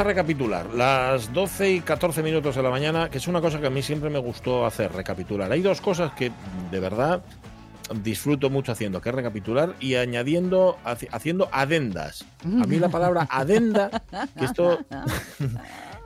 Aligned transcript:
A 0.00 0.04
recapitular. 0.04 0.66
Las 0.74 1.32
12 1.32 1.70
y 1.72 1.80
14 1.80 2.22
minutos 2.22 2.56
de 2.56 2.62
la 2.62 2.70
mañana, 2.70 3.10
que 3.10 3.18
es 3.18 3.28
una 3.28 3.40
cosa 3.40 3.60
que 3.60 3.66
a 3.66 3.70
mí 3.70 3.82
siempre 3.82 4.10
me 4.10 4.18
gustó 4.18 4.66
hacer, 4.66 4.92
recapitular. 4.92 5.50
Hay 5.52 5.62
dos 5.62 5.80
cosas 5.80 6.12
que 6.12 6.32
de 6.70 6.80
verdad 6.80 7.22
disfruto 8.02 8.50
mucho 8.50 8.72
haciendo, 8.72 9.00
que 9.00 9.08
es 9.08 9.14
recapitular 9.14 9.74
y 9.80 9.96
añadiendo, 9.96 10.78
haci- 10.84 11.08
haciendo 11.10 11.48
adendas. 11.52 12.24
A 12.44 12.66
mí 12.66 12.78
la 12.78 12.88
palabra 12.88 13.26
adenda, 13.30 13.90
que 14.38 14.44
esto... 14.44 14.78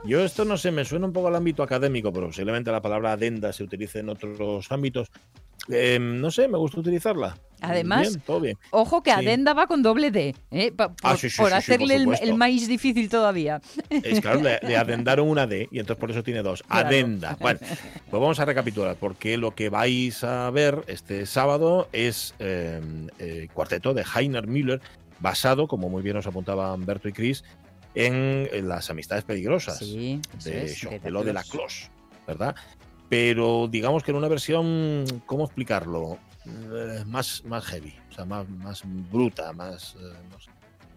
Yo 0.07 0.23
esto 0.23 0.45
no 0.45 0.55
sé, 0.55 0.69
me 0.71 0.85
suena 0.85 1.07
un 1.07 1.13
poco 1.13 1.29
al 1.29 1.35
ámbito 1.35 1.63
académico, 1.63 2.13
pero 2.13 2.27
posiblemente 2.27 2.71
la 2.71 2.79
palabra 2.79 3.13
adenda 3.13 3.51
se 3.51 3.63
utilice 3.63 3.99
en 3.99 4.09
otros 4.09 4.71
ámbitos. 4.71 5.09
Eh, 5.69 5.97
no 5.99 6.29
sé, 6.31 6.47
me 6.47 6.57
gusta 6.57 6.79
utilizarla. 6.79 7.37
Además, 7.61 8.09
Bien, 8.09 8.21
todo 8.21 8.39
bien. 8.41 8.57
Ojo 8.69 9.01
que 9.01 9.11
Sí. 9.11 9.17
Adenda 9.17 9.53
va 9.53 9.65
con 9.65 9.81
doble 9.81 10.11
D, 10.11 10.35
¿eh? 10.51 10.71
Por, 10.71 10.93
Ah, 11.01 11.15
sí, 11.17 11.29
sí, 11.29 11.37
por 11.41 11.53
hacerle 11.53 11.95
el, 11.95 12.07
el 12.21 12.35
maíz 12.35 12.67
difícil 12.67 13.09
todavía. 13.09 13.61
Es 13.89 14.19
claro, 14.21 14.41
le, 14.41 14.59
le 14.61 14.77
adendaron 14.77 15.27
una 15.27 15.47
D 15.47 15.67
y 15.71 15.79
entonces 15.79 15.99
por 15.99 16.11
eso 16.11 16.21
tiene 16.21 16.43
dos. 16.43 16.61
Claro. 16.63 16.87
Adenda. 16.87 17.37
Bueno, 17.39 17.59
pues 17.61 18.11
vamos 18.11 18.39
a 18.39 18.45
recapitular, 18.45 18.95
porque 18.97 19.37
lo 19.37 19.55
que 19.55 19.69
vais 19.69 20.23
a 20.23 20.51
ver 20.51 20.83
este 20.87 21.25
sábado 21.25 21.87
es 21.93 22.35
eh, 22.39 22.81
eh, 23.19 23.47
cuarteto 23.53 23.93
de 23.93 24.03
Heiner 24.15 24.47
Müller, 24.47 24.81
basado, 25.19 25.67
como 25.67 25.89
muy 25.89 26.03
bien 26.03 26.17
os 26.17 26.27
apuntaban 26.27 26.85
Berto 26.85 27.07
y 27.07 27.13
Chris, 27.13 27.43
en, 27.95 28.49
en 28.51 28.67
las 28.67 28.89
amistades 28.89 29.23
peligrosas 29.23 29.79
de 29.79 30.19
Jean 30.67 31.01
de 31.01 31.33
la. 31.33 31.43
Cloche, 31.43 31.89
¿verdad? 32.27 32.55
Pero 33.09 33.67
digamos 33.69 34.03
que 34.03 34.11
en 34.11 34.17
una 34.17 34.27
versión, 34.27 35.05
¿cómo 35.25 35.45
explicarlo? 35.45 36.17
Eh, 36.45 37.03
más, 37.05 37.43
más 37.45 37.65
heavy, 37.65 37.93
o 38.11 38.13
sea, 38.13 38.25
más, 38.25 38.47
más 38.49 38.81
bruta, 39.11 39.51
más... 39.53 39.95
eh, 39.95 40.13
no, 40.31 40.39
sé, 40.39 40.49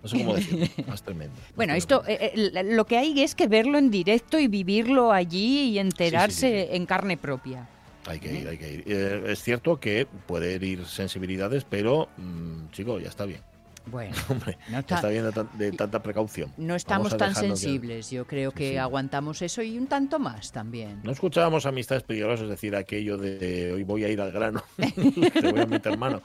no 0.02 0.08
sé 0.08 0.18
cómo 0.18 0.34
decirlo, 0.34 0.66
más 0.86 1.02
tremendo. 1.02 1.34
más 1.34 1.54
Bueno, 1.56 1.74
tremendo. 1.74 1.74
esto, 1.74 2.04
eh, 2.06 2.32
eh, 2.34 2.64
lo 2.64 2.86
que 2.86 2.98
hay 2.98 3.20
es 3.22 3.34
que 3.34 3.46
verlo 3.46 3.78
en 3.78 3.90
directo 3.90 4.38
y 4.38 4.46
vivirlo 4.48 5.12
allí 5.12 5.70
y 5.70 5.78
enterarse 5.78 6.62
sí, 6.62 6.68
sí. 6.70 6.76
en 6.76 6.86
carne 6.86 7.16
propia. 7.16 7.68
Hay 8.06 8.20
que 8.20 8.32
ir, 8.32 8.48
hay 8.48 8.56
que 8.58 8.72
ir. 8.72 8.84
Eh, 8.86 9.22
es 9.28 9.42
cierto 9.42 9.78
que 9.80 10.06
puede 10.26 10.54
herir 10.54 10.86
sensibilidades, 10.86 11.64
pero, 11.64 12.08
mm, 12.16 12.70
chico, 12.72 12.98
ya 12.98 13.08
está 13.08 13.26
bien. 13.26 13.42
Bueno, 13.90 14.14
Hombre, 14.28 14.58
no, 14.70 14.78
está- 14.78 14.96
está 14.96 15.08
bien 15.08 15.24
de, 15.24 15.32
tan- 15.32 15.48
de 15.58 15.72
tanta 15.72 16.02
precaución. 16.02 16.52
no 16.56 16.74
estamos 16.74 17.16
tan 17.16 17.34
sensibles. 17.34 18.10
Yo 18.10 18.26
creo 18.26 18.52
que 18.52 18.70
sí. 18.70 18.76
aguantamos 18.76 19.42
eso 19.42 19.62
y 19.62 19.76
un 19.78 19.86
tanto 19.86 20.18
más 20.18 20.52
también. 20.52 21.00
No 21.02 21.10
escuchábamos 21.12 21.66
amistades 21.66 22.02
peligrosas, 22.02 22.44
es 22.44 22.50
decir, 22.50 22.74
aquello 22.76 23.16
de 23.16 23.72
hoy 23.72 23.82
voy 23.84 24.04
a 24.04 24.08
ir 24.08 24.20
al 24.20 24.32
grano, 24.32 24.62
te 24.76 25.50
voy 25.52 25.60
a 25.60 25.66
meter 25.66 25.96
mano. 25.98 26.22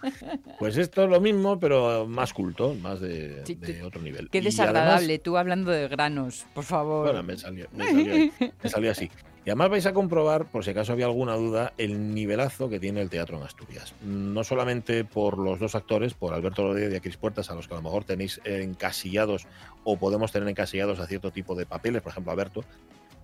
Pues 0.60 0.78
esto 0.78 1.04
es 1.04 1.10
lo 1.10 1.20
mismo, 1.22 1.60
pero 1.60 2.08
más 2.08 2.34
culto, 2.34 2.74
más 2.76 3.00
de, 3.00 3.42
Sí, 3.46 3.56
de 3.56 3.74
te- 3.74 3.84
otro 3.84 4.02
nivel. 4.02 4.30
Qué 4.30 4.40
Y 4.40 4.42
desagradable, 4.42 5.06
además- 5.06 5.24
tú 5.24 5.38
hablando 5.38 5.72
de 5.72 5.88
granos, 5.88 6.46
por 6.54 6.64
favor. 6.64 7.06
Bueno, 7.06 7.24
me 7.24 7.38
salió, 7.38 7.68
me 7.74 7.86
salió 7.86 8.32
me 8.62 8.70
salió 8.70 8.92
así. 8.92 9.10
Y 9.46 9.50
además 9.50 9.70
vais 9.72 9.86
a 9.86 9.94
comprobar, 9.94 10.46
por 10.46 10.64
si 10.64 10.72
acaso 10.72 10.94
había 10.94 11.06
alguna 11.06 11.36
duda, 11.36 11.74
el 11.78 12.14
nivelazo 12.16 12.70
que 12.70 12.80
tiene 12.80 13.02
el 13.02 13.10
teatro 13.10 13.38
en 13.38 13.44
Asturias. 13.44 13.94
No 14.02 14.44
solamente 14.46 15.04
por 15.04 15.38
los 15.38 15.60
dos 15.60 15.76
actores, 15.76 16.14
por 16.14 16.34
Alberto 16.34 16.64
Rodríguez 16.64 16.94
y 16.94 16.96
a 16.96 17.00
Cris 17.02 17.18
Puertas, 17.18 17.50
a 17.52 17.56
los 17.56 17.68
que 17.68 17.74
a 17.74 17.78
lo 17.78 17.84
mejor 17.84 18.06
tenéis 18.06 18.40
encasillados 18.46 19.46
o 19.84 19.98
podemos 19.98 20.32
tener 20.32 20.48
encasillados 20.48 21.00
a 21.02 21.08
cierto 21.08 21.32
tipo 21.32 21.56
de 21.56 21.66
papeles, 21.66 22.02
por 22.02 22.12
ejemplo, 22.12 22.32
Alberto. 22.32 22.64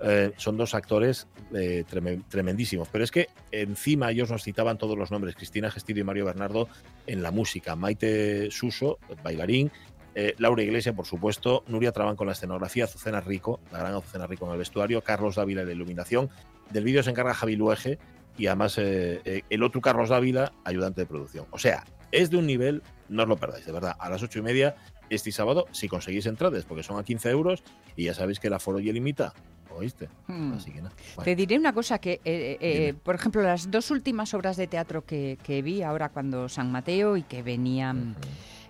eh, 0.01 0.31
son 0.37 0.55
dos 0.57 0.75
actores 0.75 1.27
eh, 1.53 1.83
treme- 1.89 2.21
tremendísimos. 2.29 2.87
Pero 2.91 3.03
es 3.05 3.11
que 3.11 3.27
encima 3.51 4.11
ellos 4.11 4.29
nos 4.29 4.43
citaban 4.43 4.77
todos 4.77 4.97
los 4.97 5.11
nombres, 5.11 5.35
Cristina 5.35 5.71
Gestido 5.71 5.99
y 5.99 6.03
Mario 6.03 6.25
Bernardo 6.25 6.67
en 7.07 7.21
la 7.21 7.31
música, 7.31 7.75
Maite 7.77 8.49
Suso, 8.51 8.97
bailarín, 9.23 9.71
eh, 10.15 10.35
Laura 10.37 10.63
Iglesia, 10.63 10.93
por 10.93 11.05
supuesto, 11.05 11.63
Nuria 11.67 11.91
Trabán 11.91 12.15
con 12.15 12.27
la 12.27 12.33
escenografía, 12.33 12.85
Azucena 12.85 13.21
Rico, 13.21 13.59
la 13.71 13.79
gran 13.79 13.93
Azucena 13.93 14.27
Rico 14.27 14.45
en 14.45 14.53
el 14.53 14.57
vestuario, 14.57 15.03
Carlos 15.03 15.35
Dávila 15.35 15.61
en 15.61 15.67
la 15.67 15.73
iluminación, 15.73 16.29
del 16.69 16.83
vídeo 16.83 17.03
se 17.03 17.09
encarga 17.09 17.33
Javi 17.33 17.55
Luege 17.55 17.99
y 18.37 18.47
además 18.47 18.77
eh, 18.77 19.21
eh, 19.25 19.41
el 19.49 19.63
otro 19.63 19.81
Carlos 19.81 20.09
Dávila, 20.09 20.51
ayudante 20.63 21.01
de 21.01 21.07
producción. 21.07 21.45
O 21.51 21.57
sea, 21.57 21.83
es 22.11 22.29
de 22.29 22.37
un 22.37 22.45
nivel, 22.45 22.81
no 23.07 23.23
os 23.23 23.29
lo 23.29 23.37
perdáis, 23.37 23.65
de 23.65 23.71
verdad, 23.71 23.95
a 23.99 24.09
las 24.09 24.23
ocho 24.23 24.39
y 24.39 24.41
media 24.41 24.75
este 25.09 25.31
sábado, 25.31 25.65
si 25.71 25.87
conseguís 25.87 26.25
entradas, 26.25 26.65
porque 26.65 26.83
son 26.83 26.99
a 26.99 27.03
15 27.03 27.29
euros 27.29 27.63
y 27.95 28.05
ya 28.05 28.13
sabéis 28.13 28.39
que 28.39 28.47
el 28.47 28.53
aforo 28.53 28.79
ya 28.79 28.93
limita, 28.93 29.33
¿oíste? 29.71 30.09
Hmm. 30.27 30.53
Así 30.53 30.71
que. 30.71 30.81
Bueno, 30.81 30.93
Te 31.23 31.35
diré 31.35 31.57
una 31.57 31.73
cosa 31.73 31.99
que, 31.99 32.21
eh, 32.23 32.57
eh, 32.59 32.93
por 33.03 33.15
ejemplo, 33.15 33.41
las 33.41 33.71
dos 33.71 33.91
últimas 33.91 34.33
obras 34.33 34.57
de 34.57 34.67
teatro 34.67 35.05
que, 35.05 35.37
que 35.43 35.61
vi 35.61 35.81
ahora 35.81 36.09
cuando 36.09 36.49
San 36.49 36.71
Mateo 36.71 37.17
y 37.17 37.23
que 37.23 37.43
venían. 37.43 38.15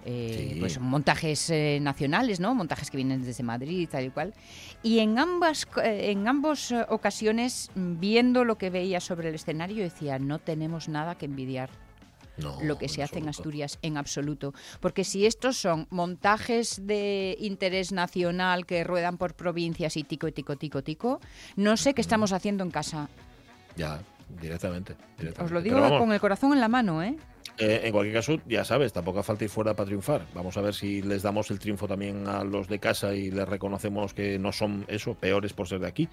Eh, 0.09 0.49
Sí. 0.53 0.59
pues 0.59 0.79
montajes 0.79 1.49
eh, 1.49 1.79
nacionales, 1.81 2.39
¿no? 2.39 2.55
Montajes 2.55 2.89
que 2.89 2.97
vienen 2.97 3.23
desde 3.23 3.43
Madrid, 3.43 3.87
tal 3.91 4.05
y 4.05 4.09
cual. 4.09 4.33
Y 4.81 4.99
en 4.99 5.19
ambas, 5.19 5.67
eh, 5.83 6.11
en 6.11 6.27
ambas 6.27 6.71
eh, 6.71 6.85
ocasiones, 6.89 7.69
viendo 7.75 8.43
lo 8.43 8.57
que 8.57 8.69
veía 8.69 8.99
sobre 8.99 9.29
el 9.29 9.35
escenario, 9.35 9.83
decía, 9.83 10.17
no 10.19 10.39
tenemos 10.39 10.89
nada 10.89 11.15
que 11.15 11.25
envidiar 11.25 11.69
No, 12.37 12.57
lo 12.63 12.77
que 12.77 12.87
se 12.87 13.03
hace 13.03 13.17
en 13.19 13.27
absoluto. 13.27 13.39
Asturias 13.41 13.79
en 13.81 13.97
absoluto. 13.97 14.53
Porque 14.79 15.03
si 15.03 15.25
estos 15.25 15.57
son 15.57 15.87
montajes 15.89 16.87
de 16.87 17.35
interés 17.39 17.91
nacional 17.91 18.65
que 18.65 18.83
ruedan 18.83 19.17
por 19.17 19.33
provincias 19.35 19.95
y 19.97 20.03
tico, 20.03 20.31
tico, 20.31 20.55
tico, 20.55 20.81
tico, 20.81 21.19
no 21.55 21.75
sé 21.77 21.93
qué 21.93 22.01
estamos 22.01 22.31
haciendo 22.31 22.63
en 22.63 22.71
casa. 22.71 23.09
Ya, 23.75 23.99
directamente. 24.41 24.95
directamente. 25.17 25.43
Os 25.43 25.51
lo 25.51 25.61
digo 25.61 25.79
vamos, 25.81 25.99
con 25.99 26.11
el 26.13 26.19
corazón 26.19 26.53
en 26.53 26.59
la 26.61 26.67
mano, 26.69 27.03
¿eh? 27.03 27.15
Eh, 27.59 27.81
en 27.83 27.91
cualquier 27.91 28.15
caso, 28.15 28.39
ya 28.47 28.63
sabes, 28.63 28.93
tampoco 28.93 29.21
falta 29.21 29.43
ir 29.43 29.49
fuera 29.49 29.75
para 29.75 29.87
triunfar. 29.87 30.25
Vamos 30.33 30.55
a 30.55 30.61
ver 30.61 30.73
si 30.73 31.01
les 31.01 31.23
damos 31.23 31.51
el 31.51 31.59
triunfo 31.59 31.89
también 31.89 32.25
a 32.27 32.45
los 32.45 32.69
de 32.69 32.79
casa 32.79 33.13
y 33.13 33.31
les 33.31 33.47
reconocemos 33.47 34.13
que 34.13 34.39
no 34.39 34.53
son 34.53 34.85
eso, 34.87 35.15
peores 35.15 35.51
por 35.51 35.67
ser 35.67 35.81
de 35.81 35.87
aquí. 35.87 36.07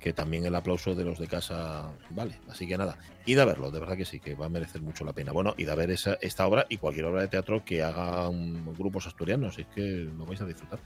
Que 0.00 0.12
también 0.12 0.44
el 0.44 0.56
aplauso 0.56 0.96
de 0.96 1.04
los 1.04 1.20
de 1.20 1.28
casa 1.28 1.92
vale. 2.10 2.40
Así 2.48 2.66
que 2.66 2.76
nada, 2.76 2.98
id 3.24 3.38
a 3.38 3.44
verlo, 3.44 3.70
de 3.70 3.78
verdad 3.78 3.96
que 3.96 4.04
sí, 4.04 4.18
que 4.18 4.34
va 4.34 4.46
a 4.46 4.48
merecer 4.48 4.82
mucho 4.82 5.04
la 5.04 5.12
pena. 5.12 5.30
Bueno, 5.30 5.54
id 5.56 5.68
a 5.68 5.76
ver 5.76 5.92
esa, 5.92 6.18
esta 6.20 6.44
obra 6.48 6.66
y 6.68 6.78
cualquier 6.78 7.04
obra 7.04 7.20
de 7.22 7.28
teatro 7.28 7.64
que 7.64 7.84
hagan 7.84 8.74
grupos 8.74 9.06
asturianos, 9.06 9.60
es 9.60 9.66
que 9.68 9.80
lo 9.80 10.26
vais 10.26 10.40
a 10.40 10.46
disfrutar. 10.46 10.80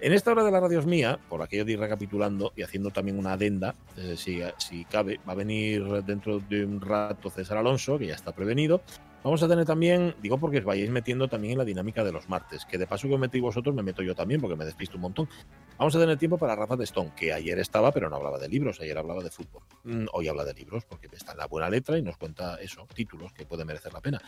En 0.00 0.12
esta 0.12 0.32
hora 0.32 0.44
de 0.44 0.50
la 0.50 0.60
radio 0.60 0.80
es 0.80 0.86
mía, 0.86 1.18
por 1.28 1.40
aquello 1.40 1.64
de 1.64 1.72
ir 1.72 1.78
recapitulando 1.78 2.52
y 2.56 2.62
haciendo 2.62 2.90
también 2.90 3.18
una 3.18 3.32
adenda, 3.34 3.74
eh, 3.96 4.16
si, 4.16 4.40
si 4.58 4.84
cabe, 4.84 5.20
va 5.26 5.32
a 5.32 5.36
venir 5.36 5.84
dentro 6.04 6.40
de 6.40 6.64
un 6.64 6.80
rato 6.80 7.30
César 7.30 7.58
Alonso, 7.58 7.98
que 7.98 8.08
ya 8.08 8.14
está 8.14 8.32
prevenido. 8.32 8.82
Vamos 9.24 9.42
a 9.42 9.48
tener 9.48 9.64
también, 9.64 10.14
digo 10.20 10.36
porque 10.36 10.58
os 10.58 10.64
vayáis 10.64 10.90
metiendo 10.90 11.28
también 11.28 11.52
en 11.52 11.58
la 11.58 11.64
dinámica 11.64 12.04
de 12.04 12.12
los 12.12 12.28
martes, 12.28 12.66
que 12.66 12.76
de 12.76 12.86
paso 12.86 13.08
que 13.08 13.14
os 13.14 13.20
metéis 13.20 13.42
vosotros, 13.42 13.74
me 13.74 13.82
meto 13.82 14.02
yo 14.02 14.14
también 14.14 14.38
porque 14.38 14.54
me 14.54 14.66
despisto 14.66 14.96
un 14.96 15.00
montón. 15.00 15.30
Vamos 15.78 15.96
a 15.96 15.98
tener 15.98 16.18
tiempo 16.18 16.36
para 16.36 16.54
Rafa 16.54 16.76
de 16.76 16.84
Stone, 16.84 17.12
que 17.16 17.32
ayer 17.32 17.58
estaba, 17.58 17.90
pero 17.90 18.10
no 18.10 18.16
hablaba 18.16 18.38
de 18.38 18.50
libros, 18.50 18.80
ayer 18.82 18.98
hablaba 18.98 19.22
de 19.22 19.30
fútbol. 19.30 19.62
Mm, 19.84 20.08
Hoy 20.12 20.28
habla 20.28 20.44
de 20.44 20.52
libros, 20.52 20.84
porque 20.84 21.08
está 21.10 21.32
en 21.32 21.38
la 21.38 21.46
buena 21.46 21.70
letra 21.70 21.96
y 21.96 22.02
nos 22.02 22.18
cuenta 22.18 22.56
eso, 22.60 22.86
títulos 22.94 23.32
que 23.32 23.46
pueden 23.46 23.66
merecer 23.66 23.94
la 23.94 24.02
pena. 24.02 24.20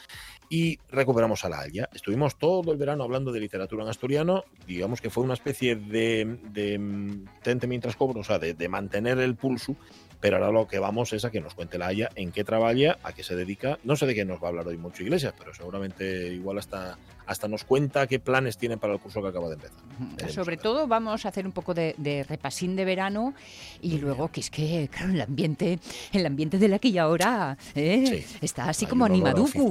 Y 0.49 0.79
recuperamos 0.89 1.45
a 1.45 1.51
la 1.51 1.59
Alya. 1.59 1.91
Estuvimos 1.93 2.39
todo 2.39 2.73
el 2.73 2.79
verano 2.79 3.05
hablando 3.05 3.33
de 3.33 3.41
literatura 3.41 3.85
en 3.85 3.91
asturiano, 3.91 4.45
digamos 4.67 5.03
que 5.03 5.11
fue 5.11 5.25
una 5.25 5.35
especie 5.35 5.66
de, 5.75 6.39
de 6.53 6.79
mm, 6.79 7.25
tente 7.43 7.67
mientras 7.67 7.97
cobro, 7.97 8.21
o 8.21 8.25
sea, 8.25 8.39
de, 8.39 8.55
de 8.55 8.69
mantener 8.69 9.19
el 9.19 9.35
pulso, 9.35 9.77
pero 10.21 10.37
ahora 10.37 10.51
lo 10.51 10.67
que 10.67 10.79
vamos 10.79 11.13
es 11.13 11.25
a 11.25 11.31
que 11.31 11.41
nos 11.41 11.55
cuente 11.55 11.79
la 11.79 11.89
Haya 11.89 12.09
en 12.15 12.33
qué 12.33 12.45
trabaja, 12.45 12.99
a 13.03 13.13
qué 13.13 13.23
se 13.23 13.37
dedica. 13.37 13.79
No 13.85 13.97
sé 13.97 14.07
de 14.07 14.15
qué 14.15 14.25
nos 14.25 14.43
va 14.43 14.47
a 14.47 14.51
hablar 14.51 14.67
hoy 14.67 14.79
mucho 14.79 15.03
Iglesias, 15.03 15.35
pero 15.39 15.55
seguramente 15.55 16.33
igual 16.33 16.59
hasta, 16.59 16.99
hasta 17.27 17.49
nos 17.49 17.65
cuenta 17.65 18.07
qué 18.07 18.19
planes 18.19 18.57
tiene 18.57 18.77
para 18.77 18.95
el 18.95 19.01
curso 19.01 19.23
que 19.23 19.29
acaba 19.29 19.49
de 19.49 19.55
empezar. 19.55 19.79
Veremos, 20.17 20.35
Sobre 20.35 20.57
todo 20.57 20.87
vamos 20.87 21.25
a 21.27 21.29
hacer 21.29 21.47
un 21.47 21.53
poco 21.53 21.75
de, 21.75 21.95
de 21.99 22.25
repasín 22.25 22.77
de 22.77 22.85
verano 22.85 23.35
y 23.81 23.99
luego 23.99 24.29
que 24.29 24.41
es 24.41 24.51
que, 24.51 24.89
claro, 24.91 25.13
el 25.13 25.21
ambiente, 25.21 25.79
el 26.13 26.27
ambiente 26.27 26.59
de 26.59 26.75
aquí 26.75 26.91
y 26.91 26.99
ahora 26.99 27.57
¿eh? 27.75 28.25
Sí. 28.25 28.37
está 28.41 28.69
así 28.69 28.85
Hay 28.85 28.91
como 28.91 29.05
animaduco. 29.05 29.71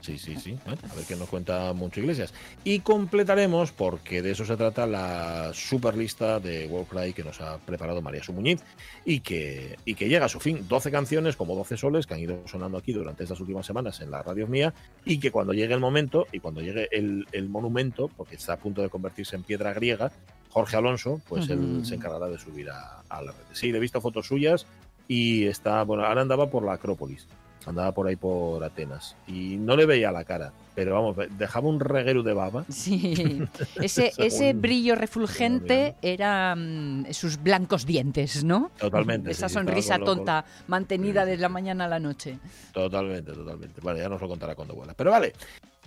Sí, 0.00 0.18
sí, 0.18 0.36
sí. 0.36 0.58
Bueno, 0.64 0.80
a 0.90 0.94
ver 0.94 1.04
qué 1.04 1.16
nos 1.16 1.28
cuenta 1.28 1.72
Moncho 1.72 2.00
Iglesias. 2.00 2.32
Y 2.62 2.80
completaremos, 2.80 3.72
porque 3.72 4.22
de 4.22 4.30
eso 4.30 4.44
se 4.44 4.56
trata, 4.56 4.86
la 4.86 5.50
super 5.52 5.96
lista 5.96 6.40
de 6.40 6.66
Warcry 6.66 7.12
que 7.12 7.22
nos 7.22 7.40
ha 7.40 7.58
preparado 7.58 8.00
María 8.00 8.22
Sumuñiz 8.22 8.62
y 9.04 9.20
que, 9.20 9.76
y 9.84 9.94
que 9.94 10.08
llega 10.08 10.26
a 10.26 10.28
su 10.28 10.40
fin. 10.40 10.66
12 10.68 10.90
canciones, 10.90 11.36
como 11.36 11.54
12 11.54 11.76
soles, 11.76 12.06
que 12.06 12.14
han 12.14 12.20
ido 12.20 12.42
sonando 12.46 12.78
aquí 12.78 12.92
durante 12.92 13.24
estas 13.24 13.40
últimas 13.40 13.66
semanas 13.66 14.00
en 14.00 14.10
la 14.10 14.22
radio 14.22 14.46
mía 14.46 14.72
y 15.04 15.18
que 15.18 15.30
cuando 15.30 15.52
llegue 15.52 15.74
el 15.74 15.80
momento 15.80 16.26
y 16.32 16.40
cuando 16.40 16.60
llegue 16.60 16.83
el, 16.90 17.26
el 17.32 17.48
monumento, 17.48 18.08
porque 18.16 18.36
está 18.36 18.54
a 18.54 18.56
punto 18.56 18.82
de 18.82 18.88
convertirse 18.88 19.36
en 19.36 19.42
piedra 19.42 19.72
griega, 19.72 20.10
Jorge 20.50 20.76
Alonso, 20.76 21.20
pues 21.28 21.48
él 21.50 21.80
se 21.84 21.96
encargará 21.96 22.28
de 22.28 22.38
subir 22.38 22.70
a, 22.70 23.00
a 23.08 23.22
la 23.22 23.32
red. 23.32 23.40
Sí, 23.52 23.72
le 23.72 23.78
he 23.78 23.80
visto 23.80 24.00
fotos 24.00 24.26
suyas 24.28 24.66
y 25.08 25.46
está, 25.46 25.82
bueno, 25.82 26.04
ahora 26.04 26.22
andaba 26.22 26.48
por 26.48 26.64
la 26.64 26.74
Acrópolis, 26.74 27.26
andaba 27.66 27.92
por 27.92 28.06
ahí 28.06 28.14
por 28.14 28.62
Atenas 28.62 29.16
y 29.26 29.56
no 29.56 29.76
le 29.76 29.84
veía 29.84 30.12
la 30.12 30.22
cara, 30.22 30.52
pero 30.76 30.94
vamos, 30.94 31.16
dejaba 31.38 31.68
un 31.68 31.80
reguero 31.80 32.22
de 32.22 32.34
baba. 32.34 32.64
Sí, 32.68 33.42
ese, 33.82 34.12
ese 34.16 34.52
brillo 34.52 34.94
refulgente 34.94 35.96
era 36.02 36.54
mm, 36.56 37.06
sus 37.12 37.42
blancos 37.42 37.84
dientes, 37.84 38.44
¿no? 38.44 38.70
Totalmente, 38.78 39.32
Esa 39.32 39.48
sí, 39.48 39.54
sonrisa 39.54 39.96
con 39.98 40.18
tonta 40.18 40.44
mantenida 40.68 41.24
Sí, 41.24 41.30
desde 41.30 41.42
la 41.42 41.48
mañana 41.48 41.86
a 41.86 41.88
la 41.88 41.98
noche. 41.98 42.38
Totalmente, 42.72 43.32
totalmente. 43.32 43.80
Vale, 43.80 44.00
ya 44.00 44.08
nos 44.08 44.20
lo 44.20 44.28
contará 44.28 44.54
cuando 44.54 44.74
vuela. 44.74 44.94
Pero 44.94 45.10
vale, 45.10 45.32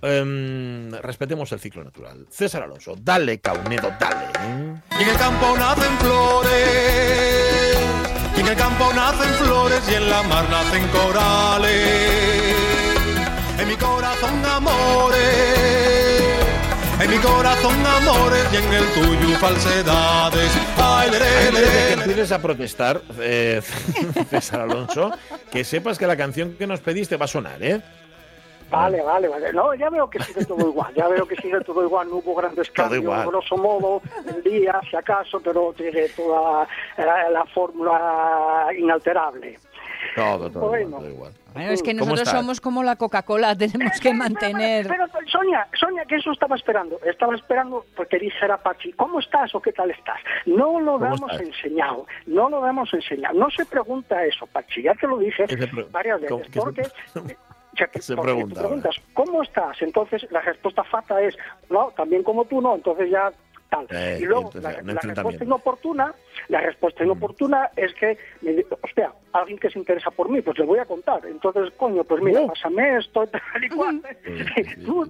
em, 0.01 0.91
respetemos 1.01 1.51
el 1.51 1.59
ciclo 1.59 1.83
natural. 1.83 2.25
César 2.29 2.63
Alonso, 2.63 2.95
dale, 2.99 3.39
Caunedo, 3.39 3.91
dale. 3.99 4.27
Y 4.99 5.03
en 5.03 5.09
el 5.09 5.17
campo 5.17 5.55
nacen 5.57 5.97
flores, 5.99 7.77
y 8.35 8.39
en 8.39 8.47
el 8.47 8.55
campo 8.55 8.93
nacen 8.93 9.33
flores 9.35 9.81
y 9.89 9.95
en 9.95 10.09
la 10.09 10.23
mar 10.23 10.49
nacen 10.49 10.87
corales. 10.87 12.55
En 13.59 13.67
mi 13.67 13.75
corazón 13.75 14.45
amores, 14.45 15.17
en 17.01 17.09
mi 17.09 17.17
corazón 17.17 17.85
amores 17.85 18.45
y 18.53 18.55
en 18.57 18.73
el 18.73 18.85
tuyo 18.93 19.37
falsedades. 19.39 20.51
Ay, 20.77 21.09
de 21.09 21.19
lere, 21.19 21.87
que 21.87 21.93
empieces 21.93 22.31
a 22.31 22.41
protestar, 22.41 23.01
eh, 23.19 23.61
César 24.29 24.61
Alonso, 24.61 25.11
que 25.51 25.63
sepas 25.63 25.97
que 25.97 26.05
la 26.07 26.15
canción 26.15 26.53
que 26.53 26.67
nos 26.67 26.79
pediste 26.81 27.17
va 27.17 27.25
a 27.25 27.27
sonar, 27.27 27.61
¿eh? 27.63 27.81
Vale, 28.69 29.01
vale, 29.01 29.27
vale. 29.29 29.53
No, 29.53 29.73
ya 29.73 29.89
veo 29.89 30.09
que 30.09 30.19
sigue 30.23 30.45
todo 30.45 30.67
igual, 30.67 30.93
ya 30.93 31.07
veo 31.07 31.25
que 31.25 31.35
sigue 31.37 31.59
todo 31.61 31.83
igual, 31.83 32.09
no 32.09 32.17
hubo 32.17 32.35
grandes 32.35 32.67
Todo 32.73 32.83
cambios, 32.85 33.03
igual. 33.03 33.27
grosso 33.27 33.57
modo, 33.57 34.01
el 34.27 34.43
día, 34.43 34.79
si 34.89 34.95
acaso, 34.95 35.39
pero 35.41 35.73
tiene 35.73 36.09
toda 36.09 36.67
la, 36.97 37.29
la 37.29 37.45
fórmula 37.45 38.67
inalterable. 38.77 39.57
Todo, 40.15 40.49
todo, 40.51 40.67
Bueno. 40.69 40.87
igual, 40.87 41.01
todo 41.01 41.09
igual. 41.09 41.31
Bueno, 41.53 41.71
es 41.71 41.81
que 41.81 41.91
¿Cómo 41.97 42.11
nosotros 42.11 42.29
somos 42.29 42.61
como 42.61 42.83
la 42.83 42.95
Coca-Cola, 42.97 43.55
tenemos 43.57 43.99
que 43.99 44.13
mantener... 44.13 44.87
Pero, 44.87 45.05
Sonia, 45.25 45.67
Sonia, 45.79 46.05
que 46.05 46.15
eso 46.17 46.31
estaba 46.31 46.55
esperando. 46.55 46.99
Estaba 47.03 47.35
esperando 47.35 47.83
porque 47.95 48.19
dijera 48.19 48.57
Pachi, 48.57 48.93
¿cómo 48.93 49.19
estás 49.19 49.53
o 49.55 49.61
qué 49.61 49.71
tal 49.73 49.89
estás? 49.91 50.19
No 50.45 50.79
lo 50.79 50.93
¿Cómo 50.93 50.99
damos 50.99 51.31
estás? 51.31 51.41
enseñado, 51.47 52.05
no 52.27 52.49
lo 52.49 52.61
damos 52.61 52.93
enseñado. 52.93 53.33
No 53.39 53.49
se 53.49 53.65
pregunta 53.65 54.23
eso, 54.23 54.45
Pachi, 54.47 54.83
ya 54.83 54.93
te 54.93 55.07
lo 55.07 55.17
dije 55.17 55.45
¿Qué 55.47 55.57
se 55.57 55.67
pre- 55.67 55.83
varias 55.91 56.21
veces. 56.21 56.47
Porque, 56.55 56.81
o 56.83 57.19
sea, 57.77 57.87
que- 57.87 58.01
se 58.01 58.15
pregunta 58.15 58.55
tú 58.55 58.59
preguntas, 58.61 58.95
¿cómo 59.13 59.43
estás? 59.43 59.81
Entonces 59.81 60.27
la 60.31 60.41
respuesta 60.41 60.83
fata 60.83 61.21
es, 61.21 61.35
no, 61.69 61.91
también 61.95 62.23
como 62.23 62.45
tú, 62.45 62.61
no, 62.61 62.75
entonces 62.75 63.09
ya 63.09 63.31
tal. 63.69 63.87
Eh, 63.89 64.19
y 64.21 64.25
luego 64.25 64.49
entonces, 64.53 64.63
la, 64.85 64.99
respuesta 65.13 65.43
inoportuna, 65.43 66.13
la 66.49 66.61
respuesta 66.61 67.03
inoportuna 67.03 67.69
es 67.75 67.93
que, 67.95 68.17
me 68.41 68.63
hostia, 68.83 69.11
alguien 69.33 69.59
que 69.59 69.69
se 69.69 69.77
interesa 69.79 70.09
por 70.11 70.29
mí, 70.29 70.41
pues 70.41 70.57
le 70.57 70.65
voy 70.65 70.79
a 70.79 70.85
contar. 70.85 71.25
Entonces, 71.25 71.71
coño, 71.77 72.03
pues 72.03 72.21
mira, 72.23 72.41
Oh. 72.41 72.47
pásame 72.47 72.97
esto 72.97 73.23
y 73.23 73.27
tal 73.27 73.63
y 73.63 73.69
cual. 73.69 74.01
Sí, 74.25 74.63
sí, 74.75 74.85
Tú 74.85 75.07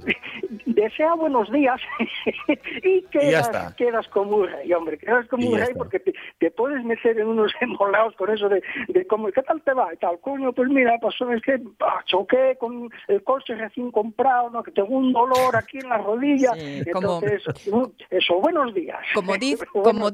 desea 0.66 1.14
buenos 1.14 1.52
días 1.52 1.80
y 2.84 3.02
quedas, 3.04 3.48
está. 3.48 3.74
quedas 3.76 4.08
como 4.10 4.38
un 4.38 4.48
rey, 4.48 4.72
hombre, 4.74 4.98
quedas 4.98 5.28
como 5.28 5.44
Y 5.44 5.48
un 5.48 5.54
rey 5.56 5.64
está. 5.70 5.78
porque 5.78 6.00
te, 6.00 6.14
te 6.40 6.52
puedes 6.52 6.84
meter 6.84 7.20
en 7.20 7.28
unos 7.28 7.52
embolados 7.62 8.16
con 8.16 8.30
eso 8.30 8.50
de, 8.50 8.62
de 8.88 9.06
cómo, 9.08 9.28
¿qué 9.32 9.42
tal 9.44 9.62
te 9.62 9.74
va? 9.74 9.94
Y 9.94 9.98
tal, 9.98 10.20
coño, 10.20 10.52
pues 10.54 10.70
mira, 10.70 10.98
pasó, 11.02 11.32
es 11.32 11.42
que 11.42 11.60
ah, 11.82 12.02
choqué 12.06 12.56
con 12.60 12.90
el 13.08 13.24
coche 13.24 13.56
recién 13.56 13.92
comprado, 13.92 14.50
¿no? 14.50 14.64
que 14.64 14.72
tengo 14.72 14.90
un 14.98 15.14
dolor 15.14 15.56
aquí 15.56 15.78
en 15.80 15.90
la 15.90 15.98
rodilla. 16.00 16.54
Sí, 16.56 16.84
como- 16.92 17.20
Entonces, 17.22 17.68
uh, 17.72 17.92
eso, 18.10 18.40
buenos 18.52 18.74
días. 18.74 18.98
Como 19.14 19.38
dice, 19.38 19.66
como 19.74 20.10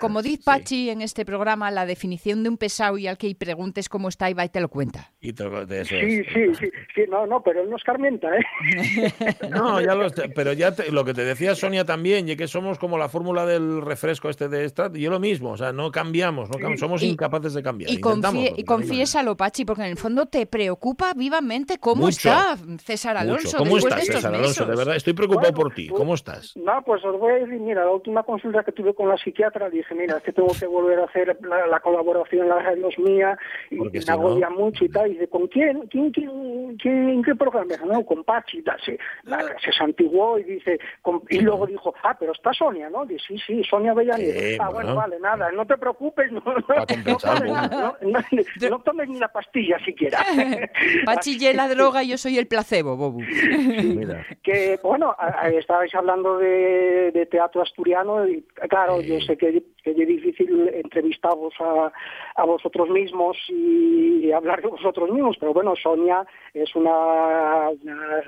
como 0.00 0.22
dice 0.22 0.36
sí. 0.38 0.42
Pachi 0.44 0.90
en 0.90 1.02
este 1.02 1.24
programa, 1.24 1.70
la 1.70 1.84
definición 1.86 2.42
de 2.42 2.48
un 2.48 2.56
pesado 2.56 2.96
y 2.98 3.06
al 3.06 3.18
que 3.18 3.34
preguntes 3.34 3.88
cómo 3.88 4.08
está 4.08 4.30
y 4.30 4.34
va 4.34 4.44
y 4.44 4.48
te 4.48 4.60
lo 4.60 4.68
cuenta. 4.68 5.12
Y 5.20 5.32
te- 5.32 5.48
de 5.66 5.80
eso 5.82 5.90
Sí, 5.90 5.96
es. 6.20 6.26
sí, 6.32 6.54
sí, 6.58 6.70
sí, 6.94 7.00
no, 7.10 7.26
no, 7.26 7.42
pero 7.42 7.62
él 7.62 7.70
no 7.70 7.76
escarmienta, 7.76 8.28
¿eh? 8.36 9.12
No, 9.50 9.80
ya 9.80 9.94
lo, 9.94 10.08
pero 10.34 10.52
ya 10.52 10.74
te- 10.74 10.90
lo 10.90 11.04
que 11.04 11.14
te 11.14 11.24
decía 11.24 11.54
Sonia 11.54 11.84
también, 11.84 12.28
y 12.28 12.36
que 12.36 12.48
somos 12.48 12.78
como 12.78 12.98
la 12.98 13.08
fórmula 13.08 13.44
del 13.46 13.82
refresco 13.82 14.28
este 14.30 14.48
de 14.48 14.64
esta, 14.64 14.90
y 14.94 15.00
yo 15.00 15.10
lo 15.10 15.20
mismo, 15.20 15.50
o 15.50 15.56
sea, 15.56 15.72
no 15.72 15.90
cambiamos, 15.90 16.48
no 16.50 16.58
cam- 16.58 16.76
somos 16.78 17.02
Y- 17.02 17.10
incapaces 17.10 17.54
de 17.54 17.62
cambiar. 17.62 17.90
Y, 17.90 17.98
confie- 18.00 18.54
y 18.56 18.64
confiésalo, 18.64 19.36
Pachi, 19.36 19.64
porque 19.64 19.82
en 19.82 19.90
el 19.90 19.96
fondo 19.98 20.26
te 20.26 20.46
preocupa 20.46 21.12
vivamente 21.14 21.78
cómo 21.78 22.06
Mucho. 22.06 22.28
está 22.28 22.56
César 22.84 23.16
Mucho. 23.16 23.26
Alonso 23.34 23.58
¿Cómo 23.58 23.78
estás, 23.78 24.06
de 24.06 24.12
César 24.12 24.34
Alonso? 24.34 24.64
De 24.66 24.76
verdad, 24.76 24.96
estoy 24.96 25.12
preocupado 25.12 25.52
Bueno, 25.52 25.56
por 25.56 25.74
ti. 25.74 25.88
pues- 25.88 25.98
¿Cómo 25.98 26.14
estás? 26.14 26.56
No, 26.56 26.82
pues 26.84 27.04
os 27.04 27.18
voy 27.18 27.32
a 27.32 27.36
decir, 27.36 27.60
mira, 27.66 27.84
la 27.84 27.90
última 27.90 28.22
consulta 28.22 28.62
que 28.64 28.72
tuve 28.72 28.94
con 28.94 29.08
la 29.08 29.16
psiquiatra, 29.18 29.68
dije, 29.68 29.94
mira, 29.94 30.16
es 30.16 30.22
que 30.22 30.32
tengo 30.32 30.52
que 30.58 30.66
volver 30.66 31.00
a 31.00 31.04
hacer 31.04 31.36
la, 31.42 31.66
la 31.66 31.80
colaboración 31.80 32.44
en 32.44 32.48
las 32.48 32.64
radios 32.64 32.98
mía 32.98 33.36
y 33.70 33.76
Porque 33.76 33.98
me 33.98 34.02
si 34.02 34.08
no- 34.08 34.14
agobia 34.14 34.48
mucho 34.50 34.84
y 34.84 34.88
tal. 34.88 35.08
Y 35.10 35.14
dice, 35.14 35.28
¿con 35.28 35.46
quién? 35.48 35.86
¿Quién, 35.88 36.10
quién, 36.12 36.76
quién 36.78 37.08
en 37.10 37.22
qué 37.22 37.34
programa? 37.34 37.74
No, 37.84 38.04
con 38.06 38.24
Pachi 38.24 38.62
tal. 38.62 38.80
Se, 38.84 38.98
la- 39.24 39.56
se 39.62 39.72
santiguó 39.72 40.38
y 40.38 40.44
dice, 40.44 40.78
con- 41.02 41.22
y 41.28 41.40
luego 41.40 41.66
dijo, 41.66 41.94
ah, 42.02 42.16
pero 42.18 42.32
está 42.32 42.52
Sonia, 42.52 42.88
¿no? 42.88 43.04
Dice, 43.04 43.24
sí, 43.28 43.38
sí, 43.46 43.64
Sonia 43.64 43.90
Avellaneda. 43.92 44.32
Sí, 44.40 44.56
ah, 44.60 44.68
bueno. 44.70 44.94
bueno, 44.94 44.94
vale, 44.96 45.20
nada, 45.20 45.50
no 45.52 45.66
te 45.66 45.76
preocupes, 45.76 46.30
no, 46.32 46.40
no, 46.44 46.54
no 46.68 47.16
tomes, 47.16 47.52
no, 47.70 47.96
no- 48.00 48.70
no 48.70 48.78
tomes 48.80 49.08
ni 49.08 49.18
la 49.18 49.28
pastilla 49.28 49.78
siquiera. 49.84 50.18
Pachi 51.04 51.36
y 51.40 51.52
la 51.52 51.68
droga, 51.68 52.02
yo 52.02 52.16
soy 52.18 52.38
el 52.38 52.46
placebo, 52.46 52.96
Bobu. 52.96 53.20
Mira. 53.20 54.24
que 54.42 54.78
bueno, 54.82 55.14
estabais 55.52 55.94
hablando 55.94 56.38
de, 56.38 57.10
de 57.12 57.26
teatro 57.26 57.55
asturiano 57.62 58.26
y 58.28 58.42
claro, 58.68 59.00
Sí. 59.00 59.06
yo 59.08 59.20
sé 59.20 59.36
que, 59.36 59.62
que 59.82 59.90
es 59.90 59.96
difícil 59.96 60.68
entrevistaros 60.72 61.54
a, 61.60 61.92
a 62.36 62.44
vosotros 62.44 62.88
mismos 62.90 63.36
y, 63.48 64.30
hablar 64.32 64.60
de 64.62 64.68
vosotros 64.68 65.10
mismos, 65.10 65.36
pero 65.38 65.52
bueno, 65.54 65.74
Sonia 65.76 66.26
es 66.52 66.74
una, 66.74 67.70
una 67.82 68.22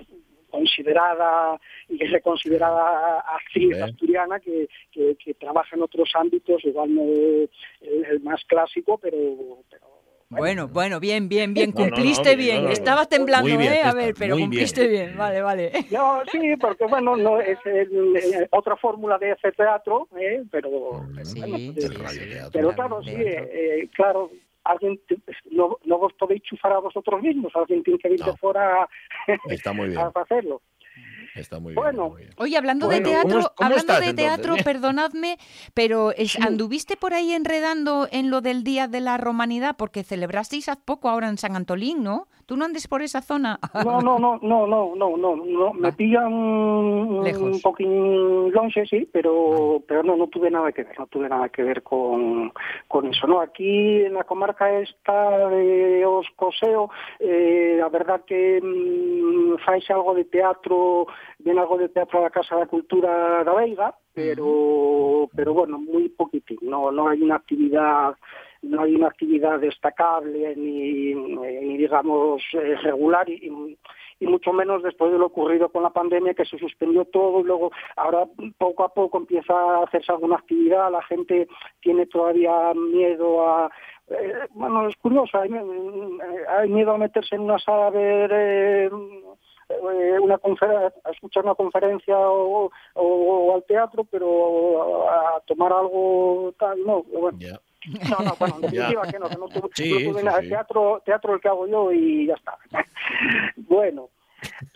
considerada 0.51 1.61
y 1.89 1.99
reconsiderada 2.07 3.21
actriz 3.21 3.75
Hombre. 3.75 3.83
asturiana 3.83 4.41
que, 4.41 4.69
que, 4.91 5.17
que 5.17 5.35
trabaja 5.35 5.77
en 5.77 5.83
otros 5.83 6.11
ámbitos, 6.15 6.65
igual 6.65 6.95
no 6.95 7.03
el, 7.03 7.51
el 7.83 8.21
más 8.23 8.43
clásico, 8.47 8.97
pero, 8.99 9.59
pero 9.71 9.87
Bueno, 10.31 10.69
bueno, 10.69 11.01
bien, 11.01 11.29
bien, 11.29 11.55
bien, 11.55 11.71
No, 11.75 11.81
no, 11.81 11.87
no, 11.89 11.95
cumpliste 11.95 12.37
bien, 12.37 12.39
bien. 12.39 12.57
no, 12.57 12.63
no, 12.63 12.69
no. 12.69 12.73
Estaba 12.75 13.07
temblando, 13.07 13.47
bien, 13.47 13.61
¿eh? 13.73 13.83
A 13.83 13.95
ver, 13.95 14.15
pero 14.19 14.37
cumpliste 14.37 14.87
bien. 14.87 15.17
Vale, 15.17 15.41
vale. 15.41 15.73
No, 15.91 16.23
sí, 16.31 16.39
porque 16.61 16.85
bueno, 16.85 17.17
no 17.17 17.41
es 17.41 17.59
el- 17.65 18.15
eh, 18.17 18.49
otra 18.51 18.77
fórmula 18.77 19.17
de 19.19 19.33
ese 19.33 19.53
teatro, 19.53 20.07
¿eh? 20.21 20.43
pero, 20.51 21.07
Sí, 21.23 21.41
bueno, 21.41 21.57
sí, 21.57 21.73
pues, 21.75 21.87
El 21.87 21.95
radioteatro. 21.99 22.51
pero 22.53 22.75
claro, 22.75 23.03
sí, 23.03 23.15
eh, 23.17 23.89
claro, 23.95 24.31
alguien 24.65 25.01
no, 25.51 25.79
no 25.85 25.99
vos 25.99 26.13
podéis 26.19 26.43
chufar 26.43 26.73
a 26.75 26.79
vosotros 26.81 27.23
mismos, 27.23 27.51
alguien 27.57 27.83
tiene 27.83 27.99
que 27.99 28.13
ir 28.13 28.23
de 28.23 28.37
fuera 28.37 28.87
Está 29.49 29.73
muy 29.73 29.89
bien. 29.89 29.99
a 29.99 30.13
hacerlo. 30.15 30.61
Está 31.41 31.59
muy 31.61 31.73
bien. 31.73 31.83
Bueno. 31.83 32.09
muy 32.11 32.23
bien. 32.23 32.35
Oye, 32.39 32.57
hablando 32.57 32.87
Bueno, 32.87 32.99
de 33.05 33.11
teatro, 33.11 33.29
¿cómo 33.31 33.41
es- 33.41 33.49
cómo 33.55 33.67
hablando 33.67 33.93
estás, 33.93 34.01
de 34.01 34.11
entonces? 34.11 34.37
teatro, 34.43 34.65
perdonadme, 34.65 35.39
pero 35.75 36.13
es- 36.13 36.39
anduviste 36.41 36.97
por 36.97 37.15
ahí 37.15 37.33
enredando 37.33 38.09
en 38.11 38.31
lo 38.31 38.41
del 38.41 38.65
Día 38.65 38.89
de 38.89 39.01
la 39.01 39.17
Romanidad 39.19 39.77
porque 39.77 40.05
celebrasteis 40.05 40.69
hace 40.69 40.81
poco 40.85 41.09
ahora 41.09 41.29
en 41.29 41.39
San 41.39 41.57
Antolín, 41.57 42.03
¿no? 42.03 42.29
¿Tú 42.49 42.57
no 42.57 42.65
andes 42.65 42.89
por 42.89 43.03
esa 43.03 43.21
zona? 43.21 43.59
No, 43.85 44.01
no, 44.01 44.19
no, 44.19 44.39
no, 44.41 44.67
no, 44.67 44.95
no, 44.97 45.17
no, 45.19 45.37
no, 45.37 45.73
me 45.75 45.89
Ah. 45.89 45.93
pillan 45.95 46.33
un 46.33 47.61
poquín 47.63 48.51
longe, 48.53 48.87
sí, 48.87 49.07
pero, 49.13 49.83
pero 49.87 50.03
no, 50.03 50.17
no 50.17 50.29
tuve 50.29 50.51
nada 50.51 50.73
que 50.73 50.83
ver, 50.83 50.99
no 50.99 51.07
tuve 51.09 51.29
nada 51.29 51.51
que 51.51 51.63
ver 51.63 51.83
con, 51.83 52.51
con 52.89 53.07
eso, 53.07 53.27
no, 53.27 53.41
aquí 53.43 54.01
en 54.03 54.15
la 54.15 54.25
comarca 54.25 54.73
esta 54.81 55.49
de 55.51 56.07
Oscoseo, 56.07 56.89
eh, 57.19 57.77
la 57.79 57.91
verdad 57.91 58.23
que 58.27 58.61
mm, 58.63 59.59
fais 59.67 59.89
algo 59.91 60.15
de 60.15 60.25
teatro, 60.25 61.07
viene 61.39 61.61
algo 61.61 61.77
de 61.77 61.91
teatro 61.91 62.21
a 62.21 62.23
la 62.23 62.31
Casa 62.31 62.55
de 62.55 62.63
la 62.63 62.67
Cultura 62.67 63.45
da 63.45 63.53
Veiga, 63.53 63.95
pero, 64.15 65.29
pero 65.37 65.53
bueno, 65.53 65.79
muy 65.79 66.09
poquitín, 66.09 66.59
no, 66.63 66.91
no 66.91 67.09
hay 67.09 67.21
una 67.21 67.37
actividad 67.37 68.15
no 68.63 68.83
hay 68.83 68.95
una 68.95 69.09
actividad 69.09 69.61
destacable 69.61 70.55
ni, 70.57 71.15
ni 71.15 71.77
digamos 71.77 72.43
eh, 72.55 72.77
regular 72.83 73.29
y, 73.29 73.77
y 74.21 74.27
mucho 74.27 74.53
menos 74.53 74.83
después 74.83 75.13
de 75.13 75.19
lo 75.19 75.27
ocurrido 75.27 75.69
con 75.71 75.83
la 75.83 75.91
pandemia, 75.91 76.35
que 76.35 76.45
se 76.45 76.59
suspendió 76.59 77.05
todo 77.05 77.41
y 77.41 77.45
luego 77.45 77.71
ahora 77.97 78.27
poco 78.59 78.85
a 78.85 78.93
poco 78.93 79.19
empieza 79.19 79.53
a 79.53 79.85
hacerse 79.85 80.13
alguna 80.13 80.37
actividad, 80.37 80.91
la 80.91 81.03
gente 81.03 81.49
tiene 81.81 82.07
todavía 82.07 82.73
miedo 82.75 83.47
a 83.49 83.71
eh, 84.09 84.49
bueno, 84.51 84.89
es 84.89 84.97
curioso, 84.97 85.39
hay, 85.39 85.51
hay, 86.49 86.69
miedo 86.71 86.93
a 86.93 86.99
meterse 86.99 87.35
en 87.35 87.43
una 87.43 87.59
sala 87.59 87.89
a 87.89 87.91
ver 87.91 88.31
eh, 88.33 88.91
eh, 89.69 90.19
una 90.19 90.37
a 90.37 91.11
escuchar 91.11 91.45
una 91.45 91.55
conferencia 91.55 92.19
o, 92.19 92.71
o, 92.95 93.55
al 93.55 93.65
teatro, 93.65 94.05
pero 94.05 95.11
a 95.11 95.41
tomar 95.47 95.75
algo 95.75 96.55
tal, 96.59 96.83
no, 96.87 97.03
bueno. 97.03 97.39
No, 98.11 98.25
no, 98.25 98.35
bueno, 98.39 98.55
en 98.63 98.63
definitiva 98.63 99.03
que 99.07 99.19
no, 99.19 99.29
que 99.29 99.37
no, 99.37 99.49
tuve, 99.49 99.71
sí, 99.75 100.05
no 100.05 100.13
tuve 100.13 100.23
nada. 100.23 100.41
Teatro, 100.41 101.03
teatro 101.05 101.35
el 101.35 101.41
que 101.41 101.49
hago 101.49 101.67
yo 101.67 101.93
y 101.93 102.27
ya 102.27 102.35
está. 102.35 102.57
bueno, 103.57 104.11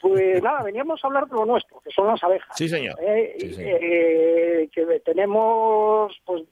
pues 0.01 0.43
nada, 0.43 0.63
veníamos 0.63 1.03
a 1.03 1.07
hablar 1.07 1.29
de 1.29 1.35
lo 1.35 1.47
nuestro, 1.47 1.81
que 1.81 1.91
son 1.91 2.07
las 2.07 2.23
abejas. 2.23 2.57
Sí, 2.57 2.69
señor. 2.69 2.99
Eh, 3.01 3.37
eh, 3.39 4.69
que 4.73 5.01
tenemos, 5.01 6.13
pues, 6.25 6.43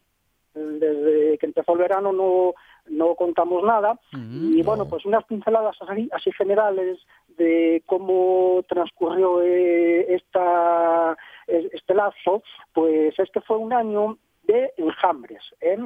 desde 0.54 1.38
que 1.38 1.46
empezó 1.46 1.72
el 1.72 1.78
verano 1.78 2.12
no, 2.12 2.54
no 2.88 3.14
contamos 3.14 3.64
nada. 3.64 3.98
Mm, 4.12 4.58
y 4.58 4.62
bueno, 4.62 4.86
pues 4.88 5.04
unas 5.04 5.24
pinceladas 5.24 5.76
así, 5.80 6.08
así 6.12 6.30
generales 6.32 6.98
de 7.36 7.82
cómo 7.86 8.64
transcurrió 8.68 9.42
eh, 9.42 10.14
esta, 10.14 11.16
este 11.46 11.94
lazo, 11.94 12.42
pues 12.72 13.18
este 13.18 13.40
fue 13.40 13.56
un 13.56 13.72
año 13.72 14.18
de 14.44 14.72
enjambres. 14.76 15.42
¿eh? 15.60 15.78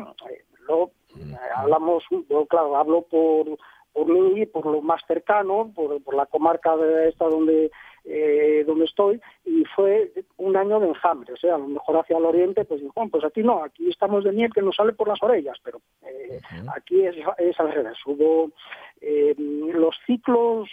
Mm. 1.15 1.35
hablamos, 1.57 2.05
yo 2.29 2.47
claro, 2.47 2.77
hablo 2.77 3.03
por, 3.03 3.59
por 3.93 4.07
mí, 4.07 4.47
por 4.47 4.67
lo 4.67 4.83
más 4.83 5.03
cercano, 5.07 5.73
por, 5.75 6.03
por 6.03 6.15
la 6.15 6.27
comarca 6.27 6.77
de 6.77 7.09
esta 7.09 7.27
donde 7.27 7.71
eh, 8.07 8.65
donde 8.67 8.85
estoy 8.85 9.19
y 9.47 9.65
fue 9.75 10.13
un 10.37 10.57
año 10.59 10.79
de 10.79 10.89
enjambre, 10.89 11.33
o 11.33 11.37
sea, 11.37 11.55
a 11.55 11.59
lo 11.59 11.69
mejor 11.69 11.97
hacia 11.97 12.19
el 12.19 12.27
oriente, 12.27 12.67
pues 12.67 12.83
dijo, 12.83 13.09
pues 13.11 13.25
aquí 13.25 13.43
no, 13.43 13.65
aquí 13.65 13.89
estamos 13.89 14.25
de 14.25 14.33
miel 14.33 14.53
que 14.53 14.61
nos 14.61 14.77
sale 14.77 14.93
por 14.93 15.09
las 15.09 15.23
orejas, 15.23 15.59
pero 15.65 15.81
eh, 16.03 16.39
aquí 16.77 17.03
es, 17.03 17.17
es 17.39 17.59
al 17.59 17.73
revés, 17.73 17.97
hubo 18.05 18.51
eh, 19.01 19.35
los 19.39 19.97
ciclos 20.07 20.69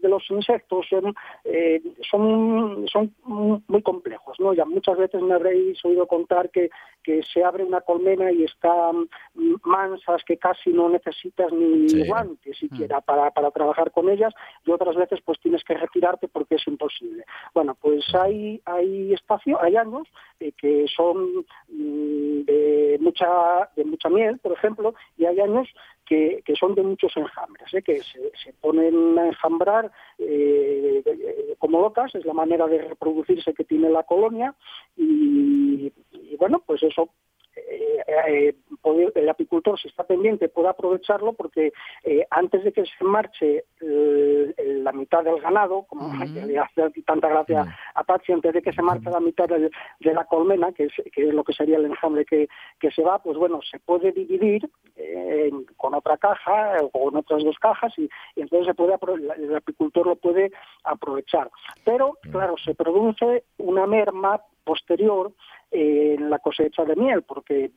de 0.00 0.08
los 0.08 0.28
insectos 0.30 0.86
son, 0.88 1.14
eh, 1.44 1.80
son, 2.10 2.86
son 2.88 3.14
muy 3.24 3.82
complejos. 3.82 4.38
¿no? 4.40 4.54
Ya 4.54 4.64
muchas 4.64 4.96
veces 4.98 5.22
me 5.22 5.34
habréis 5.34 5.84
oído 5.84 6.06
contar 6.06 6.50
que, 6.50 6.70
que 7.02 7.22
se 7.22 7.44
abre 7.44 7.64
una 7.64 7.80
colmena 7.80 8.30
y 8.32 8.44
están 8.44 9.08
mansas 9.64 10.22
que 10.24 10.36
casi 10.36 10.70
no 10.70 10.88
necesitas 10.88 11.52
ni 11.52 12.06
guantes 12.06 12.58
siquiera 12.58 12.98
mm. 12.98 13.02
para, 13.02 13.30
para 13.30 13.50
trabajar 13.50 13.90
con 13.90 14.08
ellas 14.08 14.34
y 14.64 14.70
otras 14.70 14.96
veces 14.96 15.20
pues 15.24 15.38
tienes 15.40 15.62
que 15.64 15.74
retirarte 15.74 16.28
porque 16.28 16.56
es 16.56 16.66
imposible. 16.66 17.24
Bueno, 17.54 17.76
pues 17.80 18.04
hay, 18.14 18.60
hay 18.64 19.12
espacio, 19.12 19.62
hay 19.62 19.76
años 19.76 20.08
eh, 20.40 20.52
que 20.52 20.86
son 20.94 21.44
mm, 21.68 22.42
de 22.44 22.98
mucha, 23.00 23.70
de 23.76 23.84
mucha 23.84 24.08
miel, 24.08 24.38
por 24.38 24.52
ejemplo, 24.52 24.94
y 25.16 25.24
hay 25.24 25.40
años 25.40 25.68
que, 26.06 26.42
son 26.58 26.74
de 26.74 26.82
muchos 26.82 27.16
enjambres, 27.16 27.74
¿eh? 27.74 27.82
que 27.82 28.00
se, 28.02 28.52
ponen 28.60 29.18
a 29.18 29.26
enjambrar 29.26 29.90
eh, 30.18 31.02
como 31.58 31.80
locas, 31.80 32.14
es 32.14 32.24
la 32.24 32.32
manera 32.32 32.66
de 32.66 32.78
reproducirse 32.78 33.52
que 33.52 33.64
tiene 33.64 33.90
la 33.90 34.04
colonia 34.04 34.54
y 34.96 35.92
bueno, 36.38 36.62
pues 36.64 36.82
eso 36.82 37.10
eh, 37.56 38.04
eh, 38.28 38.54
el 39.14 39.28
apicultor, 39.28 39.78
si 39.80 39.88
está 39.88 40.04
pendiente, 40.04 40.48
puede 40.48 40.68
aprovecharlo 40.68 41.32
porque 41.32 41.72
eh, 42.04 42.26
antes 42.30 42.62
de 42.62 42.72
que 42.72 42.84
se 42.84 43.04
marche 43.04 43.64
la 43.80 44.92
mitad 44.92 45.24
del 45.24 45.40
ganado, 45.40 45.84
como 45.88 46.12
le 46.24 46.58
hace 46.58 46.90
tanta 47.04 47.28
gracia 47.28 47.76
a 47.94 48.04
Patsy, 48.04 48.32
antes 48.32 48.52
de 48.52 48.62
que 48.62 48.72
se 48.72 48.82
marche 48.82 49.10
la 49.10 49.20
mitad 49.20 49.46
de, 49.48 49.70
la 50.00 50.24
colmena, 50.24 50.72
que 50.72 50.84
es, 50.84 50.92
que 51.12 51.28
es, 51.28 51.34
lo 51.34 51.44
que 51.44 51.52
sería 51.52 51.78
el 51.78 51.86
enjambre 51.86 52.24
que, 52.24 52.48
que 52.78 52.90
se 52.90 53.02
va, 53.02 53.18
pues 53.18 53.36
bueno, 53.36 53.60
se 53.68 53.80
puede 53.80 54.12
dividir 54.12 54.68
con 55.76 55.94
otra 55.94 56.16
caja 56.16 56.76
o 56.82 56.90
con 56.90 57.16
otras 57.16 57.42
dos 57.42 57.58
cajas 57.58 57.92
y, 57.98 58.08
entonces 58.36 58.68
se 58.68 58.74
puede 58.74 58.96
el 59.36 59.56
apicultor 59.56 60.06
lo 60.06 60.16
puede 60.16 60.52
aprovechar. 60.84 61.50
Pero, 61.84 62.18
claro, 62.30 62.54
se 62.58 62.74
produce 62.74 63.44
una 63.58 63.86
merma 63.86 64.40
posterior 64.66 65.32
en 65.70 66.28
la 66.28 66.40
cosecha 66.40 66.84
de 66.84 66.96
miel, 66.96 67.22
porque 67.22 67.70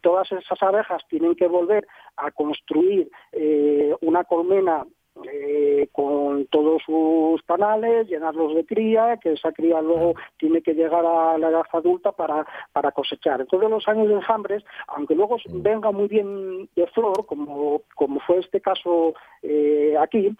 todas 0.00 0.30
esas 0.32 0.62
abejas 0.62 1.02
tienen 1.08 1.34
que 1.34 1.48
volver 1.48 1.86
a 2.16 2.30
construir 2.30 3.10
eh, 3.32 3.94
una 4.02 4.24
colmena 4.24 4.84
eh, 5.24 5.88
con 5.90 6.46
todos 6.46 6.80
sus 6.84 7.42
panales, 7.42 8.06
llenarlos 8.06 8.54
de 8.54 8.64
cría, 8.64 9.16
que 9.16 9.32
esa 9.32 9.50
cría 9.50 9.80
luego 9.80 10.14
tiene 10.36 10.62
que 10.62 10.74
llegar 10.74 11.04
a 11.04 11.36
la 11.38 11.48
edad 11.48 11.64
adulta 11.72 12.12
para, 12.12 12.46
para 12.72 12.92
cosechar. 12.92 13.40
Entonces 13.40 13.68
los 13.68 13.88
años 13.88 14.08
de 14.08 14.14
enjambres, 14.14 14.62
aunque 14.86 15.16
luego 15.16 15.38
venga 15.54 15.90
muy 15.90 16.06
bien 16.06 16.68
de 16.76 16.86
flor, 16.88 17.26
como, 17.26 17.82
como 17.96 18.20
fue 18.20 18.38
este 18.38 18.60
caso 18.60 19.14
eh, 19.42 19.96
aquí, 19.98 20.36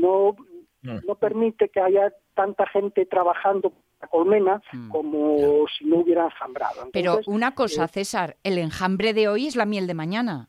no, 0.00 0.36
no 0.82 1.14
permite 1.16 1.68
que 1.68 1.80
haya 1.80 2.12
tanta 2.34 2.66
gente 2.66 3.06
trabajando 3.06 3.72
la 4.00 4.08
colmena 4.08 4.62
mm. 4.72 4.90
como 4.90 5.66
si 5.76 5.84
no 5.84 5.98
hubiera 5.98 6.24
enjambrado. 6.24 6.88
Pero 6.92 7.20
una 7.26 7.54
cosa, 7.54 7.84
eh, 7.84 7.88
César, 7.88 8.36
el 8.44 8.58
enjambre 8.58 9.12
de 9.12 9.28
hoy 9.28 9.46
es 9.46 9.56
la 9.56 9.66
miel 9.66 9.86
de 9.86 9.94
mañana. 9.94 10.48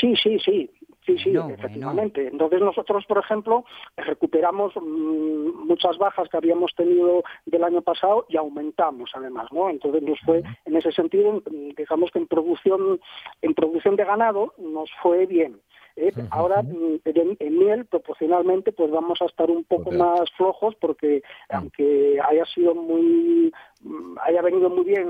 Sí, 0.00 0.14
sí, 0.16 0.38
sí. 0.38 0.70
Sí, 1.06 1.16
sí, 1.18 1.32
efectivamente. 1.36 2.26
Entonces 2.26 2.60
nosotros, 2.60 3.06
por 3.06 3.18
ejemplo, 3.18 3.64
recuperamos 3.96 4.74
mm, 4.74 5.66
muchas 5.68 5.96
bajas 5.98 6.28
que 6.28 6.36
habíamos 6.36 6.74
tenido 6.74 7.22
del 7.44 7.62
año 7.62 7.80
pasado 7.80 8.26
y 8.28 8.36
aumentamos 8.36 9.10
además, 9.14 9.46
¿no? 9.52 9.70
Entonces 9.70 10.02
nos 10.02 10.18
fue, 10.22 10.42
en 10.64 10.76
ese 10.76 10.90
sentido, 10.90 11.44
digamos 11.76 12.10
que 12.10 12.18
en 12.18 12.26
producción, 12.26 13.00
en 13.40 13.54
producción 13.54 13.94
de 13.94 14.04
ganado 14.04 14.52
nos 14.58 14.90
fue 15.00 15.26
bien. 15.26 15.60
¿Eh? 15.96 16.12
Ahora, 16.30 16.62
mm, 16.62 17.00
en, 17.04 17.58
miel, 17.58 17.86
proporcionalmente, 17.86 18.72
pues 18.72 18.90
vamos 18.90 19.20
a 19.22 19.26
estar 19.26 19.50
un 19.50 19.64
poco 19.64 19.90
más 19.90 20.30
flojos 20.36 20.74
porque, 20.80 21.22
ah. 21.48 21.58
aunque 21.58 22.18
haya 22.22 22.44
sido 22.46 22.74
muy, 22.74 23.52
mm, 23.80 24.16
haya 24.22 24.42
venido 24.42 24.70
muy 24.70 24.84
bien 24.84 25.06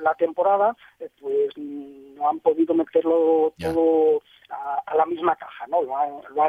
la, 0.00 0.14
temporada, 0.14 0.74
eh, 0.98 1.08
pues 1.20 1.56
no 1.56 2.28
han 2.28 2.40
podido 2.40 2.74
meterlo 2.74 3.52
todo 3.58 4.22
a, 4.50 4.94
la 4.96 5.06
misma 5.06 5.36
caja, 5.36 5.66
¿no? 5.68 5.82
Lo 5.82 5.96
han, 5.96 6.10
lo 6.34 6.42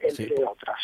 entre 0.00 0.44
otras. 0.44 0.80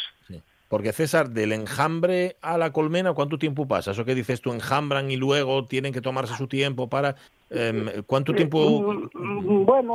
Porque 0.75 0.93
César, 0.93 1.31
del 1.31 1.53
enjambre 1.53 2.35
a 2.43 2.59
la 2.59 2.73
colmena, 2.73 3.13
¿cuánto 3.13 3.39
tiempo 3.39 3.69
pasa? 3.69 3.93
Eso 3.93 4.05
que 4.05 4.13
dices 4.13 4.41
tú, 4.41 4.53
enjambran 4.53 5.09
y 5.09 5.17
luego 5.17 5.69
tienen 5.69 5.93
que 5.93 6.01
tomarse 6.01 6.35
su 6.35 6.49
tiempo 6.49 6.89
para... 6.89 7.15
Em, 7.49 8.03
¿Cuánto 8.09 8.33
eh, 8.33 8.35
tiempo 8.35 9.09
mm, 9.15 9.65
Bueno, 9.65 9.95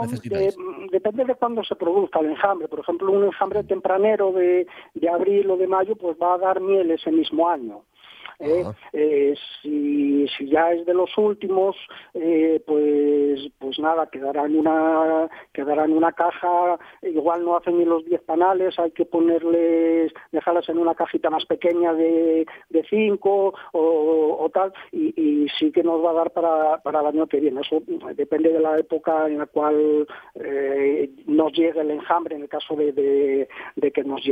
depende 0.89 1.25
de 1.25 1.35
cuándo 1.35 1.65
se 1.65 1.75
produzca 1.75 2.21
el 2.21 2.27
enjambre. 2.27 2.69
Por 2.69 2.79
ejemplo, 2.79 3.11
un 3.11 3.25
enjambre 3.25 3.65
tempranero 3.65 4.31
de, 4.31 4.67
de 4.93 5.09
abril 5.09 5.51
o 5.51 5.57
de 5.57 5.67
mayo, 5.67 5.97
pues 5.97 6.15
va 6.15 6.35
a 6.35 6.37
dar 6.37 6.61
miel 6.61 6.91
ese 6.91 7.11
mismo 7.11 7.49
año. 7.49 7.81
¿Eh? 8.39 8.63
Eh, 8.93 9.35
si, 9.61 10.27
si, 10.29 10.49
ya 10.49 10.71
es 10.71 10.85
de 10.85 10.93
los 10.93 11.15
últimos, 11.17 11.75
eh, 12.13 12.61
pues 12.65 13.51
pues 13.59 13.79
nada, 13.79 14.07
quedará 14.07 14.45
en 14.45 14.57
una 14.57 15.29
quedará 15.53 15.85
en 15.85 15.93
una 15.93 16.11
caja, 16.13 16.79
igual 17.01 17.43
no 17.43 17.57
hacen 17.57 17.77
ni 17.77 17.85
los 17.85 18.05
10 18.05 18.21
panales, 18.21 18.77
hay 18.79 18.91
que 18.91 19.05
ponerles, 19.05 20.11
dejarlas 20.31 20.67
en 20.69 20.79
una 20.79 20.95
cajita 20.95 21.29
más 21.29 21.45
pequeña 21.45 21.93
de 21.93 22.45
5 22.89 23.53
o, 23.73 24.49
tal, 24.53 24.73
y, 24.91 25.47
sí 25.57 25.71
que 25.71 25.83
nos 25.83 26.03
va 26.03 26.11
a 26.11 26.13
dar 26.13 26.31
para, 26.31 26.77
para 26.81 27.01
el 27.01 27.07
año 27.07 27.27
que 27.27 27.39
viene. 27.39 27.61
Eso 27.61 27.81
depende 28.15 28.51
de 28.51 28.59
la 28.59 28.77
época 28.77 29.27
en 29.27 29.39
la 29.39 29.45
cual 29.45 30.07
nos 31.27 31.53
llegue 31.53 31.81
el 31.81 31.91
enjambre, 31.91 32.35
en 32.35 32.43
el 32.43 32.49
caso 32.49 32.75
de, 32.75 33.47
de, 33.75 33.91
que 33.91 34.03
nos 34.03 34.23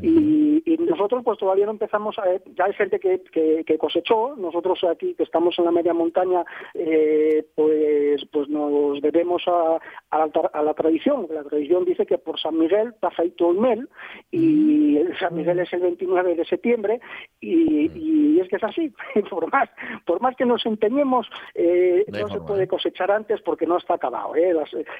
Y, 0.00 0.62
y, 0.64 0.76
nosotros 0.78 1.22
pues 1.24 1.38
todavía 1.38 1.66
no 1.66 1.72
empezamos 1.72 2.18
a, 2.18 2.24
ya 2.54 2.64
hay 2.64 2.72
gente 2.74 3.00
que, 3.00 3.22
que, 3.64 3.78
cosechó, 3.78 4.36
nosotros 4.36 4.82
aquí 4.84 5.14
que 5.14 5.24
estamos 5.24 5.58
en 5.58 5.64
la 5.64 5.72
media 5.72 5.92
montaña, 5.92 6.44
eh, 6.74 7.44
pues, 7.54 8.24
pues 8.32 8.48
nos 8.48 9.00
debemos 9.00 9.42
a, 9.48 9.80
a, 10.10 10.62
la, 10.62 10.74
tradición. 10.74 11.26
La 11.30 11.44
tradición 11.44 11.84
dice 11.84 12.06
que 12.06 12.18
por 12.18 12.38
San 12.38 12.58
Miguel 12.58 12.88
está 12.94 13.10
feito 13.10 13.50
el 13.50 13.58
mel 13.58 13.88
y 14.30 14.98
San 15.18 15.34
Miguel 15.34 15.58
es 15.58 15.72
el 15.72 15.80
29 15.80 16.36
de 16.36 16.44
septiembre 16.44 17.00
y, 17.40 17.90
y 17.94 18.40
es 18.40 18.48
que 18.48 18.56
es 18.56 18.64
así. 18.64 18.92
por 19.30 19.50
más 19.50 19.68
por 20.04 20.20
más 20.20 20.36
que 20.36 20.44
nos 20.44 20.64
empeñemos, 20.66 21.28
eh, 21.54 22.04
no, 22.08 22.28
se 22.28 22.40
puede 22.40 22.64
¿eh? 22.64 22.68
cosechar 22.68 23.10
antes 23.10 23.40
porque 23.42 23.66
no 23.66 23.78
está 23.78 23.94
acabado. 23.94 24.32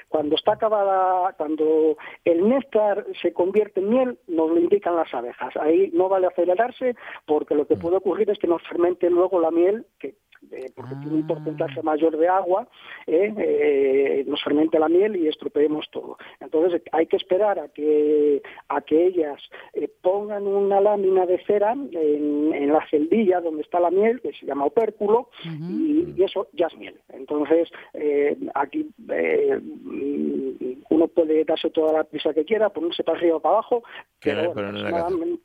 cuando 0.09 0.35
está 0.35 0.53
acabada, 0.53 1.33
cuando 1.33 1.97
el 2.25 2.47
néctar 2.47 3.05
se 3.21 3.33
convierte 3.33 3.79
en 3.79 3.89
miel, 3.89 4.16
nos 4.27 4.49
lo 4.49 4.59
indican 4.59 4.95
las 4.95 5.13
abejas. 5.13 5.55
Ahí 5.57 5.89
no 5.93 6.09
vale 6.09 6.27
acelerarse 6.27 6.95
porque 7.25 7.55
lo 7.55 7.65
que 7.67 7.75
Mm. 7.75 7.79
puede 7.79 7.97
ocurrir 7.97 8.29
es 8.29 8.39
que 8.39 8.47
nos 8.47 8.61
fermente 8.67 9.09
luego 9.09 9.39
la 9.39 9.51
miel, 9.51 9.85
que 9.99 10.15
eh, 10.51 10.71
porque 10.75 10.95
tiene 10.95 11.15
un 11.17 11.23
Ah. 11.23 11.27
porcentaje 11.27 11.81
mayor 11.81 12.17
de 12.17 12.27
agua, 12.27 12.67
eh, 13.05 13.33
eh, 13.37 14.23
nos 14.27 14.41
fermente 14.43 14.79
la 14.79 14.89
miel 14.89 15.15
y 15.15 15.27
estropeemos 15.27 15.89
todo. 15.91 16.17
Entonces 16.39 16.81
hay 16.91 17.05
que 17.07 17.17
esperar 17.17 17.59
a 17.59 17.67
que 17.69 18.41
a 18.69 18.81
que 18.81 19.07
ellas 19.07 19.41
eh, 19.73 19.89
pongan 20.01 20.45
una 20.47 20.79
lámina 20.81 21.25
de 21.25 21.43
cera 21.45 21.73
en, 21.73 22.53
en 22.53 22.71
la 22.73 22.85
celdilla 22.89 23.41
donde 23.41 23.61
está 23.63 23.79
la 23.79 23.91
miel, 23.91 24.21
que 24.21 24.33
se 24.33 24.45
llama 24.45 24.65
opérculo, 24.65 25.29
y, 25.43 26.13
y 26.15 26.23
eso 26.23 26.47
ya 26.53 26.67
es 26.67 26.77
miel. 26.77 26.95
Entonces, 27.09 27.69
eh, 27.93 28.37
aquí 28.55 28.87
uno 30.89 31.07
puede 31.07 31.43
darse 31.45 31.69
toda 31.69 31.93
la 31.93 32.03
prisa 32.03 32.33
que 32.33 32.45
quiera, 32.45 32.69
ponerse 32.69 33.03
para 33.03 33.17
arriba 33.17 33.37
o 33.37 33.39
para 33.39 33.55
abajo, 33.55 33.83
pero, 34.21 34.43
no- 34.43 34.53
bueno, 34.53 34.55
pero 34.55 34.71
no 34.71 34.77
es 34.77 34.83
la 34.83 34.89
aproximadamente- 34.99 35.41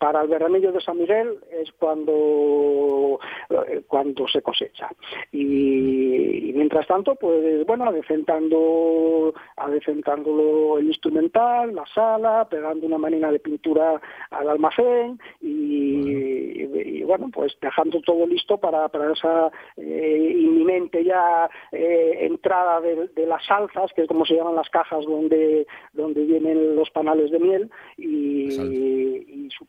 para 0.00 0.22
el 0.22 0.28
veranillo 0.28 0.72
de 0.72 0.80
San 0.80 0.96
Miguel 0.96 1.38
es 1.52 1.70
cuando 1.72 3.20
eh, 3.50 3.82
cuando 3.86 4.26
se 4.28 4.40
cosecha. 4.40 4.88
Y, 5.30 6.48
y 6.48 6.52
mientras 6.54 6.86
tanto 6.86 7.14
pues 7.16 7.66
bueno 7.66 7.84
adecentando 7.84 9.34
adecentando 9.56 10.78
el 10.78 10.86
instrumental 10.86 11.74
la 11.74 11.84
sala 11.94 12.48
pegando 12.48 12.86
una 12.86 12.96
manina 12.96 13.30
de 13.30 13.40
pintura 13.40 14.00
al 14.30 14.48
almacén 14.48 15.18
y, 15.42 16.62
y, 16.62 17.02
bueno 17.02 17.28
pues 17.30 17.56
dejando 17.60 18.00
todo 18.00 18.26
listo 18.26 18.56
para, 18.58 18.88
para 18.88 19.12
esa 19.12 19.50
eh, 19.76 20.34
inminente 20.34 21.04
ya 21.04 21.50
eh, 21.72 22.18
entrada 22.22 22.80
de, 22.80 23.08
de 23.08 23.26
las 23.26 23.44
salzas 23.44 23.92
que 23.92 24.02
es 24.02 24.08
como 24.08 24.24
se 24.24 24.34
llaman 24.34 24.56
las 24.56 24.70
cajas 24.70 25.04
donde 25.04 25.66
donde 25.92 26.24
vienen 26.24 26.74
los 26.74 26.90
panales 26.90 27.30
de 27.30 27.38
miel 27.38 27.70
y, 27.98 28.48
y 28.48 29.50
su 29.50 29.66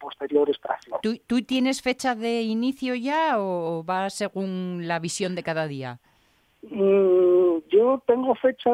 ¿Tú, 1.02 1.18
tú 1.28 1.42
tienes 1.44 1.82
fecha 1.82 2.16
de 2.16 2.42
inicio 2.42 2.96
ya 2.96 3.40
o 3.40 3.84
va 3.84 4.10
según 4.10 4.88
la 4.88 5.00
visión 5.00 5.36
de 5.36 5.44
cada 5.44 5.68
día? 5.68 6.00
Mm, 6.64 7.58
yo 7.70 8.04
tengo 8.06 8.36
fecha, 8.36 8.70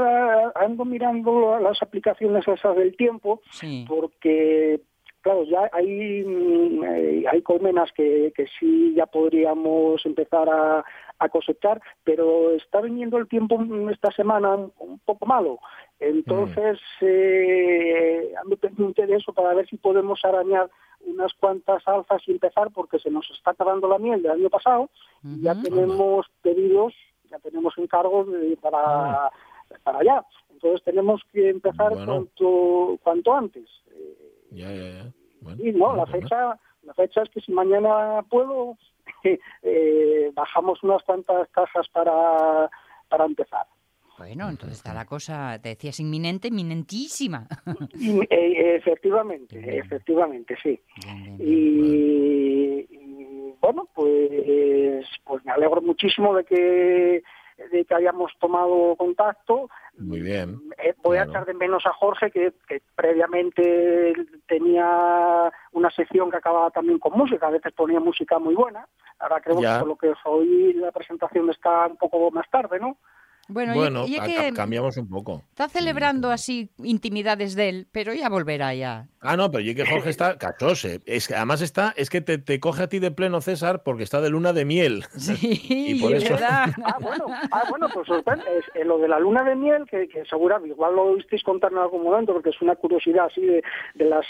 ando 0.56 0.84
mirando 0.84 1.58
las 1.60 1.82
aplicaciones 1.82 2.46
esas 2.48 2.76
del 2.76 2.96
tiempo, 2.98 3.42
Sí. 3.52 3.86
porque 3.88 4.82
claro, 5.22 5.44
ya 5.44 5.70
hay, 5.72 6.24
mm, 6.24 6.84
eh, 6.84 7.24
hay 7.30 7.42
colmenas 7.42 7.92
que, 7.94 8.32
que 8.36 8.46
sí 8.60 8.94
ya 8.96 9.06
podríamos 9.06 10.06
empezar 10.06 10.50
a, 10.50 10.84
a 11.20 11.30
cosechar, 11.30 11.82
pero 12.04 12.52
está 12.52 12.82
viniendo 12.82 13.18
el 13.18 13.28
tiempo 13.28 13.58
mm, 13.58 13.90
esta 13.90 14.12
semana 14.12 14.56
un, 14.56 15.00
poco 15.06 15.26
malo. 15.26 15.60
Entonces, 16.00 16.80
eh, 17.02 18.34
ando 18.44 18.56
pendiente 18.58 19.06
de 19.08 19.16
eso 19.16 19.34
para 19.34 19.54
ver 19.54 19.68
si 19.68 19.78
podemos 19.78 20.24
arañar 20.24 20.70
unas 21.06 21.34
cuantas 21.34 21.88
alzas 21.88 22.22
y 22.28 22.32
empezar, 22.32 22.70
porque 22.72 23.00
se 23.00 23.10
nos 23.10 23.30
está 23.32 23.52
acabando 23.52 23.88
la 23.88 23.98
miel 23.98 24.22
del 24.22 24.32
año 24.34 24.50
pasado 24.50 24.90
y 25.24 25.42
ya 25.42 25.56
tenemos 25.62 26.26
pedidos, 26.42 26.94
ya 27.30 27.40
tenemos 27.40 27.74
encargos 27.78 28.32
de- 28.32 28.58
para, 28.58 29.30
para 29.84 30.00
allá. 30.00 30.26
Entonces 30.52 30.84
tenemos 30.84 31.22
que 31.32 31.50
empezar 31.50 31.94
Bueno. 31.94 32.06
cuanto, 32.06 32.98
cuanto 33.04 33.34
antes. 33.34 33.68
Eh, 33.92 34.34
Ya, 34.52 34.72
ya, 34.72 34.90
ya. 34.90 35.14
Bueno, 35.42 35.64
y 35.64 35.72
no, 35.72 35.88
bueno, 35.88 36.06
la 36.06 36.08
fecha, 36.08 36.60
la 36.84 36.94
fecha 36.94 37.22
es 37.22 37.30
que 37.30 37.42
si 37.42 37.52
mañana 37.52 38.24
puedo, 38.30 38.78
eh, 39.64 40.32
bajamos 40.34 40.82
unas 40.84 41.04
cuantas 41.04 41.48
cajas 41.50 41.88
para, 41.90 42.70
para 43.10 43.26
empezar. 43.26 43.66
Bueno, 44.18 44.50
entonces 44.50 44.80
está 44.80 44.96
la 44.96 45.06
cosa, 45.06 45.60
te 45.62 45.70
decías 45.70 46.00
inminente, 46.00 46.48
inminentísima. 46.48 47.48
Y, 48.00 48.20
eh, 48.30 48.76
efectivamente, 48.76 49.78
efectivamente, 49.78 50.56
sí. 50.64 50.80
Bien, 51.04 51.38
bien, 51.38 51.38
bien. 51.38 51.48
y, 51.50 52.88
y, 52.92 53.54
bueno 53.60 53.88
pues 53.94 55.06
pues 55.24 55.44
me 55.46 55.52
alegro 55.52 55.82
muchísimo 55.82 56.36
de 56.36 56.44
que 56.46 57.24
de 57.58 57.86
que 57.86 57.96
hayamos 57.96 58.32
tomado 58.40 58.96
contacto 58.96 59.70
Muy 59.98 60.22
bien. 60.22 60.60
Eh, 60.78 60.94
voy 61.04 61.18
a 61.18 61.24
echar 61.24 61.46
de 61.46 61.54
menos 61.54 61.86
a 61.86 61.94
Jorge 61.94 62.30
que, 62.32 62.54
que 62.68 62.82
previamente 62.96 64.14
tenía 64.48 65.52
una 65.72 65.90
sección 65.92 66.30
que 66.30 66.38
acababa 66.38 66.70
también 66.72 67.00
con 67.00 67.14
música 67.18 67.48
a 67.48 67.52
veces 67.52 67.74
ponía 67.74 68.00
música 68.00 68.40
muy 68.40 68.56
buena 68.56 68.88
ahora 69.20 69.42
creo 69.42 69.60
Ya. 69.60 69.74
que 69.74 69.80
por 69.80 69.88
lo 69.88 69.96
que 69.98 70.14
oí 70.26 70.74
la 70.74 70.92
presentación 70.92 71.50
está 71.50 71.88
un 71.88 71.98
poco 71.98 72.30
más 72.32 72.50
tarde 72.50 72.80
no 72.80 72.98
Bueno, 73.50 73.74
y- 73.74 73.78
Bueno, 73.78 74.06
y, 74.08 74.20
que 74.20 74.52
cambiamos 74.54 74.98
un 74.98 75.08
poco. 75.10 75.44
está 75.50 75.70
celebrando 75.70 76.32
así 76.32 76.70
intimidades 76.84 77.56
de 77.56 77.70
él, 77.70 77.88
pero 77.92 78.14
ya 78.14 78.30
volverá 78.30 78.74
ya. 78.74 79.08
Ah, 79.22 79.36
no, 79.36 79.50
pero 79.52 79.62
yo 79.64 79.74
que 79.76 79.86
Jorge 79.86 80.10
está 80.10 80.38
cachose. 80.38 81.02
Es 81.06 81.28
que 81.28 81.36
además 81.36 81.62
está, 81.62 81.94
es 81.98 82.10
que 82.10 82.22
te, 82.22 82.38
te 82.38 82.60
coge 82.60 82.84
a 82.84 82.88
ti 82.90 83.00
de 83.00 83.12
pleno 83.12 83.42
César 83.42 83.84
porque 83.84 84.04
está 84.04 84.22
de 84.22 84.30
luna 84.30 84.54
de 84.54 84.66
miel. 84.66 85.04
Sí, 85.18 85.60
Y 85.70 86.02
por 86.02 86.14
es 86.14 86.24
eso- 86.24 86.34
verdad. 86.34 86.68
Ah, 86.84 86.98
bueno, 87.02 87.26
ah, 87.52 87.64
bueno 87.70 87.88
pues 87.94 88.08
sorprende. 88.08 88.44
Es, 88.58 88.66
eh, 88.76 88.86
lo 88.86 88.98
de 89.00 89.08
la 89.08 89.20
luna 89.20 89.44
de 89.44 89.56
miel, 89.56 89.84
que, 89.90 90.08
que 90.08 90.24
seguramente, 90.26 90.74
igual 90.74 90.96
lo 90.96 91.04
oísteis 91.04 91.44
contar 91.44 91.72
en 91.72 91.78
algún 91.80 92.04
momento, 92.04 92.34
porque 92.34 92.50
es 92.50 92.62
una 92.62 92.76
curiosidad 92.76 93.26
así 93.26 93.42
de, 93.42 93.64
de 93.96 94.06
las 94.06 94.26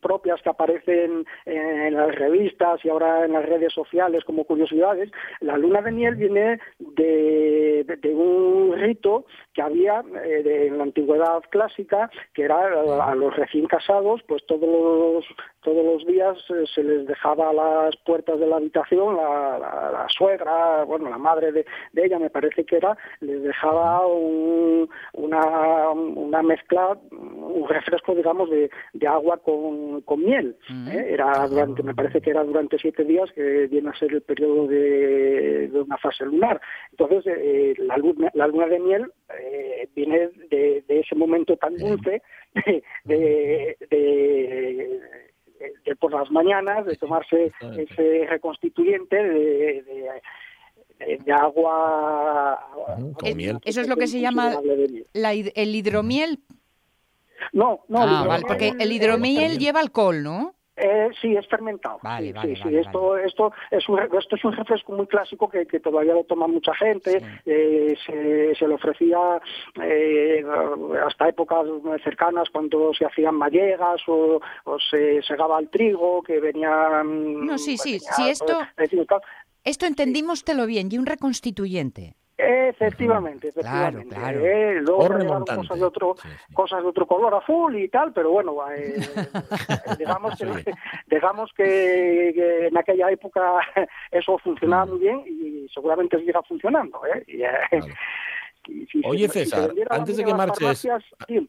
propias 0.00 0.40
que 0.42 0.50
aparecen 0.50 1.24
en 1.46 1.94
las 1.94 2.14
revistas 2.14 2.84
y 2.84 2.88
ahora 2.88 3.24
en 3.24 3.32
las 3.32 3.44
redes 3.46 3.72
sociales 3.72 4.24
como 4.24 4.44
curiosidades. 4.44 5.10
La 5.40 5.56
luna 5.56 5.80
de 5.82 5.92
miel 5.92 6.14
viene 6.16 6.60
de, 6.78 7.84
de- 7.86 7.96
de 7.96 8.14
un 8.14 8.47
rito 8.76 9.24
que 9.54 9.62
había 9.62 10.02
eh, 10.24 10.42
de- 10.42 10.66
en 10.68 10.78
la 10.78 10.84
antigüedad 10.84 11.42
clásica, 11.50 12.10
que 12.34 12.42
era 12.44 12.56
a, 12.58 13.10
a 13.10 13.14
los 13.14 13.34
recién 13.36 13.66
casados, 13.66 14.22
pues 14.26 14.44
todos 14.46 14.68
los, 14.68 15.24
todos 15.62 15.84
los 15.84 16.06
días 16.06 16.38
eh, 16.50 16.64
se 16.74 16.82
les 16.82 17.06
dejaba 17.06 17.50
a 17.50 17.52
las 17.52 17.96
puertas 18.04 18.38
de 18.40 18.46
la 18.46 18.56
habitación 18.56 19.16
la, 19.16 19.58
la- 19.58 19.90
la 19.92 20.06
suegra, 20.08 20.84
bueno, 20.84 21.08
la 21.10 21.18
madre 21.18 21.52
de, 21.52 21.66
de 21.92 22.04
ella 22.06 22.18
me 22.18 22.30
parece 22.30 22.64
que 22.64 22.76
era, 22.76 22.96
les 23.20 23.42
dejaba 23.42 24.06
un- 24.06 24.88
una, 25.14 25.90
una 25.90 26.42
mezcla, 26.42 26.96
un 27.10 27.66
refresco, 27.68 28.14
digamos, 28.14 28.50
de, 28.50 28.70
de 28.92 29.06
agua 29.06 29.38
con, 29.38 30.00
con 30.02 30.20
miel. 30.24 30.56
Mm. 30.68 30.88
¿eh? 30.88 31.06
Era 31.14 31.46
durante, 31.48 31.82
me 31.82 31.94
parece 31.94 32.20
que 32.20 32.30
era 32.30 32.44
durante 32.44 32.78
siete 32.78 33.04
días, 33.04 33.30
que 33.32 33.66
viene 33.66 33.90
a 33.90 33.94
ser 33.98 34.12
el 34.12 34.22
periodo 34.22 34.66
de, 34.66 35.68
de 35.68 35.80
una 35.80 35.96
fase 35.98 36.24
lunar. 36.24 36.60
Entonces, 36.90 37.24
eh, 37.26 37.74
la, 37.78 37.96
luna, 37.96 38.30
la 38.38 38.46
luna 38.46 38.66
de 38.66 38.78
miel 38.78 39.12
eh, 39.40 39.88
viene 39.94 40.28
de, 40.50 40.82
de 40.88 41.00
ese 41.00 41.14
momento 41.14 41.56
tan 41.56 41.76
dulce 41.76 42.22
de, 43.04 43.76
de- 43.90 45.00
de 45.84 45.96
por 45.96 46.12
las 46.12 46.30
mañanas, 46.30 46.86
de 46.86 46.94
tomarse 46.96 47.50
ese 47.76 48.26
reconstituyente 48.28 49.16
de, 49.16 49.82
de- 49.82 50.10
de- 51.00 51.16
de 51.18 51.32
agua. 51.32 52.58
Ujú, 52.98 53.12
con 53.14 53.26
Eh, 53.28 53.34
miel. 53.34 53.58
Eso 53.64 53.80
es 53.80 53.88
lo 53.88 53.96
que 53.96 54.06
se 54.06 54.20
llama 54.20 54.52
la 55.12 55.32
el 55.32 55.74
hidromiel. 55.74 56.38
No, 57.52 57.84
no, 57.88 57.98
ah, 58.00 58.04
hidromiel, 58.04 58.28
vale, 58.28 58.44
porque 58.46 58.72
el 58.78 58.90
eh, 58.90 58.94
hidromiel 58.94 59.58
lleva 59.58 59.80
alcohol, 59.80 60.22
¿no? 60.22 60.54
Eh, 60.80 61.08
sí, 61.20 61.34
es 61.36 61.46
fermentado. 61.48 61.98
Vale, 62.02 62.28
sí, 62.28 62.32
vale, 62.32 62.54
sí, 62.56 62.62
vale, 62.62 62.70
sí. 62.70 62.86
Esto, 62.86 63.16
esto, 63.18 63.52
es 63.70 63.88
un, 63.88 63.98
esto 63.98 64.36
es 64.36 64.44
un 64.44 64.52
refresco 64.52 64.92
muy 64.92 65.06
clásico 65.06 65.48
que, 65.48 65.66
que 65.66 65.80
todavía 65.80 66.14
lo 66.14 66.24
toma 66.24 66.46
mucha 66.46 66.74
gente. 66.74 67.20
Sí. 67.20 67.26
Eh, 67.46 67.96
se, 68.06 68.54
se 68.54 68.68
le 68.68 68.74
ofrecía 68.74 69.18
eh, 69.82 70.44
hasta 71.06 71.28
épocas 71.28 71.66
cercanas 72.04 72.48
cuando 72.50 72.92
se 72.94 73.04
hacían 73.06 73.34
mallegas 73.34 74.00
o, 74.06 74.40
o 74.64 74.78
se 74.90 75.22
segaba 75.22 75.58
el 75.58 75.68
trigo, 75.68 76.22
que 76.22 76.38
venían... 76.40 77.46
No, 77.46 77.58
sí, 77.58 77.76
sí, 77.76 77.92
venía, 77.92 78.12
sí, 78.12 78.28
esto- 78.28 78.58
pues, 78.76 78.90
tal. 79.08 79.20
Esto 79.64 79.86
entendímoslo 79.86 80.66
bien, 80.66 80.88
y 80.90 80.98
un 80.98 81.04
reconstituyente. 81.06 82.14
Efectivamente, 82.40 83.52
Claro, 83.52 83.98
efectivamente. 83.98 84.14
claro. 84.14 84.46
Eh, 84.46 84.80
luego 84.80 85.44
cosas 85.44 85.78
de 85.80 85.84
otro, 85.84 86.14
Sí, 86.22 86.28
sí. 86.46 86.54
cosas 86.54 86.82
de 86.82 86.88
otro 86.88 87.06
color 87.06 87.34
azul 87.34 87.76
y 87.76 87.88
tal, 87.88 88.12
pero 88.12 88.30
bueno, 88.30 88.56
eh, 88.70 88.94
digamos 89.98 90.38
que, 90.38 90.46
Sí. 90.46 90.70
digamos 91.10 91.50
que, 91.56 92.32
que 92.34 92.66
en 92.68 92.78
aquella 92.78 93.10
época 93.10 93.40
eso 94.12 94.38
funcionaba 94.38 94.86
muy 94.86 95.00
bien 95.00 95.24
y 95.26 95.68
seguramente 95.74 96.18
siga 96.20 96.40
funcionando. 96.44 97.00
¿eh? 97.06 97.24
Y, 97.26 97.42
eh, 97.42 97.80
y 98.68 98.86
si 98.86 99.02
Oye, 99.04 99.28
si 99.28 99.40
César, 99.40 99.72
antes 99.90 100.16
de 100.16 100.24
que 100.24 100.32
marches-. 100.34 100.86
Sí. 101.26 101.48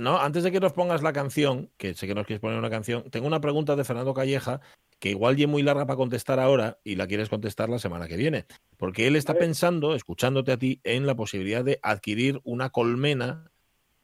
No, 0.00 0.16
antes 0.18 0.42
de 0.42 0.50
que 0.50 0.60
nos 0.60 0.72
pongas 0.72 1.02
la 1.02 1.12
canción, 1.12 1.68
que 1.76 1.94
sé 1.94 2.06
que 2.08 2.14
nos 2.14 2.26
quieres 2.26 2.40
poner 2.40 2.58
una 2.58 2.70
canción, 2.70 3.08
tengo 3.10 3.26
una 3.26 3.40
pregunta 3.40 3.76
de 3.76 3.84
Fernando 3.84 4.14
Calleja 4.14 4.60
que 5.02 5.10
igual 5.10 5.34
es 5.40 5.48
muy 5.48 5.64
larga 5.64 5.84
para 5.84 5.96
contestar 5.96 6.38
ahora 6.38 6.78
y 6.84 6.94
la 6.94 7.08
quieres 7.08 7.28
contestar 7.28 7.68
la 7.68 7.80
semana 7.80 8.06
que 8.06 8.16
viene. 8.16 8.46
Porque 8.76 9.08
él 9.08 9.16
está 9.16 9.34
pensando, 9.34 9.96
escuchándote 9.96 10.52
a 10.52 10.56
ti, 10.56 10.80
en 10.84 11.08
la 11.08 11.16
posibilidad 11.16 11.64
de 11.64 11.80
adquirir 11.82 12.40
una 12.44 12.70
colmena 12.70 13.50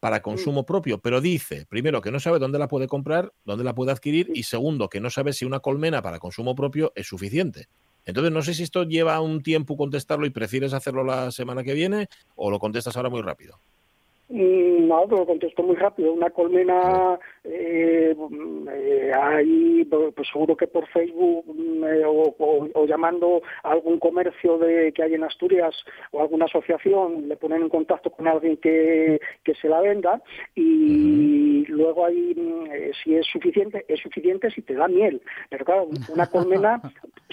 para 0.00 0.22
consumo 0.22 0.66
propio, 0.66 0.98
pero 0.98 1.20
dice, 1.20 1.66
primero, 1.66 2.00
que 2.00 2.11
no 2.11 2.18
sabe 2.18 2.40
dónde 2.40 2.58
la 2.58 2.66
puede 2.66 2.88
comprar, 2.88 3.32
dónde 3.44 3.62
la 3.62 3.76
puede 3.76 3.92
adquirir, 3.92 4.32
y 4.34 4.42
segundo, 4.42 4.88
que 4.88 4.98
no 4.98 5.08
sabe 5.08 5.32
si 5.32 5.44
una 5.44 5.61
colmena 5.61 6.02
para 6.02 6.18
consumo 6.18 6.56
propio 6.56 6.92
es 6.96 7.06
suficiente. 7.06 7.68
Entonces, 8.04 8.32
no 8.32 8.42
sé 8.42 8.54
si 8.54 8.64
esto 8.64 8.82
lleva 8.82 9.20
un 9.20 9.44
tiempo 9.44 9.76
contestarlo 9.76 10.26
y 10.26 10.30
prefieres 10.30 10.72
hacerlo 10.72 11.04
la 11.04 11.30
semana 11.30 11.62
que 11.62 11.74
viene 11.74 12.08
o 12.34 12.50
lo 12.50 12.58
contestas 12.58 12.96
ahora 12.96 13.08
muy 13.08 13.22
rápido. 13.22 13.61
Mm, 14.31 14.87
No, 14.88 15.05
pero 15.09 15.25
contestó 15.27 15.62
muy 15.62 15.77
rápido. 15.77 16.12
Una 16.12 16.31
colmena, 16.31 17.19
eh, 17.45 18.14
mm, 18.17 18.69
eh, 18.71 19.12
ahí, 19.14 19.85
pues 19.85 20.29
seguro 20.31 20.57
que 20.57 20.67
por 20.67 20.87
Facebook 20.88 21.45
mm, 21.47 21.85
eh, 21.85 22.05
o, 22.05 22.35
o- 22.38 22.69
o 22.75 22.87
llamando 22.87 23.41
a 23.62 23.71
algún 23.73 23.99
comercio 23.99 24.59
de, 24.59 24.93
que 24.93 25.03
hay 25.03 25.14
en 25.14 25.25
Asturias 25.25 25.75
o 26.12 26.21
alguna 26.21 26.45
asociación, 26.47 27.29
le 27.29 27.37
ponen 27.37 27.62
en 27.62 27.69
contacto 27.71 28.11
con 28.11 28.29
alguien 28.29 28.57
que, 28.59 29.21
que 29.45 29.55
se 29.55 29.69
la 29.69 29.81
venda 29.81 30.23
y 30.55 31.64
luego 31.69 32.05
ahí, 32.05 32.35
mm, 32.37 32.67
eh, 32.73 32.93
si 33.03 33.14
es 33.14 33.27
suficiente, 33.27 33.85
es 33.88 34.01
suficiente 34.01 34.51
si 34.51 34.62
te 34.62 34.75
da 34.75 34.88
miel. 34.88 35.23
Pero 35.51 35.64
claro, 35.64 35.88
una 36.12 36.27
colmena 36.31 36.81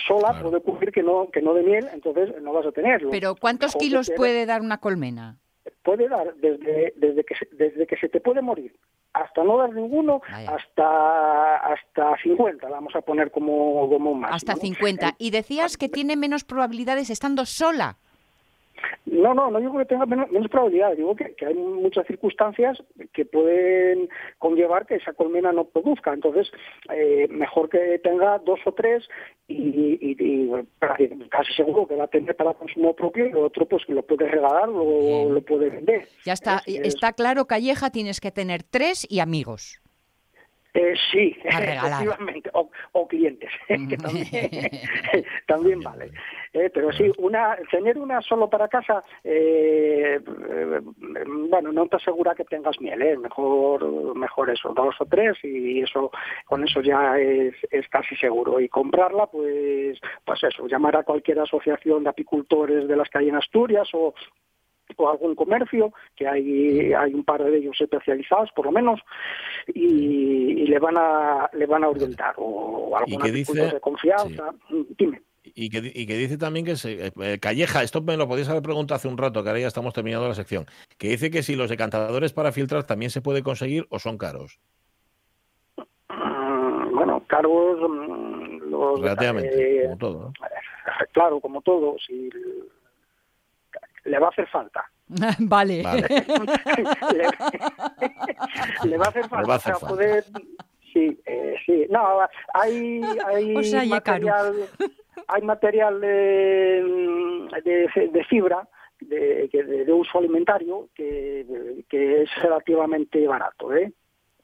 sola 0.07 0.29
Claro. 0.29 0.43
puede 0.43 0.57
ocurrir 0.57 0.91
que 0.91 1.03
no, 1.03 1.29
que 1.31 1.41
no 1.41 1.53
de 1.53 1.63
miel, 1.63 1.87
entonces 1.93 2.41
no 2.41 2.53
vas 2.53 2.65
a 2.65 2.71
tenerlo. 2.71 3.09
Pero 3.11 3.35
¿cuántos 3.35 3.75
kilos 3.75 4.11
puede 4.15 4.45
dar 4.45 4.61
una 4.61 4.79
colmena? 4.79 5.37
Puede 5.83 6.07
dar 6.07 6.35
desde, 6.35 6.93
desde, 6.95 7.23
que 7.23 7.35
se, 7.35 7.47
desde 7.51 7.87
que 7.87 7.97
se 7.97 8.09
te 8.09 8.21
puede 8.21 8.41
morir 8.41 8.77
hasta 9.15 9.43
no 9.43 9.57
dar 9.57 9.73
ninguno, 9.73 10.21
hasta 10.27 11.57
hasta 11.57 12.17
50, 12.21 12.67
vamos 12.67 12.93
a 12.95 13.01
poner 13.01 13.31
como, 13.31 13.89
como 13.89 14.11
un 14.11 14.19
máximo. 14.19 14.35
Hasta 14.35 14.53
¿no? 14.55 14.59
50. 14.59 15.15
Y 15.17 15.31
decías 15.31 15.77
que 15.77 15.87
tiene 15.87 16.17
menos 16.17 16.43
probabilidades 16.43 17.09
estando 17.09 17.45
sola. 17.45 17.97
No, 19.05 19.33
no, 19.33 19.51
no 19.51 19.59
digo 19.59 19.77
que 19.77 19.85
tenga 19.85 20.05
menos, 20.05 20.29
menos 20.31 20.49
probabilidad, 20.49 20.95
digo 20.95 21.15
que, 21.15 21.33
que 21.35 21.45
hay 21.45 21.53
muchas 21.53 22.05
circunstancias 22.07 22.81
que 23.13 23.25
pueden 23.25 24.09
conllevar 24.39 24.85
que 24.85 24.95
esa 24.95 25.13
colmena 25.13 25.51
no 25.51 25.65
produzca. 25.65 26.13
Entonces, 26.13 26.51
eh, 26.93 27.27
mejor 27.29 27.69
que 27.69 27.99
tenga 27.99 28.39
dos 28.39 28.59
o 28.65 28.71
tres 28.73 29.07
y, 29.47 29.55
y- 30.01 30.15
y, 30.19 30.51
casi- 30.79 31.53
seguro 31.55 31.87
que 31.87 31.95
va 31.95 32.05
a 32.05 32.07
tener 32.07 32.35
para 32.35 32.53
consumo 32.53 32.93
propio 32.95 33.25
y 33.27 33.31
lo 33.31 33.45
otro 33.45 33.65
pues 33.67 33.85
que 33.85 33.93
lo 33.93 34.03
puede 34.03 34.27
regalar 34.27 34.69
o 34.69 35.29
lo 35.31 35.41
puede 35.41 35.69
vender. 35.69 36.07
Ya 36.25 36.33
está, 36.33 36.61
Es- 36.65 36.75
es- 36.79 36.87
está 36.95 37.13
claro, 37.13 37.45
Calleja, 37.45 37.89
tienes 37.91 38.19
que 38.19 38.31
tener 38.31 38.63
tres 38.63 39.05
y 39.09 39.19
amigos. 39.19 39.79
Eh, 40.75 40.93
sí, 41.09 41.33
efectivamente, 41.45 42.49
o, 42.53 42.69
o 42.91 43.07
clientes, 43.07 43.49
que 43.67 43.97
también, 43.97 44.49
también 45.47 45.79
vale. 45.79 46.11
Eh, 46.51 46.69
pero 46.73 46.91
sí, 46.91 47.09
una, 47.17 47.57
tener 47.71 47.97
una 47.97 48.21
solo 48.21 48.49
para 48.49 48.67
casa, 48.67 49.01
eh, 49.23 50.19
eh, 50.19 50.81
bueno, 51.49 51.71
no 51.71 51.87
te 51.87 51.95
asegura 51.95 52.35
que 52.35 52.43
tengas 52.43 52.79
miel, 52.81 53.01
eh, 53.01 53.17
mejor, 53.17 54.17
mejor 54.17 54.49
eso, 54.49 54.73
dos 54.73 54.95
o 54.99 55.05
tres 55.05 55.37
y 55.43 55.81
eso, 55.81 56.11
con 56.45 56.65
eso 56.65 56.81
ya 56.81 57.17
es, 57.19 57.55
es 57.71 57.87
casi 57.87 58.13
seguro. 58.17 58.59
Y 58.59 58.67
comprarla, 58.67 59.27
pues, 59.27 59.97
pues 60.25 60.43
eso, 60.43 60.67
llamar 60.67 60.97
a 60.97 61.03
cualquier 61.03 61.39
asociación 61.39 62.03
de 62.03 62.09
apicultores 62.09 62.85
de 62.85 62.97
las 62.97 63.09
que 63.09 63.19
hay 63.19 63.29
en 63.29 63.35
Asturias 63.35 63.87
o 63.93 64.13
o 64.97 65.09
algún 65.09 65.35
comercio, 65.35 65.93
que 66.15 66.27
hay, 66.27 66.93
hay 66.93 67.13
un 67.13 67.23
par 67.23 67.43
de 67.43 67.57
ellos 67.57 67.79
especializados 67.79 68.51
por 68.55 68.65
lo 68.65 68.71
menos, 68.71 68.99
y, 69.67 70.61
y 70.63 70.67
le 70.67 70.79
van 70.79 70.97
a 70.97 71.49
le 71.53 71.65
van 71.65 71.83
a 71.83 71.89
orientar, 71.89 72.33
o 72.37 72.95
algún 72.97 73.19
qué 73.19 73.31
dice? 73.31 73.73
de 73.73 73.79
confianza. 73.79 74.53
Dime. 74.97 75.21
Y 75.53 75.69
que, 75.69 75.91
y 75.93 76.07
que 76.07 76.17
dice 76.17 76.37
también 76.37 76.65
que 76.65 76.75
se, 76.75 77.07
eh, 77.07 77.39
Calleja, 77.39 77.83
esto 77.83 78.01
me 78.01 78.17
lo 78.17 78.27
podías 78.27 78.49
haber 78.49 78.63
preguntado 78.63 78.95
hace 78.95 79.07
un 79.07 79.17
rato, 79.17 79.43
que 79.43 79.49
ahora 79.49 79.61
ya 79.61 79.67
estamos 79.67 79.93
terminando 79.93 80.27
la 80.27 80.33
sección, 80.33 80.65
que 80.97 81.09
dice 81.09 81.29
que 81.29 81.43
si 81.43 81.55
los 81.55 81.69
decantadores 81.69 82.33
para 82.33 82.51
filtrar 82.51 82.83
también 82.85 83.11
se 83.11 83.21
puede 83.21 83.43
conseguir 83.43 83.85
o 83.89 83.99
son 83.99 84.17
caros. 84.17 84.59
Mm, 86.09 86.95
Bueno, 86.95 87.23
caros 87.27 87.77
mm, 87.79 88.69
los 88.69 88.99
Relativamente, 89.01 89.83
eh, 89.83 89.83
como 89.85 89.97
todo. 89.97 90.19
¿no? 90.19 90.33
claro, 91.11 91.39
como 91.39 91.61
todo, 91.61 91.95
si 92.05 92.29
le 94.05 94.19
va 94.19 94.27
a 94.27 94.29
hacer 94.29 94.47
falta. 94.47 94.85
vale. 95.39 95.81
Vale. 95.83 96.01
le, 97.13 97.27
le 98.89 98.97
va 98.97 99.05
a 99.05 99.09
hacer 99.09 99.27
falta. 99.27 99.47
va 99.47 99.53
a 99.53 99.57
hacer 99.57 99.73
o 99.75 99.79
sea, 99.79 99.87
falta. 99.87 99.87
poder- 99.87 100.23
sí, 100.93 101.19
eh, 101.25 101.55
sí. 101.65 101.85
No, 101.89 102.21
hay, 102.53 103.01
hay 103.25 103.55
O 103.55 103.63
sea, 103.63 103.83
material, 103.85 104.53
hay 105.27 105.41
material 105.41 105.99
de, 106.01 107.47
de, 107.63 108.09
de 108.11 108.23
fibra. 108.25 108.67
De- 109.01 109.49
de 109.51 109.91
uso 109.93 110.17
alimentario 110.19 110.87
que, 110.95 111.83
que 111.89 112.21
es 112.23 112.29
relativamente 112.41 113.27
barato, 113.27 113.73
¿eh? 113.73 113.91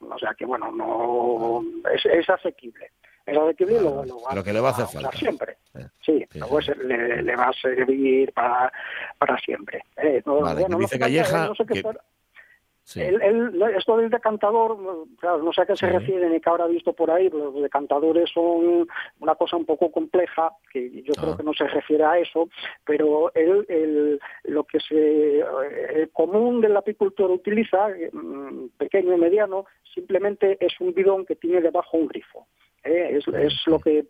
O 0.01 0.19
sea 0.19 0.33
que 0.37 0.45
bueno, 0.45 0.71
no 0.71 1.63
es, 1.89 2.05
es 2.05 2.29
asequible. 2.29 2.91
Asequible 3.25 3.75
y 3.75 3.79
lo, 4.35 4.43
que 4.43 4.53
le 4.53 4.59
va 4.59 4.69
a 4.69 4.71
hacer 4.71 4.87
siempre. 5.13 5.57
Eh, 5.75 5.85
Sí, 6.01 6.25
luego 6.35 6.59
le, 6.83 7.21
le 7.21 7.35
va 7.35 7.45
a 7.49 7.53
servir 7.53 8.31
para, 8.33 8.71
para 9.17 9.37
siempre. 9.39 9.83
Eh, 9.97 10.21
no, 10.25 10.39
Vale, 10.41 10.61
bueno, 10.61 10.77
dice 10.77 10.81
no 10.81 10.87
sé 10.87 10.95
qué- 10.95 10.99
Calleja 10.99 11.47
no 11.47 11.55
sé 11.55 11.65
qué 11.65 11.73
que- 11.81 11.89
Sí. 12.83 12.99
el- 12.99 13.21
el- 13.21 13.61
esto 13.77 13.95
del 13.95 14.09
decantador, 14.09 14.77
no, 14.79 15.05
claro, 15.19 15.37
no 15.43 15.53
sé 15.53 15.61
a 15.61 15.65
qué 15.67 15.75
se 15.77 15.85
Sí. 15.85 15.91
refiere 15.93 16.27
ni 16.29 16.41
qué 16.41 16.49
habrá 16.49 16.65
visto 16.65 16.91
por 16.93 17.11
ahí, 17.11 17.29
los 17.29 17.53
decantadores 17.61 18.29
son 18.33 18.87
una 19.19 19.35
cosa 19.35 19.55
un 19.55 19.65
poco 19.65 19.91
compleja, 19.91 20.51
que 20.73 20.89
yo 21.03 21.13
Ah. 21.15 21.21
creo 21.21 21.37
que 21.37 21.43
no 21.43 21.53
se 21.53 21.67
refiere 21.67 22.03
a 22.03 22.17
eso, 22.17 22.49
pero 22.83 23.31
el, 23.35 23.65
el- 23.69 24.19
lo 24.45 24.63
que 24.65 24.79
se 24.79 25.39
el 25.39 26.09
común 26.11 26.59
del 26.59 26.75
apicultor 26.75 27.29
utiliza, 27.31 27.91
eh, 27.91 28.09
mm, 28.11 28.69
pequeño 28.77 29.13
y 29.15 29.17
mediano, 29.19 29.65
simplemente 29.93 30.57
es 30.59 30.73
un 30.81 30.93
bidón 30.93 31.25
que 31.25 31.35
tiene 31.35 31.61
debajo 31.61 31.97
un 31.97 32.07
grifo. 32.07 32.47
¿Eh? 32.83 33.17
Es, 33.17 33.27
es 33.27 33.53
lo 33.67 33.79
que 33.79 34.05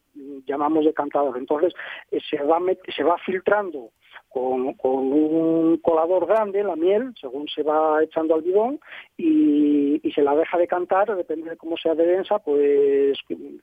llamamos 0.45 0.85
decantador. 0.85 1.37
Entonces, 1.37 1.73
eh, 2.11 2.19
se 2.29 2.41
va, 2.43 2.59
met- 2.59 2.93
se 2.95 3.03
va 3.03 3.17
filtrando 3.19 3.91
con, 4.31 4.73
con 4.75 5.11
un 5.11 5.77
colador 5.77 6.25
grande 6.25 6.63
la 6.63 6.75
miel, 6.75 7.13
según 7.19 7.47
se 7.47 7.63
va 7.63 8.01
echando 8.03 8.35
al 8.35 8.41
bidón, 8.41 8.79
y, 9.17 9.99
y 10.07 10.11
se 10.11 10.21
la 10.21 10.35
deja 10.35 10.57
decantar, 10.57 11.15
depende 11.15 11.49
de 11.49 11.57
cómo 11.57 11.77
sea 11.77 11.93
de 11.95 12.05
densa, 12.05 12.39
pues 12.39 13.17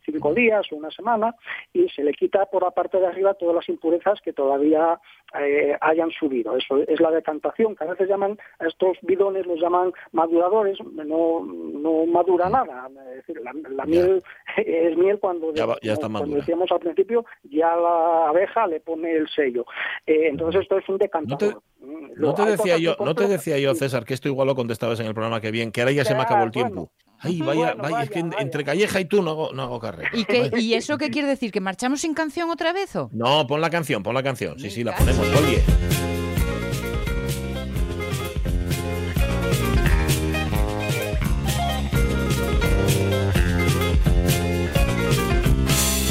cinco 0.05 0.35
días 0.35 0.67
o 0.73 0.77
una 0.77 0.91
semana, 0.91 1.35
y 1.73 1.89
se 1.89 2.05
le 2.05 2.13
quita 2.13 2.47
por 2.47 2.63
la 2.63 2.71
parte 2.71 2.99
de 3.01 3.07
arriba 3.07 3.35
todas 3.35 3.55
las 3.57 3.69
impurezas 3.69 4.21
que 4.21 4.33
todavía 4.33 5.01
eh, 5.41 5.77
hayan 5.81 6.11
subido. 6.11 6.57
Eso 6.57 6.77
es 6.87 7.01
la 7.01 7.11
decantación, 7.11 7.75
que 7.75 7.85
a 7.85 7.89
veces 7.89 8.09
llaman, 8.09 8.39
a 8.59 8.67
estos 8.67 8.99
bidones 9.03 9.47
los 9.47 9.61
llaman 9.61 9.93
maduradores, 10.13 10.79
no, 10.93 11.45
no 11.45 12.07
madura 12.07 12.49
nada. 12.49 12.89
Es 13.11 13.27
decir, 13.27 13.41
la, 13.43 13.85
miel 13.87 14.23
es 14.57 14.97
miel 14.97 15.19
cuando, 15.19 15.53
Ya 15.55 15.67
va- 15.67 15.79
ya 15.83 15.95
está 15.95 16.07
como- 16.07 16.19
cuando 16.19 16.37
decíamos 16.37 16.71
al 16.71 16.81
principio, 16.81 17.25
ya 17.45 17.75
la 17.77 18.29
abeja 18.29 18.67
le 18.67 18.81
pone 18.81 19.13
el 19.13 19.29
sello. 19.29 19.65
Eh, 20.07 20.29
entonces 20.29 20.58
esto 20.61 20.79
es 20.79 20.89
un 20.89 20.99
decantador. 20.99 21.63
Mm, 21.81 22.21
No 22.21 22.35
te 22.35 22.45
decía 22.45 22.79
yo, 22.79 22.97
no 23.05 23.15
te 23.15 23.27
decía 23.29 23.59
yo, 23.59 23.75
César, 23.75 24.05
que 24.05 24.15
esto 24.15 24.29
igual 24.29 24.47
lo 24.49 24.55
contestabas 24.55 25.01
en 25.01 25.07
el 25.07 25.15
programa 25.15 25.41
que 25.41 25.51
bien, 25.51 25.71
que 25.73 25.81
ahora 25.83 25.93
ya 25.93 26.05
se 26.05 26.15
me 26.15 26.23
acabó 26.23 26.45
el 26.45 26.51
bueno. 26.51 26.69
tiempo. 26.71 26.93
Ay, 27.21 27.41
vaya, 27.41 27.75
Bueno, 27.75 27.83
vaya, 27.83 28.03
es 28.05 28.11
que 28.11 28.23
vaya, 28.23 28.37
entre. 28.41 28.65
Calleja 28.65 29.01
y 29.01 29.05
tú 29.07 29.23
no 29.23 29.31
hago, 29.33 29.53
no 29.53 29.63
hago 29.63 29.81
carrera. 29.81 30.11
¿Y, 30.13 30.25
qué, 30.25 30.51
¿Y 30.57 30.75
eso 30.75 30.99
qué 30.99 31.11
quiere 31.11 31.27
decir? 31.27 31.51
¿Que 31.51 31.61
marchamos 31.61 32.01
sin 32.03 32.15
canción 32.15 32.49
otra 32.51 32.73
vez 32.73 32.95
o? 32.95 33.11
No, 33.13 33.45
pon 33.47 33.61
la 33.61 33.71
canción, 33.71 34.03
pon 34.05 34.15
la 34.15 34.23
canción. 34.23 34.59
Sí, 34.59 34.71
sí, 34.71 34.85
la 34.85 34.95
ponemos. 34.95 35.27
Oye. 35.35 35.63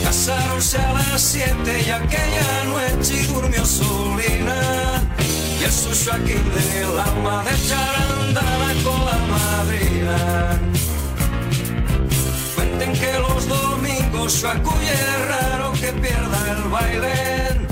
Casaronse 0.03 0.77
a 0.77 0.93
las 0.93 1.21
siete 1.21 1.83
y 1.85 1.89
aquella 1.89 2.63
noche 2.65 3.23
durmió 3.27 3.65
Solina. 3.65 4.06
Aquí 6.09 6.33
del 6.33 6.99
alma 6.99 7.43
de 7.43 7.51
charandana 7.67 8.73
con 8.83 9.05
la 9.05 9.17
madrina. 9.33 10.59
Cuenten 12.55 12.93
que 12.93 13.19
los 13.19 13.47
domingos 13.47 14.43
acuye 14.45 14.95
raro 15.27 15.73
que 15.73 15.91
pierda 15.91 16.39
el 16.51 16.69
baile. 16.69 17.67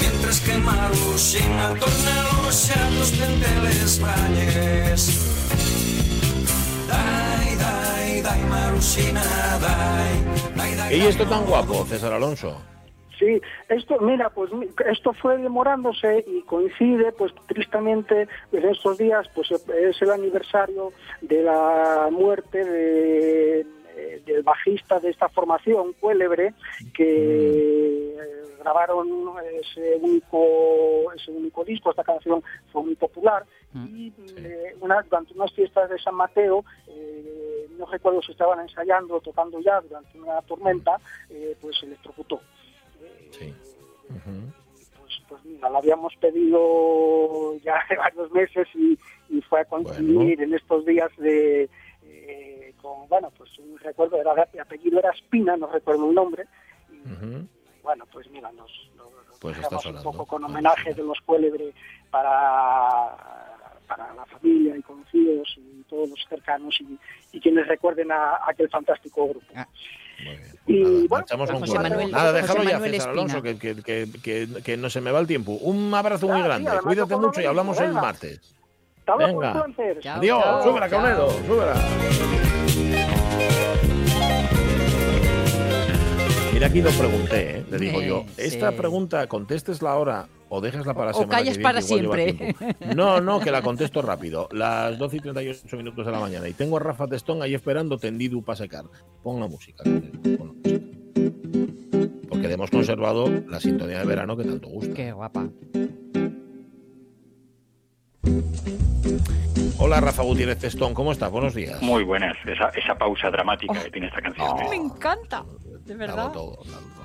Mientras 0.00 0.40
que 0.40 0.56
Marushina 0.58 1.74
torna 1.80 2.22
los 2.44 2.66
chatos 2.68 3.10
pendeles 3.10 4.00
bañes. 4.00 5.00
Dai, 6.88 7.56
dai, 7.56 8.22
dai, 8.22 8.40
Marushina, 8.44 9.24
dai, 9.60 10.54
dai, 10.54 10.74
dai. 10.76 10.96
¿Y 10.96 11.06
esto 11.06 11.26
tan 11.26 11.44
guapo, 11.44 11.84
César 11.86 12.12
Alonso? 12.12 12.69
Sí, 13.20 13.38
esto, 13.68 14.00
mira, 14.00 14.30
pues 14.30 14.50
esto 14.90 15.12
fue 15.12 15.36
demorándose 15.36 16.24
y 16.26 16.40
coincide, 16.42 17.12
pues 17.12 17.34
tristemente, 17.46 18.26
en 18.50 18.64
estos 18.64 18.96
días, 18.96 19.28
pues 19.34 19.50
es 19.50 20.00
el 20.00 20.10
aniversario 20.10 20.90
de 21.20 21.42
la 21.42 22.08
muerte 22.10 22.64
de, 22.64 23.60
eh, 23.60 24.22
del 24.24 24.42
bajista 24.42 24.98
de 25.00 25.10
esta 25.10 25.28
formación, 25.28 25.92
Cuélebre, 26.00 26.54
que 26.94 28.14
eh, 28.14 28.40
grabaron 28.58 29.34
ese 29.60 29.96
único, 30.00 31.12
ese 31.14 31.30
único 31.30 31.62
disco, 31.62 31.90
esta 31.90 32.04
canción 32.04 32.42
fue 32.72 32.84
muy 32.84 32.94
popular, 32.94 33.44
y 33.74 34.12
eh, 34.36 34.74
una, 34.80 35.02
durante 35.02 35.34
unas 35.34 35.52
fiestas 35.52 35.90
de 35.90 35.98
San 35.98 36.14
Mateo, 36.14 36.64
eh, 36.88 37.66
no 37.78 37.86
recuerdo 37.86 38.20
si 38.22 38.32
estaban 38.32 38.60
ensayando 38.60 39.16
o 39.16 39.20
tocando 39.20 39.60
ya 39.60 39.80
durante 39.80 40.18
una 40.18 40.40
tormenta, 40.42 40.96
eh, 41.28 41.56
pues 41.60 41.78
se 41.78 41.86
electrocutó. 41.86 42.40
Sí. 43.30 43.54
Pues, 44.98 45.22
pues 45.28 45.44
mira, 45.44 45.68
lo 45.70 45.78
habíamos 45.78 46.14
pedido 46.16 47.56
ya 47.58 47.76
hace 47.76 47.96
varios 47.96 48.30
meses 48.32 48.68
y, 48.74 48.98
y 49.28 49.40
fue 49.42 49.60
a 49.60 49.64
coincidir 49.64 50.42
en 50.42 50.54
estos 50.54 50.84
días 50.84 51.10
de 51.18 51.68
eh, 52.02 52.74
con, 52.80 53.08
bueno, 53.08 53.30
pues 53.36 53.50
un 53.58 53.78
recuerdo, 53.78 54.20
era, 54.20 54.48
el 54.52 54.60
apellido 54.60 54.98
era 54.98 55.10
Espina, 55.10 55.56
no 55.56 55.66
recuerdo 55.66 56.08
el 56.08 56.14
nombre, 56.14 56.46
y, 56.90 57.02
bueno, 57.82 58.04
pues 58.12 58.30
mira, 58.30 58.50
nos, 58.52 58.70
nos 58.96 59.38
Pues 59.40 59.56
un 59.86 60.02
poco 60.02 60.26
con 60.26 60.42
Vale, 60.42 60.54
homenaje 60.54 60.94
de 60.94 61.02
los 61.02 61.20
Cuélebre 61.20 61.72
para, 62.10 63.16
para 63.86 64.14
la 64.14 64.26
familia 64.26 64.76
y 64.76 64.82
conocidos 64.82 65.54
y 65.56 65.82
todos 65.84 66.10
los 66.10 66.24
cercanos 66.28 66.78
y, 66.80 66.98
y 67.32 67.40
quienes 67.40 67.66
recuerden 67.66 68.12
a, 68.12 68.36
a 68.36 68.50
aquel 68.50 68.68
fantástico 68.68 69.28
grupo. 69.28 69.46
Ah. 69.54 69.66
Muy 70.24 70.36
bien. 70.36 70.50
Y 70.66 70.82
Nada, 70.82 70.90
bueno, 70.92 71.08
marchamos 71.10 71.50
un 71.50 71.60
José. 71.60 71.78
Manuel- 71.78 72.10
Nada, 72.12 72.32
déjalo 72.32 72.54
José 72.60 72.68
ya, 72.68 72.72
Manuel 72.74 72.92
César 72.92 73.08
Espina. 73.08 73.22
Alonso, 73.34 73.42
que, 73.42 73.58
que, 73.58 73.82
que, 73.82 74.08
que- 74.22 74.62
que 74.62 74.76
no 74.76 74.88
se 74.90 75.00
me 75.00 75.10
va 75.10 75.18
el 75.20 75.26
tiempo. 75.26 75.52
Un 75.52 75.92
abrazo 75.94 76.28
muy 76.28 76.36
sí, 76.36 76.42
grande. 76.42 76.70
Cuídate 76.82 77.16
mucho 77.16 77.40
y 77.40 77.44
hablamos 77.46 77.80
el 77.80 77.92
martes. 77.92 78.40
Venga. 79.18 79.52
Chao, 80.00 80.14
Adiós, 80.18 80.42
chao, 80.44 80.62
súbela, 80.62 80.88
chao. 80.88 81.00
Caunedo, 81.02 81.30
súbela. 81.46 81.74
Mira, 86.52 86.66
aquí 86.66 86.82
lo 86.82 86.90
pregunté, 86.90 87.58
¿eh? 87.58 87.64
le 87.70 87.78
digo 87.78 88.02
yo, 88.02 88.24
esta 88.36 88.70
sí. 88.70 88.76
pregunta 88.76 89.26
contestesla 89.26 89.90
ahora 89.92 90.26
o 90.52 90.60
déjesla 90.60 90.92
para 90.94 91.12
O 91.12 91.14
semana 91.14 91.30
callas 91.38 91.56
que 91.56 91.58
viene, 91.58 91.62
para 91.62 91.80
siempre. 91.80 92.54
No, 92.96 93.20
no, 93.20 93.40
que 93.40 93.50
la 93.52 93.62
contesto 93.62 94.02
rápido. 94.02 94.48
Las 94.52 94.98
12 94.98 95.16
y 95.16 95.20
38 95.20 95.76
minutos 95.76 96.04
de 96.04 96.12
la 96.12 96.18
mañana. 96.18 96.48
Y 96.48 96.52
tengo 96.54 96.76
a 96.76 96.80
Rafa 96.80 97.06
Testón 97.06 97.40
ahí 97.40 97.54
esperando 97.54 97.96
tendido 97.98 98.42
para 98.42 98.56
secar. 98.56 98.84
Pon 99.22 99.38
la 99.40 99.46
música, 99.46 99.84
pon 99.84 100.02
la 100.38 100.52
música. 100.52 100.86
Porque 102.28 102.48
le 102.48 102.54
hemos 102.54 102.70
conservado 102.70 103.28
la 103.48 103.60
sintonía 103.60 104.00
de 104.00 104.06
verano 104.06 104.36
que 104.36 104.44
tanto 104.44 104.68
gusta. 104.68 104.92
Qué 104.92 105.12
guapa. 105.12 105.48
Hola, 109.78 110.00
Rafa 110.00 110.22
Gutiérrez 110.22 110.58
Testón, 110.58 110.94
¿cómo 110.94 111.12
estás? 111.12 111.30
Buenos 111.30 111.54
días. 111.54 111.80
Muy 111.80 112.04
buenas, 112.04 112.36
esa, 112.46 112.68
esa 112.70 112.94
pausa 112.98 113.30
dramática 113.30 113.72
Oh. 113.78 113.84
que 113.84 113.90
tiene 113.90 114.08
esta 114.08 114.20
canción. 114.20 114.48
Oh. 114.50 114.68
Me 114.70 114.76
encanta, 114.76 115.44
de 115.84 115.94
verdad. 115.94 116.32
todo, 116.32 116.58
dalo 116.64 116.86
todo. 116.94 116.99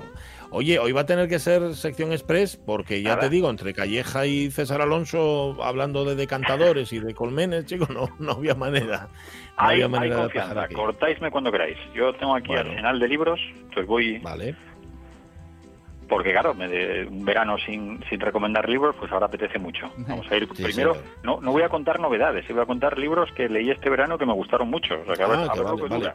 Oye, 0.50 0.78
hoy 0.78 0.92
va 0.92 1.02
a 1.02 1.06
tener 1.06 1.28
que 1.28 1.38
ser 1.38 1.74
sección 1.74 2.12
express 2.12 2.56
porque 2.56 3.02
ya 3.02 3.18
te 3.18 3.28
digo, 3.28 3.50
entre 3.50 3.74
Calleja 3.74 4.26
y 4.26 4.50
César 4.50 4.80
Alonso 4.80 5.56
hablando 5.62 6.04
de 6.04 6.14
decantadores 6.14 6.92
y 6.92 7.00
de 7.00 7.14
colmenes, 7.14 7.66
chico, 7.66 7.86
no, 7.92 8.08
no 8.18 8.32
había 8.32 8.54
manera. 8.54 9.08
No 9.08 9.08
hay, 9.56 9.82
había 9.82 9.84
hay 9.86 9.90
manera 9.90 10.16
de 10.16 10.22
confianza, 10.22 10.62
aquí. 10.62 10.74
cortáisme 10.74 11.30
cuando 11.30 11.50
queráis. 11.50 11.76
Yo 11.94 12.12
tengo 12.14 12.34
aquí 12.36 12.48
Bueno. 12.48 12.70
arsenal 12.70 12.98
de 13.00 13.08
libros, 13.08 13.40
entonces 13.56 13.86
voy, 13.86 14.18
Vale. 14.18 14.54
Porque 16.08 16.32
claro, 16.32 16.54
me 16.54 16.68
de 16.68 17.06
un 17.06 17.24
verano 17.24 17.56
sin, 17.58 18.02
sin 18.08 18.20
recomendar 18.20 18.68
libros, 18.68 18.94
pues 18.98 19.10
ahora 19.12 19.26
apetece 19.26 19.58
mucho. 19.58 19.90
Vamos 19.96 20.26
a 20.30 20.36
ir 20.36 20.48
Sí, 20.54 20.62
primero, 20.62 20.96
no, 21.22 21.40
no 21.40 21.52
voy 21.52 21.62
a 21.62 21.68
contar 21.68 21.98
novedades, 22.00 22.46
voy 22.48 22.62
a 22.62 22.66
contar 22.66 22.98
libros 22.98 23.30
que 23.32 23.48
leí 23.48 23.70
este 23.70 23.90
verano 23.90 24.16
que 24.18 24.26
me 24.26 24.32
gustaron 24.32 24.68
mucho. 24.70 24.94
O 25.02 25.04
sea, 25.06 25.14
que 25.14 25.22
a 25.22 25.26
ver, 25.26 25.38
Ah, 25.38 25.46
a 25.50 25.52
que 25.54 25.60
ver 25.60 25.68
lo 25.70 25.76
vale, 25.76 25.82
que 25.82 25.88
vale. 25.88 26.04
dura. 26.04 26.14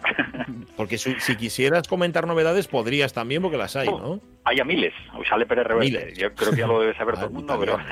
Porque 0.78 0.98
si, 0.98 1.20
si 1.20 1.36
quisieras 1.36 1.88
comentar 1.88 2.26
novedades, 2.28 2.68
podrías 2.68 3.14
también, 3.14 3.42
porque 3.42 3.58
las 3.58 3.76
hay, 3.76 3.88
¿no? 3.90 4.20
hay 4.46 4.60
a 4.60 4.64
miles, 4.66 4.94
hoy 5.16 5.26
sale 5.26 5.46
Pérez 5.46 5.68
Reverte, 5.68 5.92
Miles. 5.92 6.18
yo 6.18 6.34
creo 6.34 6.52
que 6.52 6.58
ya 6.60 6.68
lo 6.68 6.80
debe 6.80 6.96
saber 6.96 7.16
todo 7.16 7.26
el 7.26 7.32
Ah, 7.32 7.34
mundo, 7.34 7.58
pero. 7.60 7.78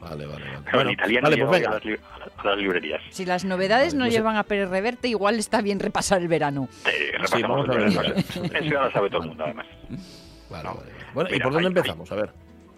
Vale, 0.00 0.26
vale, 0.26 0.44
vale. 0.44 0.58
pero 0.64 0.80
en 0.82 0.90
italiano 0.90 1.28
vale, 1.28 1.44
pues 1.44 1.66
a 1.66 1.70
las, 1.72 1.84
li- 1.84 1.98
a 2.38 2.44
las 2.46 2.56
librerías. 2.56 3.02
Si 3.10 3.26
las 3.26 3.44
novedades 3.44 3.94
Vale, 3.94 3.98
no 3.98 4.04
sé. 4.06 4.10
llevan 4.12 4.36
a 4.36 4.44
Pérez 4.44 4.70
Reverte, 4.70 5.08
igual 5.08 5.38
está 5.38 5.60
bien 5.60 5.80
repasar 5.80 6.22
el 6.22 6.28
verano. 6.28 6.68
Sí, 6.70 6.90
repasamos 7.12 7.66
vamos 7.66 7.68
a 7.68 7.72
el 7.72 7.78
ver. 7.78 7.96
verano. 7.96 8.14
Eso 8.54 8.64
ya 8.64 8.80
lo 8.84 8.90
sabe 8.92 9.10
todo 9.10 9.22
el 9.22 9.28
mundo, 9.28 9.44
además. 9.44 9.66
Vale, 10.50 10.64
No. 10.64 10.74
vale, 10.74 10.90
vale. 10.90 11.04
Bueno, 11.14 11.30
¿y 11.34 11.40
por 11.40 11.52
dónde 11.52 11.68
hay- 11.68 11.74
empezamos? 11.74 12.12
A 12.12 12.16
ver. 12.16 12.26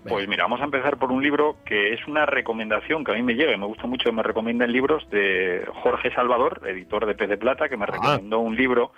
Venga. 0.03 0.15
Pues 0.17 0.29
mira, 0.29 0.45
vamos 0.45 0.61
a 0.63 0.65
empezar 0.65 0.97
por 0.97 1.13
un 1.13 1.23
libro 1.23 1.57
que 1.65 1.93
es 1.93 2.07
una 2.07 2.25
recomendación 2.25 3.05
que 3.05 3.13
a 3.13 3.15
mí 3.17 3.23
me 3.23 3.35
llega 3.35 3.53
y 3.53 3.59
me 3.59 3.67
gusta 3.67 3.87
mucho 3.87 4.05
que 4.05 4.13
me 4.17 4.23
recomienden 4.23 4.73
libros 4.73 5.09
de 5.11 5.67
Jorge 5.83 6.11
Salvador, 6.15 6.63
editor 6.67 7.05
de 7.05 7.15
Pez 7.15 7.29
de 7.29 7.37
Plata, 7.37 7.69
que 7.69 7.77
me 7.77 7.85
Ah. 7.85 7.89
recomendó 7.93 8.39
un 8.41 8.57
libro 8.57 8.93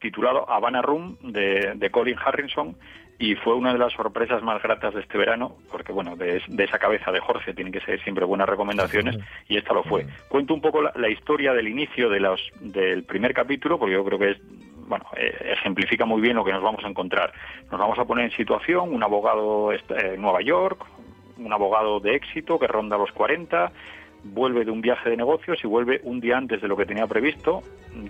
titulado 0.00 0.50
Havana 0.50 0.82
Room 0.82 1.18
de, 1.22 1.74
de 1.76 1.90
Colin 1.90 2.16
Harrison 2.24 2.74
y 3.18 3.34
fue 3.36 3.54
una 3.54 3.72
de 3.74 3.78
las 3.78 3.92
sorpresas 3.92 4.42
más 4.42 4.60
gratas 4.62 4.94
de 4.94 5.02
este 5.02 5.18
verano, 5.18 5.56
porque 5.70 5.92
bueno, 5.92 6.16
de, 6.16 6.42
de 6.48 6.64
esa 6.64 6.78
cabeza 6.78 7.12
de 7.12 7.20
Jorge 7.20 7.52
tienen 7.52 7.70
que 7.72 7.80
ser 7.82 8.02
siempre 8.02 8.24
buenas 8.24 8.48
recomendaciones 8.48 9.18
y 9.46 9.58
esta 9.58 9.74
lo 9.74 9.84
fue. 9.84 10.06
Cuento 10.28 10.54
un 10.54 10.62
poco 10.62 10.80
la, 10.82 10.90
la 10.96 11.10
historia 11.10 11.52
del 11.52 11.68
inicio 11.68 12.08
de 12.08 12.18
los, 12.18 12.40
del 12.60 13.04
primer 13.04 13.34
capítulo, 13.34 13.78
porque 13.78 13.92
yo 13.94 14.04
creo 14.04 14.18
que 14.18 14.30
es 14.30 14.38
bueno, 14.90 15.06
eh, 15.16 15.54
ejemplifica 15.56 16.04
muy 16.04 16.20
bien 16.20 16.36
lo 16.36 16.44
que 16.44 16.52
nos 16.52 16.62
vamos 16.62 16.84
a 16.84 16.88
encontrar. 16.88 17.32
Nos 17.70 17.80
vamos 17.80 17.98
a 17.98 18.04
poner 18.04 18.24
en 18.26 18.36
situación 18.36 18.92
un 18.92 19.02
abogado 19.02 19.72
eh, 19.72 19.80
en 19.88 20.20
Nueva 20.20 20.42
York, 20.42 20.84
un 21.38 21.52
abogado 21.52 22.00
de 22.00 22.16
éxito 22.16 22.58
que 22.58 22.66
ronda 22.66 22.98
los 22.98 23.12
40, 23.12 23.70
vuelve 24.24 24.64
de 24.64 24.70
un 24.72 24.80
viaje 24.80 25.08
de 25.08 25.16
negocios 25.16 25.60
y 25.62 25.66
vuelve 25.68 26.00
un 26.02 26.20
día 26.20 26.36
antes 26.36 26.60
de 26.60 26.68
lo 26.68 26.76
que 26.76 26.84
tenía 26.84 27.06
previsto, 27.06 27.62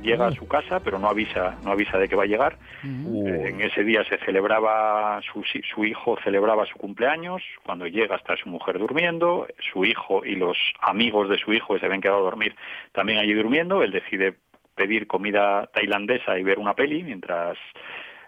llega 0.02 0.28
a 0.28 0.32
su 0.32 0.48
casa, 0.48 0.80
pero 0.80 0.98
no 0.98 1.08
avisa, 1.08 1.58
no 1.62 1.70
avisa 1.70 1.98
de 1.98 2.08
que 2.08 2.16
va 2.16 2.24
a 2.24 2.26
llegar. 2.26 2.56
Uy. 2.82 3.30
Eh, 3.30 3.48
En 3.50 3.60
ese 3.60 3.84
día 3.84 4.02
se 4.04 4.16
celebraba, 4.24 5.20
su, 5.22 5.44
su 5.44 5.84
hijo 5.84 6.16
celebraba 6.24 6.64
su 6.64 6.78
cumpleaños, 6.78 7.42
cuando 7.62 7.86
llega 7.86 8.16
está 8.16 8.36
su 8.38 8.48
mujer 8.48 8.78
durmiendo, 8.78 9.46
su 9.72 9.84
hijo 9.84 10.24
y 10.24 10.34
los 10.34 10.56
amigos 10.80 11.28
de 11.28 11.36
su 11.38 11.52
hijo 11.52 11.74
que 11.74 11.80
se 11.80 11.86
habían 11.86 12.00
quedado 12.00 12.20
a 12.20 12.30
dormir 12.30 12.56
también 12.92 13.18
allí 13.18 13.34
durmiendo, 13.34 13.82
él 13.82 13.92
decide 13.92 14.34
pedir 14.80 15.06
comida 15.06 15.68
tailandesa 15.74 16.38
y 16.38 16.42
ver 16.42 16.58
una 16.58 16.72
peli 16.74 17.02
mientras 17.02 17.58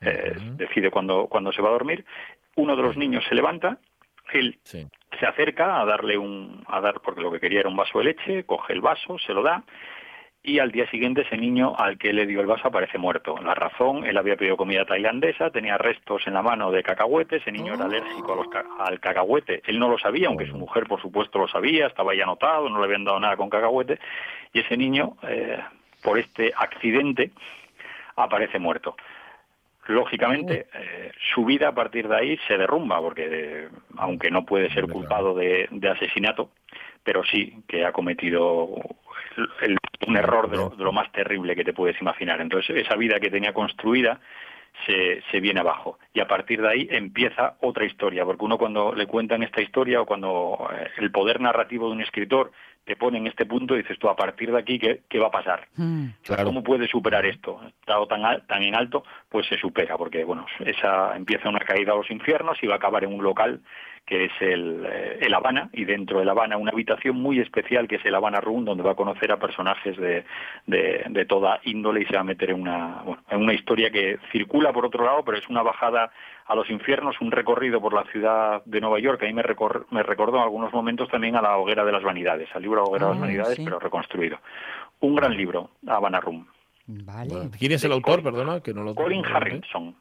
eh, 0.02 0.34
decide 0.56 0.90
cuándo 0.90 1.26
cuando 1.28 1.50
se 1.52 1.62
va 1.62 1.68
a 1.70 1.72
dormir. 1.78 2.04
Uno 2.56 2.76
de 2.76 2.82
los 2.82 2.96
niños 2.98 3.24
se 3.28 3.34
levanta, 3.34 3.78
él 4.34 4.58
Sí. 4.64 4.86
se 5.18 5.26
acerca 5.26 5.80
a 5.80 5.84
darle 5.86 6.18
un 6.18 6.62
a 6.66 6.80
dar 6.80 7.00
porque 7.00 7.22
lo 7.22 7.32
que 7.32 7.40
quería 7.40 7.60
era 7.60 7.68
un 7.70 7.76
vaso 7.76 7.98
de 8.00 8.04
leche, 8.06 8.44
coge 8.44 8.74
el 8.74 8.82
vaso, 8.82 9.18
se 9.18 9.32
lo 9.32 9.42
da 9.42 9.62
y 10.44 10.58
al 10.58 10.72
día 10.72 10.90
siguiente 10.90 11.20
ese 11.22 11.36
niño 11.36 11.76
al 11.78 11.96
que 11.98 12.12
le 12.12 12.26
dio 12.26 12.40
el 12.40 12.48
vaso 12.48 12.66
aparece 12.66 12.98
muerto. 12.98 13.36
La 13.40 13.54
razón, 13.54 14.04
él 14.04 14.16
había 14.18 14.34
pedido 14.36 14.56
comida 14.56 14.84
tailandesa, 14.84 15.50
tenía 15.50 15.78
restos 15.78 16.26
en 16.26 16.34
la 16.34 16.42
mano 16.42 16.72
de 16.72 16.82
cacahuete, 16.82 17.36
ese 17.36 17.52
niño 17.52 17.74
era 17.74 17.84
alérgico 17.84 18.32
a 18.32 18.36
los 18.36 18.48
ca- 18.48 18.64
al 18.80 18.98
cacahuete, 18.98 19.62
él 19.66 19.78
no 19.78 19.88
lo 19.88 19.98
sabía, 19.98 20.26
aunque 20.26 20.48
su 20.48 20.56
mujer 20.58 20.86
por 20.88 21.00
supuesto 21.00 21.38
lo 21.38 21.46
sabía, 21.46 21.86
estaba 21.86 22.12
ya 22.16 22.24
anotado, 22.24 22.68
no 22.68 22.80
le 22.80 22.86
habían 22.86 23.04
dado 23.04 23.20
nada 23.20 23.36
con 23.36 23.48
cacahuete, 23.48 24.00
y 24.52 24.58
ese 24.58 24.76
niño, 24.76 25.16
eh, 25.28 25.60
por 26.02 26.18
este 26.18 26.52
accidente, 26.56 27.30
aparece 28.16 28.58
muerto. 28.58 28.96
Lógicamente, 29.88 30.66
eh, 30.74 31.10
su 31.34 31.44
vida 31.44 31.68
a 31.68 31.74
partir 31.74 32.06
de 32.06 32.16
ahí 32.16 32.38
se 32.46 32.56
derrumba, 32.56 33.00
porque 33.00 33.26
eh, 33.30 33.68
aunque 33.96 34.30
no 34.30 34.44
puede 34.44 34.70
ser 34.72 34.84
culpado 34.92 35.34
de, 35.34 35.66
de 35.72 35.88
asesinato, 35.88 36.50
pero 37.02 37.24
sí 37.24 37.56
que 37.66 37.84
ha 37.84 37.90
cometido 37.90 38.68
el- 39.36 39.50
el- 39.72 39.78
un 40.06 40.16
error 40.16 40.48
de 40.50 40.56
lo, 40.56 40.68
de 40.70 40.84
lo 40.84 40.92
más 40.92 41.10
terrible 41.12 41.56
que 41.56 41.64
te 41.64 41.72
puedes 41.72 42.00
imaginar. 42.00 42.40
Entonces, 42.40 42.76
esa 42.76 42.94
vida 42.96 43.18
que 43.18 43.30
tenía 43.30 43.52
construida 43.52 44.20
se, 44.86 45.20
se 45.30 45.40
viene 45.40 45.60
abajo. 45.60 45.98
Y 46.14 46.20
a 46.20 46.28
partir 46.28 46.62
de 46.62 46.68
ahí 46.68 46.88
empieza 46.90 47.56
otra 47.60 47.84
historia, 47.84 48.24
porque 48.24 48.44
uno 48.44 48.58
cuando 48.58 48.94
le 48.94 49.06
cuentan 49.06 49.42
esta 49.42 49.60
historia 49.62 50.00
o 50.00 50.06
cuando 50.06 50.68
eh, 50.72 50.90
el 50.98 51.10
poder 51.10 51.40
narrativo 51.40 51.86
de 51.88 51.92
un 51.94 52.00
escritor 52.02 52.52
te 52.84 52.96
pone 52.96 53.18
en 53.18 53.26
este 53.28 53.46
punto, 53.46 53.74
dices 53.74 53.98
tú, 53.98 54.08
a 54.08 54.16
partir 54.16 54.50
de 54.50 54.58
aquí, 54.58 54.78
¿qué, 54.78 55.02
qué 55.08 55.18
va 55.18 55.28
a 55.28 55.30
pasar? 55.30 55.68
Mm. 55.76 56.06
Claro. 56.22 56.44
¿Cómo 56.44 56.62
puede 56.64 56.88
superar 56.88 57.24
esto? 57.26 57.60
Estado 57.80 58.06
tan, 58.06 58.24
al- 58.24 58.46
tan 58.46 58.62
en 58.62 58.74
alto, 58.74 59.04
pues 59.28 59.46
se 59.46 59.56
supera, 59.56 59.96
porque 59.96 60.24
bueno, 60.24 60.46
esa 60.64 61.16
empieza 61.16 61.48
una 61.48 61.60
caída 61.60 61.92
a 61.92 61.96
los 61.96 62.10
infiernos 62.10 62.58
y 62.62 62.66
va 62.66 62.74
a 62.74 62.76
acabar 62.78 63.04
en 63.04 63.12
un 63.14 63.22
local 63.22 63.60
que 64.04 64.24
es 64.24 64.32
el, 64.40 64.84
eh, 64.84 65.18
el 65.20 65.32
Habana, 65.32 65.70
y 65.72 65.84
dentro 65.84 66.18
del 66.18 66.28
Habana 66.28 66.56
una 66.56 66.72
habitación 66.72 67.14
muy 67.16 67.38
especial 67.38 67.86
que 67.86 67.96
es 67.96 68.04
el 68.04 68.16
Habana 68.16 68.40
Room, 68.40 68.64
donde 68.64 68.82
va 68.82 68.90
a 68.92 68.96
conocer 68.96 69.30
a 69.30 69.38
personajes 69.38 69.96
de, 69.96 70.24
de, 70.66 71.04
de 71.08 71.24
toda 71.24 71.60
índole 71.62 72.00
y 72.02 72.06
se 72.06 72.14
va 72.16 72.22
a 72.22 72.24
meter 72.24 72.50
en 72.50 72.60
una, 72.62 73.02
bueno, 73.04 73.22
en 73.30 73.40
una 73.42 73.54
historia 73.54 73.90
que 73.92 74.18
circula 74.32 74.72
por 74.72 74.84
otro 74.86 75.04
lado, 75.04 75.24
pero 75.24 75.38
es 75.38 75.48
una 75.48 75.62
bajada 75.62 76.10
a 76.52 76.54
los 76.54 76.68
infiernos, 76.70 77.20
un 77.20 77.30
recorrido 77.30 77.80
por 77.80 77.92
la 77.94 78.04
ciudad 78.12 78.62
de 78.64 78.80
Nueva 78.80 79.00
York, 79.00 79.18
que 79.20 79.26
a 79.26 79.28
mí 79.28 79.34
me, 79.34 79.42
recor- 79.42 79.86
me 79.90 80.02
recordó 80.02 80.36
en 80.36 80.42
algunos 80.44 80.72
momentos 80.72 81.08
también 81.10 81.34
a 81.36 81.42
la 81.42 81.56
Hoguera 81.56 81.84
de 81.84 81.92
las 81.92 82.02
Vanidades, 82.02 82.48
al 82.54 82.62
libro 82.62 82.84
Hoguera 82.84 83.06
de 83.06 83.12
las 83.12 83.18
Ah, 83.18 83.26
Vanidades, 83.26 83.56
sí. 83.56 83.64
pero 83.64 83.78
reconstruido. 83.78 84.38
Un 85.00 85.14
gran 85.16 85.36
libro, 85.36 85.70
Habana 85.86 86.20
Room. 86.20 86.46
Vale. 86.86 87.28
Bueno, 87.28 87.50
¿Quién 87.58 87.72
es 87.72 87.82
el 87.84 87.90
De 87.90 87.94
autor? 87.96 88.20
Colin- 88.20 88.24
Perdona, 88.24 88.60
que 88.60 88.74
no 88.74 88.82
lo 88.84 88.94
Colin 88.94 89.22
noté. 89.22 89.34
Harrison. 89.34 89.96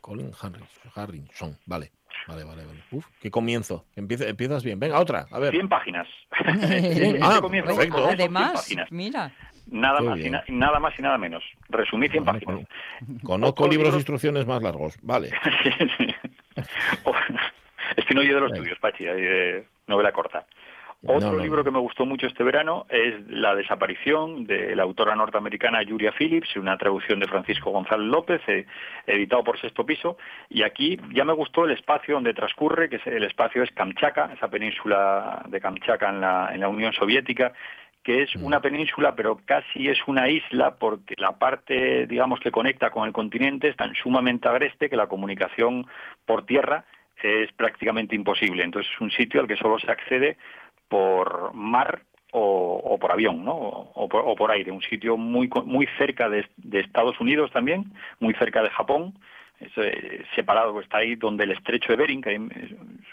Colin 0.00 0.30
Harrison. 0.40 0.68
Harrison. 0.94 1.56
Vale. 1.66 1.90
Vale, 2.26 2.44
vale, 2.44 2.66
vale. 2.66 2.80
Uf, 2.90 3.06
qué 3.20 3.30
comienzo. 3.30 3.84
Empieza- 3.96 4.28
empiezas 4.28 4.62
bien. 4.64 4.78
Venga, 4.78 4.98
otra. 5.00 5.26
A 5.30 5.38
ver. 5.38 5.52
100 5.52 5.68
páginas. 5.68 6.06
Este 6.30 7.18
Ah, 7.22 7.38
comienzo 7.40 7.68
perfecto. 7.74 7.94
con 7.96 8.04
esos 8.04 8.16
100 8.16 8.20
Además, 8.20 8.52
páginas. 8.52 8.92
mira. 8.92 9.32
Nada 9.70 9.98
Qué 10.00 10.04
más, 10.06 10.18
y 10.18 10.22
bien. 10.22 10.40
nada 10.48 10.80
más 10.80 10.98
y 10.98 11.02
nada 11.02 11.18
menos. 11.18 11.44
Resumí 11.68 12.08
100 12.08 12.24
Bueno, 12.24 12.40
páginas. 12.40 12.66
con- 13.06 13.18
Conozco 13.20 13.68
libros 13.68 13.90
de 13.92 13.98
instrucciones 13.98 14.46
más 14.46 14.62
largos. 14.62 14.96
Vale. 15.02 15.30
Sí, 15.62 15.70
sí. 15.98 16.14
O- 17.04 17.14
es 17.96 18.04
que 18.04 18.14
no 18.14 18.20
oye 18.20 18.34
de 18.34 18.40
los 18.40 18.52
tuyos, 18.52 18.78
Pachi, 18.80 19.04
de 19.04 19.64
novela 19.86 20.12
corta. 20.12 20.46
Otro 21.06 21.30
No, 21.30 21.36
no, 21.36 21.42
libro 21.44 21.62
que 21.62 21.70
me 21.70 21.78
gustó 21.78 22.04
mucho 22.04 22.26
este 22.26 22.42
verano 22.42 22.84
es 22.90 23.14
La 23.28 23.54
desaparición 23.54 24.46
de 24.48 24.74
la 24.74 24.82
autora 24.82 25.14
norteamericana 25.14 25.78
Julia 25.88 26.10
Phillips, 26.18 26.56
una 26.56 26.76
traducción 26.76 27.20
de 27.20 27.28
Francisco 27.28 27.70
González 27.70 28.08
López, 28.08 28.40
eh, 28.48 28.66
editado 29.06 29.44
por 29.44 29.60
Sexto 29.60 29.86
Piso. 29.86 30.18
Y 30.48 30.62
aquí 30.64 30.98
ya 31.12 31.24
me 31.24 31.34
gustó 31.34 31.66
el 31.66 31.70
espacio 31.70 32.14
donde 32.14 32.34
transcurre, 32.34 32.88
que 32.88 32.96
es, 32.96 33.06
el 33.06 33.22
espacio 33.22 33.62
es 33.62 33.70
Kamchatka, 33.70 34.32
esa 34.34 34.48
península 34.48 35.44
de 35.46 35.60
Kamchatka 35.60 36.08
en 36.08 36.20
la, 36.20 36.50
en 36.52 36.60
la 36.62 36.68
Unión 36.68 36.92
Soviética, 36.92 37.52
que 38.02 38.22
es 38.22 38.34
una 38.36 38.60
península, 38.60 39.14
pero 39.14 39.40
casi 39.44 39.88
es 39.88 39.98
una 40.06 40.28
isla 40.28 40.76
porque 40.76 41.14
la 41.18 41.38
parte, 41.38 42.06
digamos, 42.06 42.40
que 42.40 42.50
conecta 42.50 42.90
con 42.90 43.06
el 43.06 43.12
continente 43.12 43.68
es 43.68 43.76
tan 43.76 43.94
sumamente 43.94 44.48
agreste 44.48 44.88
que 44.88 44.96
la 44.96 45.08
comunicación 45.08 45.86
por 46.24 46.46
tierra 46.46 46.84
es 47.22 47.52
prácticamente 47.52 48.14
imposible. 48.14 48.64
Entonces 48.64 48.90
es 48.94 49.00
un 49.00 49.10
sitio 49.10 49.40
al 49.40 49.48
que 49.48 49.56
solo 49.56 49.78
se 49.78 49.90
accede 49.90 50.36
por 50.88 51.52
mar 51.54 52.02
o, 52.32 52.80
o 52.84 52.98
por 52.98 53.12
avión, 53.12 53.44
¿no? 53.44 53.54
O, 53.54 54.08
por, 54.08 54.22
o 54.24 54.34
por 54.34 54.50
aire. 54.50 54.70
Un 54.70 54.82
sitio 54.82 55.16
muy 55.16 55.48
muy 55.64 55.86
cerca 55.98 56.28
de, 56.28 56.46
de 56.56 56.80
Estados 56.80 57.20
Unidos 57.20 57.50
también, 57.52 57.92
muy 58.20 58.34
cerca 58.34 58.62
de 58.62 58.70
Japón. 58.70 59.14
Es, 59.60 59.72
eh, 59.76 60.24
separado 60.36 60.78
está 60.80 60.98
ahí 60.98 61.16
donde 61.16 61.42
el 61.42 61.50
estrecho 61.50 61.88
de 61.92 61.96
Bering, 61.96 62.22
que 62.22 62.32
es 62.34 62.38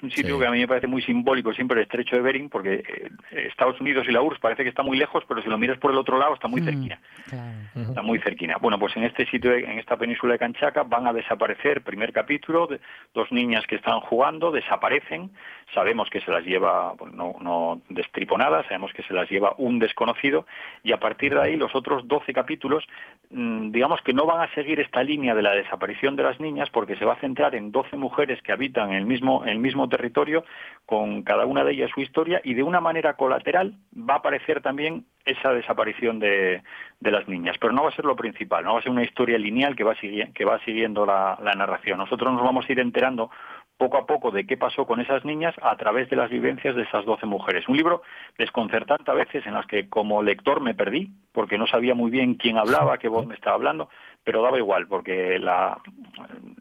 un 0.04 0.12
sitio 0.12 0.36
Sí. 0.36 0.42
que 0.42 0.46
a 0.48 0.52
mí 0.52 0.60
me 0.60 0.68
parece 0.68 0.86
muy 0.86 1.02
simbólico 1.02 1.52
siempre 1.54 1.78
el 1.78 1.84
estrecho 1.84 2.16
de 2.16 2.22
Bering, 2.22 2.50
porque 2.50 2.84
eh, 3.32 3.48
Estados 3.50 3.82
Unidos 3.82 4.06
y 4.08 4.12
la 4.12 4.22
URSS 4.22 4.40
parece 4.40 4.62
que 4.62 4.70
está 4.70 4.84
muy 4.84 4.96
lejos, 4.96 5.24
pero 5.28 5.42
si 5.42 5.50
lo 5.50 5.58
miras 5.58 5.80
por 5.80 5.90
el 5.92 5.98
otro 5.98 6.20
lado 6.20 6.36
está 6.36 6.48
muy 6.48 6.62
Mm, 6.62 6.66
cerquina. 6.66 7.00
claro. 7.28 7.90
Está 7.90 8.02
muy 8.04 8.20
cerquina. 8.20 8.58
Bueno, 8.62 8.78
pues 8.78 8.96
en 8.96 9.04
este 9.06 9.26
sitio, 9.26 9.54
en 9.56 9.80
esta 9.80 9.98
península 9.98 10.34
de 10.34 10.40
Canchaca, 10.40 10.84
van 10.84 11.08
a 11.08 11.14
desaparecer, 11.14 11.82
primer 11.82 12.14
capítulo, 12.14 12.68
de- 12.68 12.80
dos 13.16 13.32
niñas 13.32 13.66
que 13.66 13.76
están 13.78 14.00
jugando, 14.02 14.52
desaparecen, 14.52 15.32
sabemos 15.74 16.10
que 16.10 16.22
se 16.22 16.32
las 16.32 16.44
lleva, 16.46 16.94
pues, 16.96 17.12
no, 17.14 17.36
no 17.42 17.82
destriponadas, 17.90 18.66
sabemos 18.68 18.94
que 18.94 19.04
se 19.04 19.14
las 19.14 19.30
lleva 19.30 19.54
un 19.58 19.80
desconocido, 19.80 20.46
y 20.84 20.92
a 20.92 21.00
partir 21.00 21.34
de 21.34 21.42
ahí 21.42 21.56
los 21.58 21.76
otros 21.76 22.08
12 22.08 22.34
capítulos, 22.34 22.86
mm, 23.32 23.72
digamos 23.72 24.02
que 24.02 24.14
no 24.14 24.26
van 24.26 24.42
a 24.42 24.54
seguir 24.54 24.80
esta 24.80 25.04
línea 25.04 25.34
de 25.36 25.42
la 25.42 25.52
desaparición 25.54 26.16
de 26.16 26.24
las 26.24 26.40
niñas, 26.40 26.70
porque 26.70 26.96
se 26.96 27.06
va 27.06 27.14
a 27.14 27.20
centrar 27.20 27.56
en 27.56 27.72
12 27.72 27.98
mujeres 27.98 28.42
que 28.42 28.52
habitan 28.52 28.92
el 28.94 29.06
mismo, 29.06 29.44
el 29.46 29.60
mismo 29.60 29.90
territorio, 29.90 30.46
con 30.86 31.24
cada 31.24 31.46
una 31.46 31.64
de 31.64 31.74
ellas 31.74 31.92
su 31.94 32.02
historia, 32.02 32.40
y 32.44 32.54
de 32.54 32.64
una 32.64 32.80
manera 32.80 33.14
colateral 33.16 33.74
va 33.98 34.16
a 34.16 34.18
aparecer 34.18 34.62
también 34.62 35.06
esa 35.26 35.52
desaparición 35.52 36.20
de, 36.20 36.62
de 37.00 37.12
las 37.12 37.28
niñas. 37.28 37.58
Pero 37.60 37.74
no 37.74 37.82
va 37.84 37.90
a 37.90 37.96
ser 37.96 38.06
lo 38.06 38.16
principal, 38.16 38.64
no 38.64 38.74
va 38.74 38.80
a 38.80 38.84
ser 38.84 38.92
una 38.92 39.04
historia 39.04 39.40
lineal 39.40 39.76
que 39.76 39.84
va, 39.84 39.96
sigui- 39.96 40.32
que 40.34 40.46
va 40.46 40.60
siguiendo 40.60 41.06
la 41.08 41.38
narración. 41.56 41.98
Nosotros 41.98 42.32
nos 42.32 42.44
vamos 42.44 42.70
a 42.70 42.72
ir 42.72 42.80
enterando 42.80 43.32
poco 43.78 43.98
a 43.98 44.06
poco 44.06 44.32
de 44.32 44.46
qué 44.46 44.58
pasó 44.58 44.86
con 44.86 45.00
esas 45.02 45.26
niñas 45.26 45.54
a 45.62 45.76
través 45.76 46.10
de 46.10 46.16
las 46.16 46.30
vivencias 46.30 46.76
de 46.76 46.84
esas 46.84 47.06
12 47.06 47.26
mujeres. 47.26 47.68
Un 47.68 47.78
libro 47.78 48.02
desconcertante 48.38 49.12
a 49.12 49.16
veces 49.16 49.46
en 49.46 49.54
las 49.54 49.66
que 49.68 49.90
como 49.90 50.24
lector 50.24 50.62
me 50.62 50.74
perdí, 50.74 51.12
porque 51.34 51.58
no 51.58 51.68
sabía 51.68 51.94
muy 51.94 52.10
bien 52.10 52.36
quién 52.36 52.58
hablaba, 52.58 52.98
qué 52.98 53.10
voz 53.10 53.26
me 53.26 53.36
estaba 53.36 53.56
hablando, 53.56 53.90
pero 54.26 54.42
daba 54.42 54.58
igual, 54.58 54.88
porque 54.88 55.40
la 55.40 55.78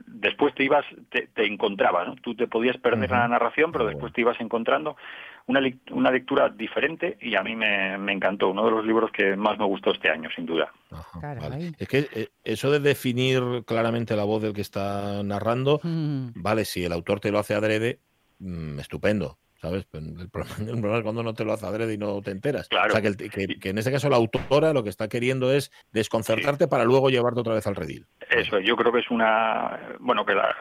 después 0.07 0.55
te 0.55 0.65
ibas, 0.65 0.85
te, 1.11 1.29
te 1.35 1.45
encontraba, 1.47 2.05
¿no? 2.05 2.15
Tú 2.17 2.35
te 2.35 2.47
podías 2.47 2.77
perder 2.79 3.11
la 3.11 3.29
narración, 3.29 3.73
pero 3.73 3.87
después 3.87 4.13
te 4.13 4.23
ibas 4.23 4.41
encontrando 4.41 4.97
una, 5.47 5.61
una 5.91 6.11
lectura 6.11 6.49
diferente 6.49 7.19
y 7.21 7.35
a 7.37 7.43
mí 7.43 7.55
me, 7.55 7.99
me 7.99 8.13
encantó, 8.13 8.49
uno 8.49 8.65
de 8.65 8.71
los 8.71 8.87
libros 8.87 9.11
que 9.11 9.37
más 9.37 9.59
me 9.59 9.67
gustó 9.67 9.91
este 9.91 10.09
año, 10.09 10.31
sin 10.35 10.47
duda. 10.47 10.73
Ajá, 10.91 11.21
Caray. 11.21 11.41
vale. 11.51 11.73
Es 11.79 11.89
que 11.89 12.09
eh, 12.15 12.29
eso 12.43 12.71
de 12.71 12.81
definir 12.81 13.65
claramente 13.67 14.17
la 14.17 14.25
voz 14.25 14.43
del 14.43 14.55
que 14.55 14.63
está 14.63 15.23
narrando, 15.23 15.81
Mm, 15.83 16.29
vale, 16.37 16.65
si 16.65 16.85
el 16.85 16.93
autor 16.93 17.21
te 17.21 17.31
lo 17.31 17.39
hace 17.39 17.55
adrede, 17.55 17.99
mm, 18.39 18.79
estupendo. 18.79 19.39
¿Sabes? 19.65 19.87
El 19.95 20.29
problema, 20.31 20.99
es 20.99 21.03
cuando 21.03 21.23
no 21.23 21.33
te 21.33 21.43
lo 21.45 21.55
hace 21.55 21.65
adrede 21.65 21.95
y 21.95 21.99
no 21.99 22.21
te 22.21 22.33
enteras. 22.33 22.69
Claro. 22.69 22.89
O 22.89 22.93
sea, 22.93 23.01
que, 23.01 23.09
el- 23.09 23.17
que- 23.17 23.59
que 23.59 23.69
en 23.71 23.79
este 23.79 23.91
caso 23.91 24.11
la 24.11 24.17
autora 24.17 24.75
lo 24.75 24.83
que 24.85 24.91
está 24.91 25.09
queriendo 25.09 25.51
es 25.53 25.73
desconcertarte 25.93 26.69
para 26.69 26.85
luego 26.85 27.09
llevarte 27.09 27.41
otra 27.41 27.55
vez 27.55 27.67
al 27.67 27.75
redil. 27.75 28.07
Eso, 28.29 28.59
yo 28.61 28.77
creo 28.77 28.93
que 28.93 28.99
es 28.99 29.11
una, 29.11 29.97
bueno, 30.01 30.27
que 30.27 30.35
la 30.35 30.55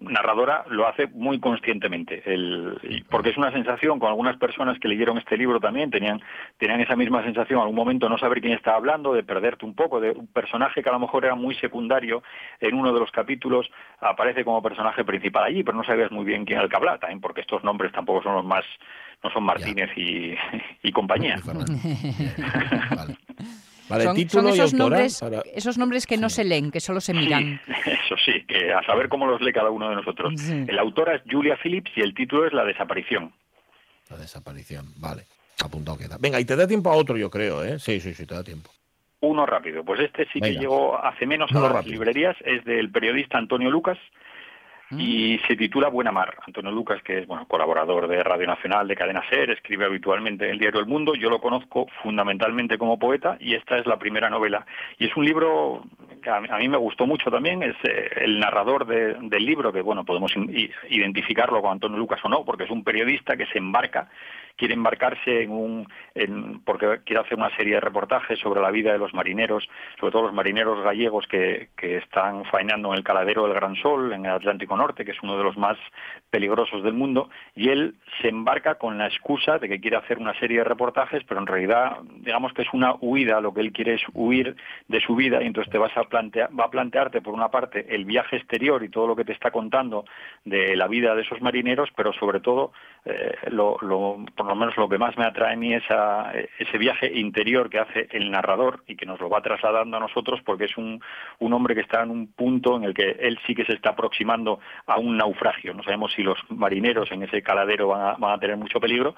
narradora 0.00 0.64
lo 0.68 0.86
hace 0.86 1.06
muy 1.08 1.38
conscientemente, 1.40 2.22
el, 2.26 2.78
y- 2.82 3.02
porque 3.04 3.30
es 3.30 3.36
una 3.36 3.52
sensación 3.52 3.98
con 3.98 4.08
algunas 4.08 4.36
personas 4.36 4.78
que 4.78 4.88
leyeron 4.88 5.18
este 5.18 5.36
libro 5.36 5.60
también 5.60 5.90
tenían 5.90 6.20
tenían 6.58 6.80
esa 6.80 6.96
misma 6.96 7.22
sensación, 7.22 7.58
en 7.58 7.62
algún 7.62 7.76
momento 7.76 8.08
no 8.08 8.18
saber 8.18 8.40
quién 8.40 8.52
estaba 8.54 8.76
hablando, 8.76 9.12
de 9.14 9.22
perderte 9.22 9.64
un 9.64 9.74
poco, 9.74 10.00
de 10.00 10.10
un 10.10 10.26
personaje 10.26 10.82
que 10.82 10.88
a 10.88 10.92
lo 10.92 10.98
mejor 10.98 11.24
era 11.24 11.34
muy 11.34 11.54
secundario 11.56 12.22
en 12.60 12.74
uno 12.74 12.92
de 12.92 13.00
los 13.00 13.10
capítulos 13.10 13.70
aparece 14.00 14.44
como 14.44 14.62
personaje 14.62 15.04
principal 15.04 15.44
allí, 15.44 15.62
pero 15.62 15.76
no 15.76 15.84
sabías 15.84 16.10
muy 16.10 16.24
bien 16.24 16.44
quién 16.44 16.56
era 16.58 16.64
el 16.64 16.70
que 16.70 16.76
hablaba, 16.76 16.98
también 16.98 17.20
porque 17.20 17.40
estos 17.42 17.62
nombres 17.64 17.92
tampoco 17.92 18.22
son 18.22 18.34
los 18.34 18.44
más, 18.44 18.64
no 19.22 19.30
son 19.30 19.44
Martínez 19.44 19.90
y, 19.96 20.34
y 20.82 20.92
compañía. 20.92 21.36
Vale. 22.96 23.16
Vale, 23.88 24.04
son, 24.04 24.16
título 24.16 24.42
son 24.44 24.50
y 24.50 24.54
esos 24.54 24.74
nombres, 24.74 25.20
para- 25.20 25.42
esos 25.54 25.76
nombres 25.78 26.06
que 26.06 26.16
no 26.16 26.30
se 26.30 26.44
leen, 26.44 26.70
que 26.70 26.80
solo 26.80 27.00
se 27.00 27.12
miran. 27.12 27.60
Sí, 27.66 27.72
eso 28.06 28.16
sí, 28.24 28.44
que 28.46 28.72
a 28.72 28.82
saber 28.84 29.08
cómo 29.08 29.26
los 29.26 29.40
lee 29.42 29.52
cada 29.52 29.70
uno 29.70 29.90
de 29.90 29.96
nosotros. 29.96 30.32
Sí. 30.36 30.64
El 30.66 30.78
autora 30.78 31.16
es 31.16 31.22
Julia 31.30 31.58
Phillips 31.62 31.90
y 31.96 32.00
el 32.00 32.14
título 32.14 32.46
es 32.46 32.52
La 32.52 32.64
desaparición. 32.64 33.32
La 34.10 34.16
desaparición, 34.16 34.86
vale. 34.96 35.24
Apuntado 35.62 35.96
queda. 35.98 36.16
Venga, 36.20 36.40
y 36.40 36.44
te 36.44 36.56
da 36.56 36.66
tiempo 36.66 36.90
a 36.90 36.96
otro, 36.96 37.16
yo 37.16 37.30
creo, 37.30 37.64
¿eh? 37.64 37.78
Sí, 37.78 38.00
sí, 38.00 38.12
sí, 38.14 38.26
te 38.26 38.34
da 38.34 38.42
tiempo. 38.42 38.70
Uno 39.20 39.46
rápido. 39.46 39.84
Pues 39.84 40.00
este 40.00 40.26
sí 40.32 40.40
que 40.40 40.50
llegó 40.52 40.98
hace 41.02 41.24
menos 41.26 41.50
a 41.52 41.60
las 41.60 41.72
rápido. 41.72 41.92
librerías, 41.92 42.36
es 42.44 42.64
del 42.64 42.90
periodista 42.90 43.38
Antonio 43.38 43.70
Lucas 43.70 43.96
y 44.90 45.38
se 45.48 45.56
titula 45.56 45.88
Buena 45.88 46.12
Mar. 46.12 46.36
Antonio 46.46 46.70
Lucas, 46.70 47.02
que 47.02 47.18
es 47.18 47.26
bueno 47.26 47.46
colaborador 47.48 48.06
de 48.06 48.22
Radio 48.22 48.46
Nacional, 48.46 48.86
de 48.86 48.94
Cadena 48.94 49.22
Ser, 49.28 49.50
escribe 49.50 49.84
habitualmente 49.86 50.44
en 50.44 50.52
el 50.52 50.58
diario 50.58 50.80
El 50.80 50.86
Mundo. 50.86 51.14
Yo 51.14 51.30
lo 51.30 51.40
conozco 51.40 51.86
fundamentalmente 52.02 52.78
como 52.78 52.98
poeta 52.98 53.36
y 53.40 53.54
esta 53.54 53.76
es 53.78 53.86
la 53.86 53.98
primera 53.98 54.30
novela. 54.30 54.64
Y 54.98 55.06
es 55.06 55.16
un 55.16 55.24
libro 55.24 55.84
que 56.22 56.30
a 56.30 56.40
mí, 56.40 56.68
me 56.68 56.76
gustó 56.76 57.06
mucho 57.06 57.30
también. 57.30 57.62
Es 57.62 57.76
eh, 57.88 58.10
el 58.22 58.38
narrador 58.38 58.86
de- 58.86 59.14
del 59.20 59.44
libro, 59.44 59.72
que 59.72 59.80
bueno, 59.80 60.04
podemos 60.04 60.32
identificarlo 60.88 61.60
con 61.60 61.72
Antonio 61.72 61.98
Lucas 61.98 62.20
o 62.24 62.28
no, 62.28 62.44
porque 62.44 62.64
es 62.64 62.70
un 62.70 62.84
periodista 62.84 63.36
que 63.36 63.46
se 63.46 63.58
embarca 63.58 64.08
quiere 64.56 64.74
embarcarse 64.74 65.42
en 65.42 65.50
un 65.50 65.88
en, 66.14 66.60
porque 66.64 67.00
quiere 67.04 67.22
hacer 67.22 67.36
una 67.36 67.54
serie 67.56 67.74
de 67.74 67.80
reportajes 67.80 68.38
sobre 68.38 68.60
la 68.60 68.70
vida 68.70 68.92
de 68.92 68.98
los 68.98 69.12
marineros, 69.14 69.68
sobre 69.98 70.12
todo 70.12 70.22
los 70.22 70.32
marineros 70.32 70.82
gallegos 70.84 71.26
que, 71.26 71.68
están 71.84 72.44
faenando 72.46 72.88
en 72.92 72.98
el 72.98 73.04
caladero 73.04 73.44
del 73.44 73.54
Gran 73.54 73.76
Sol, 73.76 74.12
en 74.12 74.24
el 74.26 74.32
Atlántico 74.32 74.76
Norte, 74.76 75.04
que 75.04 75.10
es 75.12 75.22
uno 75.22 75.36
de 75.36 75.44
los 75.44 75.56
más 75.56 75.76
peligrosos 76.30 76.82
del 76.82 76.94
mundo, 76.94 77.28
y 77.54 77.68
él 77.68 77.94
se 78.20 78.28
embarca 78.28 78.76
con 78.76 78.96
la 78.98 79.06
excusa 79.06 79.58
de 79.58 79.68
que 79.68 79.80
quiere 79.80 79.96
hacer 79.96 80.18
una 80.18 80.38
serie 80.38 80.58
de 80.58 80.64
reportajes, 80.64 81.22
pero 81.28 81.40
en 81.40 81.46
realidad 81.46 81.98
digamos 82.20 82.52
que 82.52 82.62
es 82.62 82.68
una 82.72 82.94
huida, 83.00 83.40
lo 83.40 83.52
que 83.52 83.60
él 83.60 83.72
quiere 83.72 83.94
es 83.94 84.02
huir 84.14 84.56
de 84.88 85.00
su 85.00 85.14
vida, 85.14 85.42
y 85.42 85.46
entonces 85.46 85.70
te 85.70 85.78
vas 85.78 85.96
a 85.96 86.04
plantear, 86.04 86.48
va 86.58 86.64
a 86.64 86.70
plantearte 86.70 87.20
por 87.20 87.34
una 87.34 87.50
parte 87.50 87.94
el 87.94 88.04
viaje 88.04 88.36
exterior 88.36 88.82
y 88.82 88.88
todo 88.88 89.06
lo 89.06 89.16
que 89.16 89.24
te 89.24 89.32
está 89.32 89.50
contando 89.50 90.04
de 90.44 90.76
la 90.76 90.88
vida 90.88 91.14
de 91.14 91.22
esos 91.22 91.40
marineros, 91.42 91.90
pero 91.96 92.12
sobre 92.14 92.40
todo 92.40 92.72
eh, 93.04 93.34
lo, 93.50 93.76
lo- 93.82 94.24
por 94.44 94.50
lo 94.50 94.56
menos 94.60 94.76
lo 94.76 94.88
que 94.88 94.98
más 94.98 95.16
me 95.16 95.24
atrae 95.24 95.54
a 95.54 95.56
mí 95.56 95.72
es 95.74 95.82
ese 96.58 96.78
viaje 96.78 97.10
interior 97.18 97.70
que 97.70 97.78
hace 97.78 98.08
el 98.12 98.30
narrador 98.30 98.82
y 98.86 98.94
que 98.96 99.06
nos 99.06 99.18
lo 99.20 99.28
va 99.30 99.40
trasladando 99.40 99.96
a 99.96 100.00
nosotros 100.00 100.40
porque 100.44 100.64
es 100.66 100.76
un, 100.76 101.00
un 101.38 101.52
hombre 101.52 101.74
que 101.74 101.80
está 101.80 102.02
en 102.02 102.10
un 102.10 102.32
punto 102.32 102.76
en 102.76 102.84
el 102.84 102.92
que 102.94 103.16
él 103.20 103.38
sí 103.46 103.54
que 103.54 103.64
se 103.64 103.72
está 103.72 103.90
aproximando 103.90 104.60
a 104.86 104.98
un 104.98 105.16
naufragio. 105.16 105.72
No 105.72 105.82
sabemos 105.82 106.12
si 106.12 106.22
los 106.22 106.38
marineros 106.50 107.10
en 107.10 107.22
ese 107.22 107.42
caladero 107.42 107.88
van 107.88 108.02
a, 108.02 108.12
van 108.14 108.32
a 108.32 108.38
tener 108.38 108.56
mucho 108.56 108.80
peligro, 108.80 109.14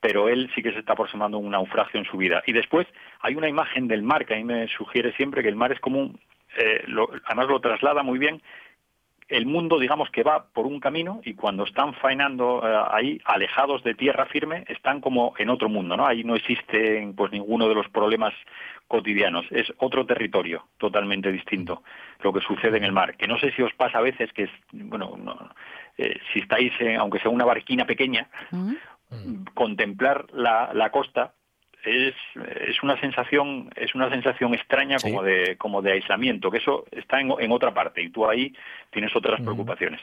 pero 0.00 0.28
él 0.28 0.50
sí 0.54 0.62
que 0.62 0.72
se 0.72 0.78
está 0.78 0.94
aproximando 0.94 1.36
a 1.36 1.40
un 1.40 1.50
naufragio 1.50 2.00
en 2.00 2.06
su 2.06 2.16
vida. 2.16 2.42
Y 2.46 2.52
después 2.52 2.86
hay 3.20 3.34
una 3.34 3.48
imagen 3.48 3.86
del 3.86 4.02
mar 4.02 4.24
que 4.24 4.34
a 4.34 4.38
mí 4.38 4.44
me 4.44 4.66
sugiere 4.68 5.12
siempre 5.12 5.42
que 5.42 5.48
el 5.50 5.56
mar 5.56 5.72
es 5.72 5.80
como 5.80 5.98
un... 6.00 6.18
eh, 6.56 6.84
lo- 6.86 7.10
además 7.26 7.46
lo 7.48 7.60
traslada 7.60 8.02
muy 8.02 8.18
bien 8.18 8.40
el 9.30 9.46
mundo, 9.46 9.78
digamos 9.78 10.10
que 10.10 10.22
va 10.22 10.44
por 10.52 10.66
un 10.66 10.80
camino 10.80 11.20
y 11.24 11.34
cuando 11.34 11.64
están 11.64 11.94
faenando 11.94 12.60
eh, 12.64 12.84
ahí, 12.90 13.20
alejados 13.24 13.82
de 13.84 13.94
tierra 13.94 14.26
firme, 14.26 14.64
están 14.68 15.00
como 15.00 15.34
en 15.38 15.48
otro 15.50 15.68
mundo, 15.68 15.96
¿no? 15.96 16.06
Ahí 16.06 16.24
no 16.24 16.34
existen 16.34 17.14
pues 17.14 17.30
ninguno 17.32 17.68
de 17.68 17.74
los 17.74 17.88
problemas 17.88 18.34
cotidianos, 18.88 19.46
es 19.50 19.72
otro 19.78 20.04
territorio 20.04 20.66
totalmente 20.78 21.30
distinto 21.30 21.82
lo 22.22 22.32
que 22.32 22.40
sucede 22.40 22.76
en 22.76 22.84
el 22.84 22.92
mar, 22.92 23.16
que 23.16 23.28
no 23.28 23.38
sé 23.38 23.52
si 23.52 23.62
os 23.62 23.72
pasa 23.74 23.98
a 23.98 24.02
veces 24.02 24.32
que 24.32 24.42
es, 24.44 24.50
bueno, 24.72 25.16
no, 25.16 25.38
eh, 25.96 26.18
si 26.32 26.40
estáis, 26.40 26.72
en- 26.80 26.96
aunque 26.96 27.20
sea 27.20 27.30
una 27.30 27.44
barquina 27.44 27.84
pequeña, 27.86 28.28
¿Mm? 28.50 28.74
contemplar 29.54 30.26
la, 30.32 30.70
la 30.74 30.90
costa 30.90 31.34
es, 31.84 32.14
es 32.68 32.82
una 32.82 32.98
sensación 33.00 33.70
es 33.76 33.94
una 33.94 34.10
sensación 34.10 34.54
extraña 34.54 34.98
Sí. 34.98 35.08
como 35.10 35.22
de 35.22 35.56
como 35.56 35.82
de 35.82 35.92
aislamiento 35.92 36.50
que 36.50 36.58
eso 36.58 36.84
está 36.90 37.20
en, 37.20 37.32
en 37.38 37.52
otra 37.52 37.72
parte 37.72 38.02
y 38.02 38.10
tú 38.10 38.28
ahí 38.28 38.54
tienes 38.90 39.14
otras 39.16 39.40
preocupaciones 39.40 40.00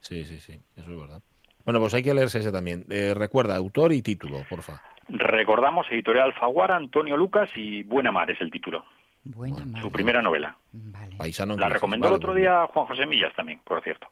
Sí, 0.00 0.24
sí, 0.24 0.40
sí, 0.40 0.60
eso 0.76 0.90
es 0.92 1.00
verdad. 1.00 1.22
Bueno, 1.64 1.78
pues 1.78 1.94
hay 1.94 2.02
que 2.02 2.12
leerse 2.12 2.40
ese 2.40 2.50
también. 2.50 2.84
Eh, 2.90 3.14
recuerda, 3.14 3.54
autor 3.54 3.92
y 3.92 4.02
título, 4.02 4.38
porfa. 4.50 4.82
recordamos 5.08 5.86
editorial 5.92 6.24
Alfaguara 6.26 6.74
Antonio 6.74 7.16
Lucas 7.16 7.48
y 7.54 7.84
Buena 7.84 8.10
Mar 8.10 8.28
es 8.30 8.40
el 8.40 8.50
título 8.50 8.84
Buena 9.22 9.64
madre. 9.64 9.80
su 9.82 9.92
primera 9.92 10.20
novela 10.22 10.56
Vale. 10.72 11.14
Paisano. 11.16 11.56
la 11.56 11.68
recomendó 11.68 12.08
el 12.08 12.12
Vale, 12.14 12.16
otro 12.16 12.32
pues, 12.32 12.42
día 12.42 12.66
Juan 12.66 12.86
José 12.86 13.06
Millas 13.06 13.32
también 13.36 13.60
por 13.64 13.80
cierto 13.84 14.08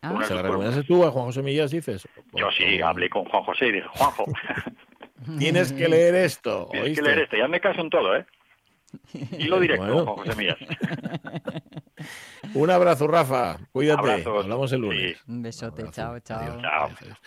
Ah, 0.00 0.14
¿Se 0.24 0.32
la 0.34 0.42
recomendaste 0.42 0.84
tú 0.84 1.04
a 1.04 1.10
Juan 1.10 1.24
José 1.26 1.42
Millas, 1.42 1.72
dices? 1.72 2.08
yo 2.32 2.50
sí 2.52 2.80
hablé 2.80 3.10
con 3.10 3.24
Juan 3.26 3.42
José 3.42 3.66
y 3.66 3.72
dije 3.72 3.88
Juanjo 3.88 4.24
Tienes 5.38 5.72
que 5.72 5.88
leer 5.88 6.14
esto. 6.14 6.68
tienes 6.70 6.96
que 6.96 7.02
leer 7.02 7.18
este 7.20 7.38
ya 7.38 7.48
me 7.48 7.60
caso 7.60 7.80
en 7.80 7.90
todo 7.90 8.16
eh 8.16 8.24
y 9.38 9.44
lo 9.44 9.60
directo 9.60 9.84
Bueno. 9.84 10.16
José 10.16 10.34
Millas 10.36 10.56
Un 12.54 12.70
abrazo, 12.70 13.06
Rafa. 13.08 13.58
Cuídate. 13.72 14.00
Abrazos. 14.00 14.44
Hablamos 14.44 14.72
el 14.72 14.80
lunes. 14.80 15.18
Un 15.26 15.42
besote, 15.42 15.82
Abrazo. 15.82 15.92
chao, 16.00 16.18
chao. 16.20 16.40
Adiós. 16.40 16.62
Chao. 16.62 16.84
Adiós, 17.00 17.18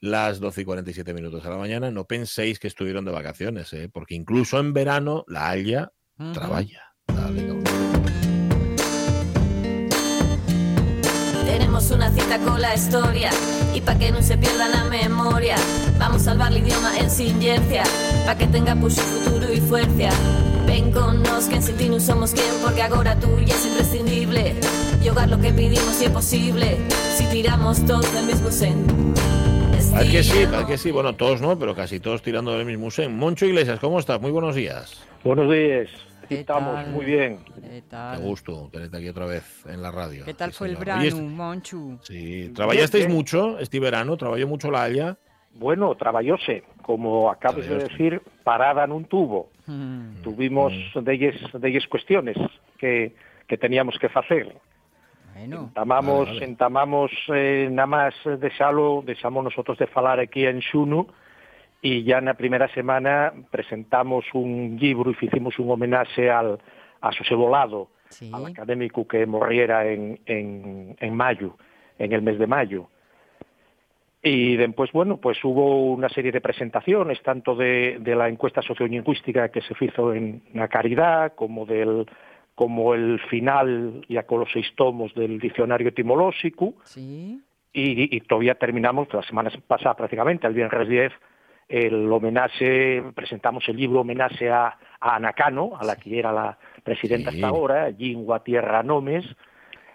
las 0.00 0.40
12 0.40 0.60
y 0.62 0.64
47 0.64 1.14
minutos 1.14 1.44
de 1.44 1.50
la 1.50 1.56
mañana. 1.56 1.90
No 1.90 2.04
penséis 2.06 2.58
que 2.58 2.66
estuvieron 2.66 3.04
de 3.04 3.12
vacaciones, 3.12 3.72
¿eh? 3.74 3.88
porque 3.92 4.14
incluso 4.14 4.58
en 4.58 4.72
verano 4.72 5.24
la 5.28 5.50
Haya 5.50 5.92
Ujú. 6.18 6.32
trabaja. 6.32 6.94
Dale, 7.06 7.46
cabrón. 7.46 7.64
Tenemos 11.44 11.90
una 11.90 12.10
cita 12.10 12.38
con 12.40 12.60
la 12.60 12.74
historia 12.74 13.30
y 13.76 13.80
pa' 13.82 13.98
que 13.98 14.10
no 14.10 14.22
se 14.22 14.38
pierda 14.38 14.68
la 14.68 14.84
memoria 14.84 15.56
Vamos 15.98 16.22
a 16.22 16.24
salvar 16.30 16.50
el 16.50 16.58
idioma 16.58 16.98
en 16.98 17.10
silencia 17.10 17.82
Pa' 18.24 18.34
que 18.34 18.46
tenga 18.46 18.74
push 18.74 18.94
futuro 18.94 19.52
y 19.52 19.60
fuerza 19.60 20.08
Ven 20.66 20.90
con 20.92 21.22
nos 21.22 21.44
que 21.44 21.56
en 21.56 21.62
sin 21.62 21.76
ti 21.76 21.88
no 21.90 22.00
somos 22.00 22.32
quien 22.32 22.46
Porque 22.62 22.82
ahora 22.82 23.20
tú 23.20 23.28
ya 23.44 23.54
es 23.54 23.66
imprescindible 23.66 24.54
Yogar 25.02 25.28
lo 25.28 25.38
que 25.38 25.52
pedimos 25.52 25.94
si 25.94 26.06
es 26.06 26.10
posible 26.10 26.78
Si 27.16 27.24
tiramos 27.26 27.84
todos 27.84 28.10
del 28.14 28.24
mismo 28.24 28.50
sen 28.50 28.86
Al 29.94 30.10
que 30.10 30.22
sí, 30.22 30.44
al 30.44 30.66
que 30.66 30.78
sí. 30.78 30.90
Bueno, 30.90 31.14
todos 31.14 31.40
no, 31.40 31.58
pero 31.58 31.74
casi 31.74 32.00
todos 32.00 32.20
tirando 32.20 32.52
del 32.56 32.66
mismo 32.66 32.90
sen. 32.90 33.16
Moncho 33.16 33.46
Iglesias, 33.46 33.78
¿cómo 33.80 33.98
estás? 33.98 34.20
Muy 34.20 34.30
buenos 34.30 34.54
días. 34.54 35.00
Buenos 35.24 35.50
días. 35.50 35.88
¿Qué 36.28 36.40
estamos, 36.40 36.74
tal? 36.74 36.90
muy 36.90 37.04
bien. 37.04 37.38
¿Qué 37.54 37.60
Qué 37.60 37.82
tal? 37.88 38.20
gusto 38.20 38.68
tenerte 38.72 38.96
aquí 38.96 39.08
otra 39.08 39.26
vez 39.26 39.64
en 39.66 39.82
la 39.82 39.90
radio. 39.90 40.24
¿Qué 40.24 40.34
tal 40.34 40.52
Sí, 40.52 40.58
fue 40.58 40.68
el 40.68 40.76
verano, 40.76 41.00
Oye, 41.00 41.08
este- 41.08 41.20
Monchu? 41.22 41.98
Sí, 42.02 42.52
trabajasteis 42.54 43.08
mucho 43.08 43.58
este 43.58 43.80
verano, 43.80 44.16
trabajó 44.16 44.46
mucho 44.46 44.70
la 44.70 44.82
Haya. 44.84 45.16
Bueno, 45.54 45.94
trabajose, 45.94 46.64
como 46.82 47.30
acabas 47.30 47.66
de 47.66 47.78
decir, 47.78 48.20
parada 48.44 48.84
en 48.84 48.92
un 48.92 49.04
tubo. 49.06 49.48
Mm, 49.66 50.22
Tuvimos 50.22 50.72
de 50.94 51.12
ellas, 51.14 51.34
de 51.54 51.68
ellas 51.68 51.86
cuestiones 51.88 52.36
que, 52.78 53.14
que 53.48 53.56
teníamos 53.56 53.98
que 53.98 54.06
hacer. 54.06 54.54
Bueno, 55.34 55.64
Entamamos, 55.68 56.26
Vale, 56.26 56.32
vale. 56.34 56.44
entamamos 56.44 57.10
eh, 57.34 57.68
nada 57.70 57.86
más 57.86 58.14
deixalo, 58.38 59.02
deixamos 59.04 59.44
nosotros 59.44 59.76
de 59.78 59.86
falar 59.86 60.18
aquí 60.20 60.44
en 60.46 60.60
Xuno 60.62 61.06
y 61.82 62.02
ya 62.04 62.18
en 62.18 62.24
la 62.26 62.34
primera 62.34 62.68
semana 62.74 63.32
presentamos 63.50 64.24
un 64.34 64.76
libro 64.80 65.10
y 65.10 65.24
hicimos 65.24 65.58
un 65.58 65.70
homenaje 65.70 66.30
al, 66.30 66.58
a 67.00 67.12
Xosé 67.12 67.34
Volado, 67.34 67.88
sí. 68.08 68.30
al 68.32 68.46
académico 68.46 69.06
que 69.06 69.26
morriera 69.26 69.86
en, 69.86 70.18
en, 70.26 70.96
en 70.98 71.14
mayo, 71.14 71.56
en 71.98 72.12
el 72.12 72.22
mes 72.22 72.38
de 72.38 72.46
mayo. 72.46 72.88
Y 74.22 74.56
después, 74.56 74.90
bueno, 74.90 75.18
pues 75.18 75.38
hubo 75.44 75.92
una 75.92 76.08
serie 76.08 76.32
de 76.32 76.40
presentaciones, 76.40 77.22
tanto 77.22 77.54
de, 77.54 77.98
de 78.00 78.16
la 78.16 78.28
encuesta 78.28 78.60
sociolingüística 78.60 79.50
que 79.50 79.60
se 79.60 79.74
hizo 79.84 80.12
en 80.14 80.42
la 80.54 80.68
Caridad, 80.68 81.34
como 81.34 81.64
del 81.66 82.06
como 82.56 82.94
el 82.94 83.20
final, 83.28 84.02
ya 84.08 84.22
con 84.22 84.40
los 84.40 84.48
seis 84.50 84.66
tomos 84.76 85.12
del 85.14 85.38
diccionario 85.38 85.88
etimológico, 85.88 86.72
Sí. 86.84 87.38
y, 87.74 88.16
y 88.16 88.20
todavía 88.22 88.54
terminamos 88.54 89.12
la 89.12 89.22
semana 89.24 89.50
pasada 89.68 89.94
prácticamente, 89.94 90.46
el 90.46 90.54
viernes 90.54 90.88
10, 90.88 91.12
el 91.68 92.10
homenaje, 92.12 93.02
presentamos 93.14 93.64
el 93.68 93.76
libro 93.76 94.00
homenaje 94.00 94.50
a, 94.50 94.66
a 95.00 95.16
Ana 95.16 95.32
Cano, 95.32 95.72
a 95.78 95.84
la 95.84 95.96
que 95.96 96.18
era 96.18 96.32
la 96.32 96.58
presidenta 96.84 97.30
Sí. 97.30 97.36
hasta 97.36 97.48
ahora, 97.48 97.90
Lingua 97.90 98.42
Tierra 98.44 98.82
Nomes, 98.82 99.24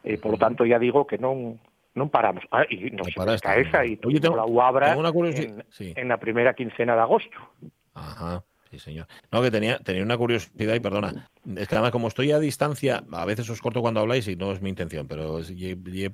eh, 0.04 0.18
por 0.18 0.32
lo 0.32 0.38
tanto 0.38 0.66
ya 0.66 0.80
digo 0.80 1.06
que 1.08 1.18
non 1.18 1.60
non 1.94 2.08
paramos. 2.08 2.44
Ah, 2.56 2.64
y 2.72 2.88
nos 2.96 3.12
No 3.20 3.26
caeza 3.44 3.84
Oye, 3.84 3.98
tuvimos 4.00 4.22
tengo- 4.22 4.38
la 4.38 4.46
UABRA 4.46 4.88
tengo 4.96 5.02
una 5.02 5.12
curiosidad. 5.12 5.60
en, 5.60 5.66
Sí. 5.70 5.94
en 5.96 6.08
la 6.08 6.16
primera 6.18 6.54
quincena 6.54 6.96
de 6.96 7.02
agosto. 7.02 7.36
Ajá, 7.94 8.44
sí, 8.72 8.80
señor. 8.80 9.08
No, 9.30 9.42
que 9.42 9.52
tenía, 9.52 9.78
tenía 9.80 10.02
una 10.02 10.16
curiosidad 10.18 10.74
y 10.74 10.80
perdona. 10.80 11.28
Es 11.58 11.68
que 11.68 11.76
además, 11.76 11.92
como 11.92 12.08
estoy 12.08 12.32
a 12.32 12.40
distancia, 12.40 13.04
a 13.12 13.26
veces 13.26 13.50
os 13.50 13.60
corto 13.60 13.82
cuando 13.82 14.00
habláis 14.00 14.26
y 14.30 14.38
no 14.38 14.54
es 14.54 14.62
mi 14.62 14.70
intención, 14.70 15.06
pero 15.06 15.40
es 15.40 15.52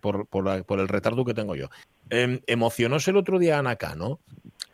por, 0.01 0.25
por, 0.25 0.45
la- 0.45 0.63
por 0.63 0.79
el 0.79 0.87
retardo 0.87 1.23
que 1.23 1.35
tengo 1.35 1.55
yo. 1.55 1.67
Eh, 2.09 2.41
emocionóse 2.47 3.11
el 3.11 3.17
otro 3.17 3.37
día 3.37 3.59
Ana 3.59 3.75
Cano. 3.75 4.19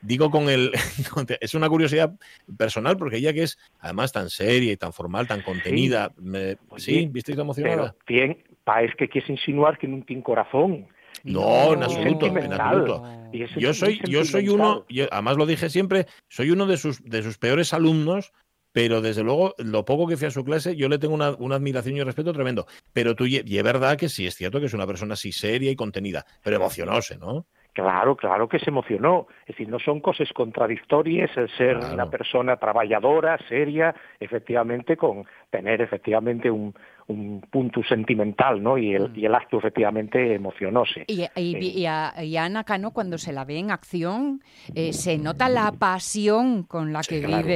Digo 0.04 0.30
con 0.30 0.50
el. 0.50 0.72
con- 1.14 1.26
es 1.40 1.54
una 1.54 1.70
curiosidad 1.70 2.14
personal 2.58 2.98
porque 2.98 3.18
ella 3.18 3.34
que 3.34 3.44
es 3.44 3.58
además 3.80 4.12
tan 4.12 4.30
seria 4.30 4.72
y 4.74 4.78
tan 4.78 4.92
formal, 4.92 5.28
tan 5.28 5.42
contenida. 5.42 6.12
me- 6.18 6.58
Pues 6.68 6.84
sí, 6.84 7.02
sí, 7.02 7.08
¿visteis 7.12 7.38
Pero 7.38 7.42
emocionada? 7.44 7.96
tien, 8.06 8.44
parece 8.64 8.96
que 8.98 9.08
quieres 9.08 9.30
insinuar 9.30 9.78
que 9.78 9.88
non 9.88 10.04
tiene 10.04 10.22
corazón. 10.24 10.88
No, 11.24 11.74
en 11.74 11.80
No. 11.80 11.86
absoluto, 11.86 12.28
en 12.28 12.52
absoluto. 12.54 13.04
Es 13.32 13.50
Yo 13.56 13.74
soy, 13.74 14.00
yo 14.10 14.26
soy 14.26 14.50
uno, 14.50 14.86
yo, 14.90 15.08
además 15.10 15.38
lo 15.38 15.46
dije 15.46 15.70
siempre, 15.70 16.06
soy 16.30 16.52
uno 16.52 16.66
de 16.68 16.78
sus, 16.78 17.02
de 17.04 17.24
sus 17.24 17.38
peores 17.38 17.74
alumnos, 17.74 18.32
pero 18.74 19.02
desde 19.02 19.24
luego, 19.24 19.54
lo 19.58 19.86
poco 19.86 20.08
que 20.08 20.18
fui 20.18 20.28
a 20.28 20.32
su 20.32 20.44
clase, 20.44 20.76
yo 20.76 20.90
le 20.90 20.98
tengo 21.00 21.14
una, 21.14 21.32
una 21.32 21.56
admiración 21.56 21.96
y 21.96 22.02
un 22.02 22.08
respeto 22.08 22.34
tremendo. 22.34 22.66
Pero 22.92 23.16
tú, 23.16 23.26
y 23.26 23.38
es 23.38 23.64
verdad 23.64 23.98
que 23.98 24.10
sí, 24.10 24.28
es 24.28 24.36
cierto 24.36 24.60
que 24.60 24.66
es 24.66 24.74
una 24.74 24.86
persona 24.88 25.14
así 25.14 25.32
seria 25.32 25.72
y 25.72 25.76
contenida, 25.76 26.26
pero 26.44 26.58
emocionóse, 26.58 27.18
¿no? 27.18 27.48
Claro, 27.74 28.16
claro 28.16 28.48
que 28.48 28.60
se 28.60 28.70
emocionó. 28.70 29.28
Es 29.42 29.48
decir, 29.56 29.68
no 29.68 29.80
son 29.80 30.00
cosas 30.00 30.32
contradictorias 30.34 31.36
el 31.36 31.50
ser 31.58 31.78
Claro. 31.80 31.94
una 31.96 32.10
persona 32.10 32.58
trabajadora, 32.58 33.38
seria, 33.50 33.96
efectivamente, 34.20 34.96
con 34.96 35.26
tener 35.50 35.82
efectivamente 35.82 36.52
un, 36.52 36.74
un 37.08 37.42
punto 37.50 37.84
sentimental, 37.84 38.62
¿no? 38.62 38.78
Y 38.78 38.94
el, 38.94 39.12
y 39.18 39.26
el 39.26 39.34
acto 39.34 39.58
efectivamente 39.58 40.36
emocionóse. 40.36 41.06
Y, 41.08 41.28
y- 41.36 41.86
a, 41.88 42.14
Ana 42.44 42.64
Cano, 42.64 42.92
cuando 42.92 43.18
se 43.18 43.34
la 43.34 43.44
ve 43.44 43.58
en 43.58 43.72
acción, 43.72 44.42
eh, 44.76 44.94
se 44.94 45.18
nota 45.18 45.50
la 45.50 45.72
pasión 45.72 46.64
con 46.64 46.94
la 46.94 47.02
que 47.02 47.22
claro. 47.22 47.44
vive 47.44 47.56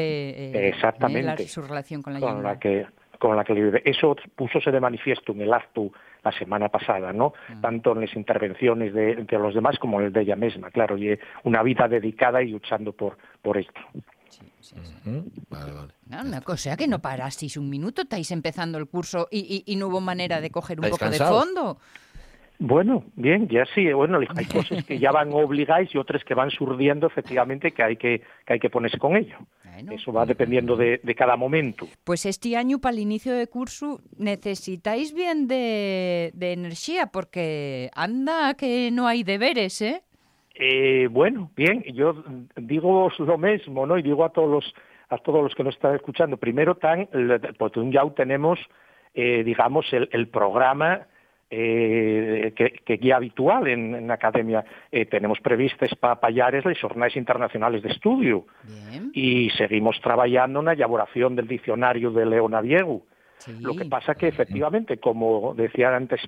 eh, 0.55 0.67
Exactamente. 0.69 1.19
eh, 1.19 1.23
la- 1.23 1.37
su 1.47 1.61
relación 1.61 2.01
con 2.01 2.13
la 2.13 2.19
con 2.19 2.41
la 2.43 2.59
que 2.59 2.85
con 3.19 3.35
la 3.35 3.43
que 3.43 3.53
vive. 3.53 3.81
Eso 3.83 4.15
púsose 4.35 4.69
de 4.71 4.79
manifiesto 4.79 5.31
en 5.31 5.41
el 5.41 5.51
acto 5.51 5.91
la 6.31 6.37
semana 6.37 6.69
pasada, 6.69 7.13
¿no? 7.13 7.33
Mm. 7.49 7.61
Tanto 7.61 7.91
en 7.93 8.01
las 8.01 8.15
intervenciones 8.15 8.93
de, 8.93 9.15
de 9.15 9.39
los 9.39 9.53
demás 9.53 9.77
como 9.79 9.99
en 9.99 10.07
el 10.07 10.13
de 10.13 10.21
ella 10.21 10.35
misma, 10.35 10.69
claro, 10.71 10.97
y 10.97 11.17
una 11.43 11.63
vida 11.63 11.87
dedicada 11.87 12.41
y 12.43 12.49
luchando 12.49 12.91
por, 12.93 13.17
por 13.41 13.57
esto. 13.57 13.79
Sí, 14.29 14.45
sí, 14.59 14.75
sí. 14.75 15.09
Ujú, 15.09 15.25
Vale, 15.49 15.71
vale. 15.73 15.93
No, 16.09 16.21
una 16.21 16.41
cosa 16.41 16.75
que 16.77 16.87
no 16.87 16.99
parasteis 16.99 17.57
un 17.57 17.69
minuto, 17.69 18.01
estáis 18.01 18.29
empezando 18.31 18.77
el 18.77 18.87
curso 18.87 19.27
y, 19.31 19.63
y- 19.65 19.71
y 19.73 19.75
no 19.77 19.87
hubo 19.87 20.01
manera 20.01 20.41
de 20.41 20.49
coger 20.51 20.79
un 20.79 20.85
¿Estáis 20.85 20.99
poco 20.99 21.11
de 21.11 21.19
fondo. 21.19 21.77
Bueno, 22.59 23.03
bien, 23.15 23.47
ya 23.49 23.65
sí, 23.75 23.91
bueno, 23.93 24.19
hay 24.35 24.45
cosas 24.47 24.83
que 24.83 24.97
ya 24.99 25.11
van 25.11 25.31
obligáis 25.31 25.93
y 25.93 25.97
otras 25.97 26.23
que 26.23 26.33
van 26.33 26.49
surdiendo 26.49 27.05
efectivamente 27.07 27.71
que 27.71 27.83
hay 27.83 27.97
que, 27.97 28.21
que 28.45 28.53
hay 28.53 28.59
que 28.59 28.69
ponerse 28.69 28.97
con 28.97 29.15
ello. 29.15 29.37
Bueno, 29.77 29.91
Eso 29.91 30.11
va 30.11 30.25
dependiendo 30.25 30.75
de, 30.75 30.99
de 31.03 31.13
cada 31.13 31.35
momento. 31.35 31.87
Pues 32.03 32.25
este 32.25 32.57
año, 32.57 32.79
para 32.79 32.95
el 32.95 32.99
inicio 32.99 33.35
de 33.35 33.45
curso, 33.45 34.01
necesitáis 34.17 35.13
bien 35.13 35.47
de, 35.47 36.31
de 36.33 36.53
energía, 36.53 37.07
porque 37.13 37.91
anda 37.93 38.55
que 38.55 38.89
no 38.91 39.05
hay 39.05 39.21
deberes, 39.21 39.79
¿eh? 39.83 40.01
Eh, 40.55 41.07
bueno, 41.11 41.51
bien, 41.55 41.83
yo 41.93 42.23
digo 42.55 43.11
lo 43.19 43.37
mismo, 43.37 43.85
¿no? 43.85 43.99
Y 43.99 44.01
digo 44.01 44.25
a 44.25 44.29
todos 44.29 44.49
los 44.49 44.73
a 45.09 45.19
todos 45.19 45.43
los 45.43 45.53
que 45.53 45.63
nos 45.63 45.75
están 45.75 45.95
escuchando. 45.95 46.37
Primero, 46.37 46.75
tan, 46.75 47.07
porque 47.59 47.79
un 47.79 47.91
ya 47.91 48.01
tenemos, 48.15 48.59
eh, 49.13 49.43
digamos, 49.43 49.85
el, 49.93 50.09
el 50.11 50.27
programa 50.27 51.05
eh, 51.49 52.53
que, 52.55 52.71
que 52.85 52.97
guía 52.97 53.15
habitual 53.15 53.67
en, 53.67 53.95
en 53.95 54.07
la 54.07 54.15
academia. 54.15 54.65
Eh, 54.91 55.05
tenemos 55.05 55.39
previstas 55.39 55.95
para 55.95 56.19
payares 56.19 56.65
las 56.65 56.79
jornadas 56.79 57.15
internacionales 57.15 57.81
de 57.83 57.89
estudio 57.89 58.45
Bien. 58.63 59.11
y 59.13 59.49
seguimos 59.51 59.99
trabajando 60.01 60.59
en 60.59 60.65
la 60.65 60.73
elaboración 60.73 61.35
del 61.35 61.47
diccionario 61.47 62.11
de 62.11 62.25
Leona 62.25 62.61
Diego. 62.61 63.03
Sí. 63.37 63.53
Lo 63.61 63.75
que 63.75 63.85
pasa 63.85 64.15
que 64.15 64.27
efectivamente, 64.27 64.97
como 64.97 65.53
decía 65.55 65.95
antes 65.95 66.21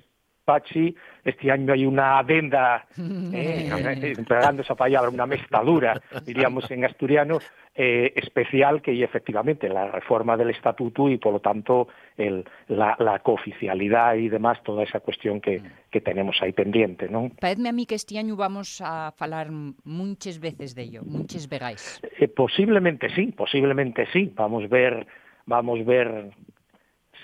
Pachi, 0.44 0.94
este 1.24 1.50
año 1.50 1.72
hay 1.72 1.84
una 1.86 2.18
adenda, 2.18 2.86
eh, 3.32 3.68
empleando 4.16 4.62
esa 4.62 4.74
palabra, 4.74 5.10
una 5.10 5.26
mezcladura, 5.26 6.00
diríamos 6.24 6.70
en 6.70 6.84
asturiano, 6.84 7.38
eh, 7.82 8.12
especial 8.16 8.82
que 8.82 8.92
y 8.92 9.02
efectivamente 9.02 9.66
la 9.70 9.90
reforma 9.90 10.36
del 10.36 10.50
estatuto 10.50 11.08
y 11.08 11.16
por 11.16 11.32
lo 11.32 11.40
tanto 11.40 11.88
el, 12.18 12.44
la, 12.68 12.94
la 12.98 13.20
cooficialidad 13.20 14.16
y 14.16 14.28
demás, 14.28 14.62
toda 14.62 14.82
esa 14.82 15.00
cuestión 15.00 15.40
que, 15.40 15.62
que 15.90 16.02
tenemos 16.02 16.36
ahí 16.42 16.52
pendiente, 16.52 17.08
¿no? 17.08 17.30
Parecme 17.40 17.70
a 17.70 17.72
mí 17.72 17.86
que 17.86 17.94
este 17.94 18.18
año 18.18 18.36
vamos 18.36 18.82
a 18.84 19.14
falar 19.16 19.48
muchas 19.50 20.40
veces 20.40 20.74
de 20.74 20.82
ello, 20.82 21.02
muchas 21.06 21.48
vegáis. 21.48 22.02
Eh, 22.18 22.28
posiblemente 22.28 23.08
sí, 23.14 23.32
posiblemente 23.32 24.06
sí. 24.12 24.30
Vamos 24.36 24.68
ver, 24.68 25.06
vamos 25.46 25.82
ver 25.86 26.32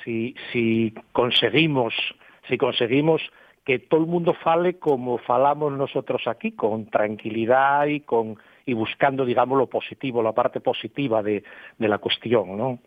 si, 0.04 0.34
si 0.52 0.94
conseguimos, 1.12 1.92
si 2.48 2.56
conseguimos 2.56 3.20
que 3.66 3.78
todo 3.78 4.00
el 4.00 4.06
mundo 4.06 4.32
fale 4.32 4.78
como 4.78 5.18
falamos 5.18 5.70
nosotros 5.72 6.22
aquí, 6.26 6.52
con 6.52 6.86
tranquilidad 6.86 7.88
y 7.88 8.00
con 8.00 8.38
y 8.66 8.74
buscando, 8.74 9.24
digamos, 9.24 9.56
lo 9.56 9.68
positivo, 9.68 10.22
la 10.22 10.32
parte 10.32 10.60
positiva 10.60 11.22
de, 11.22 11.42
de 11.78 11.88
la 11.88 11.98
cuestión, 11.98 12.56
¿no? 12.58 12.78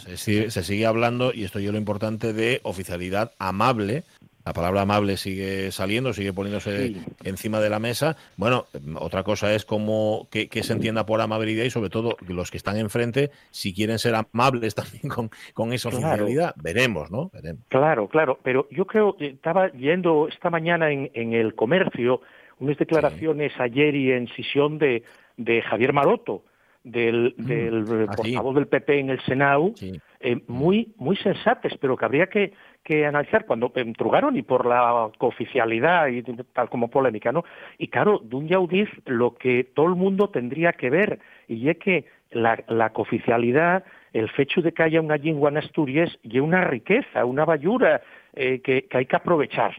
Se 0.00 0.16
sigue, 0.16 0.50
se 0.50 0.62
sigue 0.64 0.86
hablando, 0.86 1.32
y 1.32 1.44
esto 1.44 1.60
yo 1.60 1.70
lo 1.72 1.78
importante, 1.78 2.32
de 2.32 2.60
oficialidad 2.64 3.32
amable. 3.38 4.04
La 4.44 4.52
palabra 4.54 4.80
amable 4.80 5.18
sigue 5.18 5.70
saliendo, 5.72 6.12
sigue 6.14 6.32
poniéndose 6.32 6.88
Sí. 6.88 7.04
encima 7.24 7.60
de 7.60 7.68
la 7.68 7.78
mesa. 7.78 8.16
Bueno, 8.38 8.64
otra 8.98 9.22
cosa 9.22 9.52
es 9.54 9.66
cómo 9.66 10.26
que, 10.30 10.48
que 10.48 10.62
se 10.62 10.72
entienda 10.72 11.04
por 11.04 11.20
amabilidad 11.20 11.64
y 11.64 11.70
sobre 11.70 11.90
todo 11.90 12.16
los 12.26 12.50
que 12.50 12.56
están 12.56 12.78
enfrente, 12.78 13.30
si 13.50 13.74
quieren 13.74 13.98
ser 13.98 14.14
amables 14.14 14.74
también 14.74 15.08
con, 15.14 15.30
con 15.52 15.72
esa 15.74 15.90
Claro. 15.90 16.06
oficialidad. 16.08 16.54
Veremos, 16.56 17.10
¿no? 17.10 17.28
Veremos. 17.34 17.62
Claro, 17.68 18.08
claro, 18.08 18.38
pero 18.42 18.66
yo 18.70 18.86
creo 18.86 19.16
que 19.16 19.26
estaba 19.26 19.70
yendo 19.72 20.28
esta 20.28 20.48
mañana 20.48 20.90
en, 20.90 21.10
en 21.12 21.34
el 21.34 21.54
comercio 21.54 22.22
unas 22.60 22.76
declaraciones 22.76 23.52
ayer 23.58 23.94
y 23.94 24.12
en 24.12 24.28
sesión 24.28 24.78
de, 24.78 25.02
de 25.36 25.62
Javier 25.62 25.92
Maroto, 25.92 26.44
del, 26.84 27.34
del 27.36 28.06
Ah, 28.08 28.16
portavoz 28.16 28.54
del 28.54 28.66
PP 28.66 29.00
en 29.00 29.10
el 29.10 29.20
Senado, 29.20 29.72
eh, 30.20 30.40
muy, 30.46 30.94
muy 30.96 31.16
sensates, 31.16 31.76
pero 31.78 31.96
que 31.96 32.04
habría 32.04 32.26
que, 32.28 32.52
que 32.82 33.04
analizar 33.04 33.46
cuando 33.46 33.70
entrugaron 33.74 34.36
y 34.36 34.42
por 34.42 34.64
la 34.66 35.10
cooficialidad 35.18 36.08
y 36.08 36.22
tal 36.22 36.68
como 36.68 36.88
polémica, 36.88 37.32
¿no? 37.32 37.44
Y 37.78 37.88
claro, 37.88 38.20
d'un 38.22 38.48
Yaudiz 38.48 38.88
lo 39.06 39.34
que 39.34 39.64
todo 39.64 39.86
el 39.86 39.96
mundo 39.96 40.30
tendría 40.30 40.72
que 40.72 40.90
ver, 40.90 41.18
y 41.46 41.68
es 41.68 41.78
que 41.78 42.06
la, 42.30 42.62
la 42.68 42.90
cooficialidad, 42.90 43.84
el 44.12 44.30
hecho 44.36 44.62
de 44.62 44.72
que 44.72 44.82
haya 44.82 45.00
una 45.00 45.16
lengua 45.16 45.50
en 45.50 45.58
Asturias, 45.58 46.18
y 46.22 46.40
una 46.40 46.64
riqueza, 46.64 47.24
una 47.24 47.44
bayura 47.44 48.00
eh, 48.34 48.60
que, 48.62 48.84
que 48.86 48.98
hay 48.98 49.06
que 49.06 49.16
aprovechar. 49.16 49.74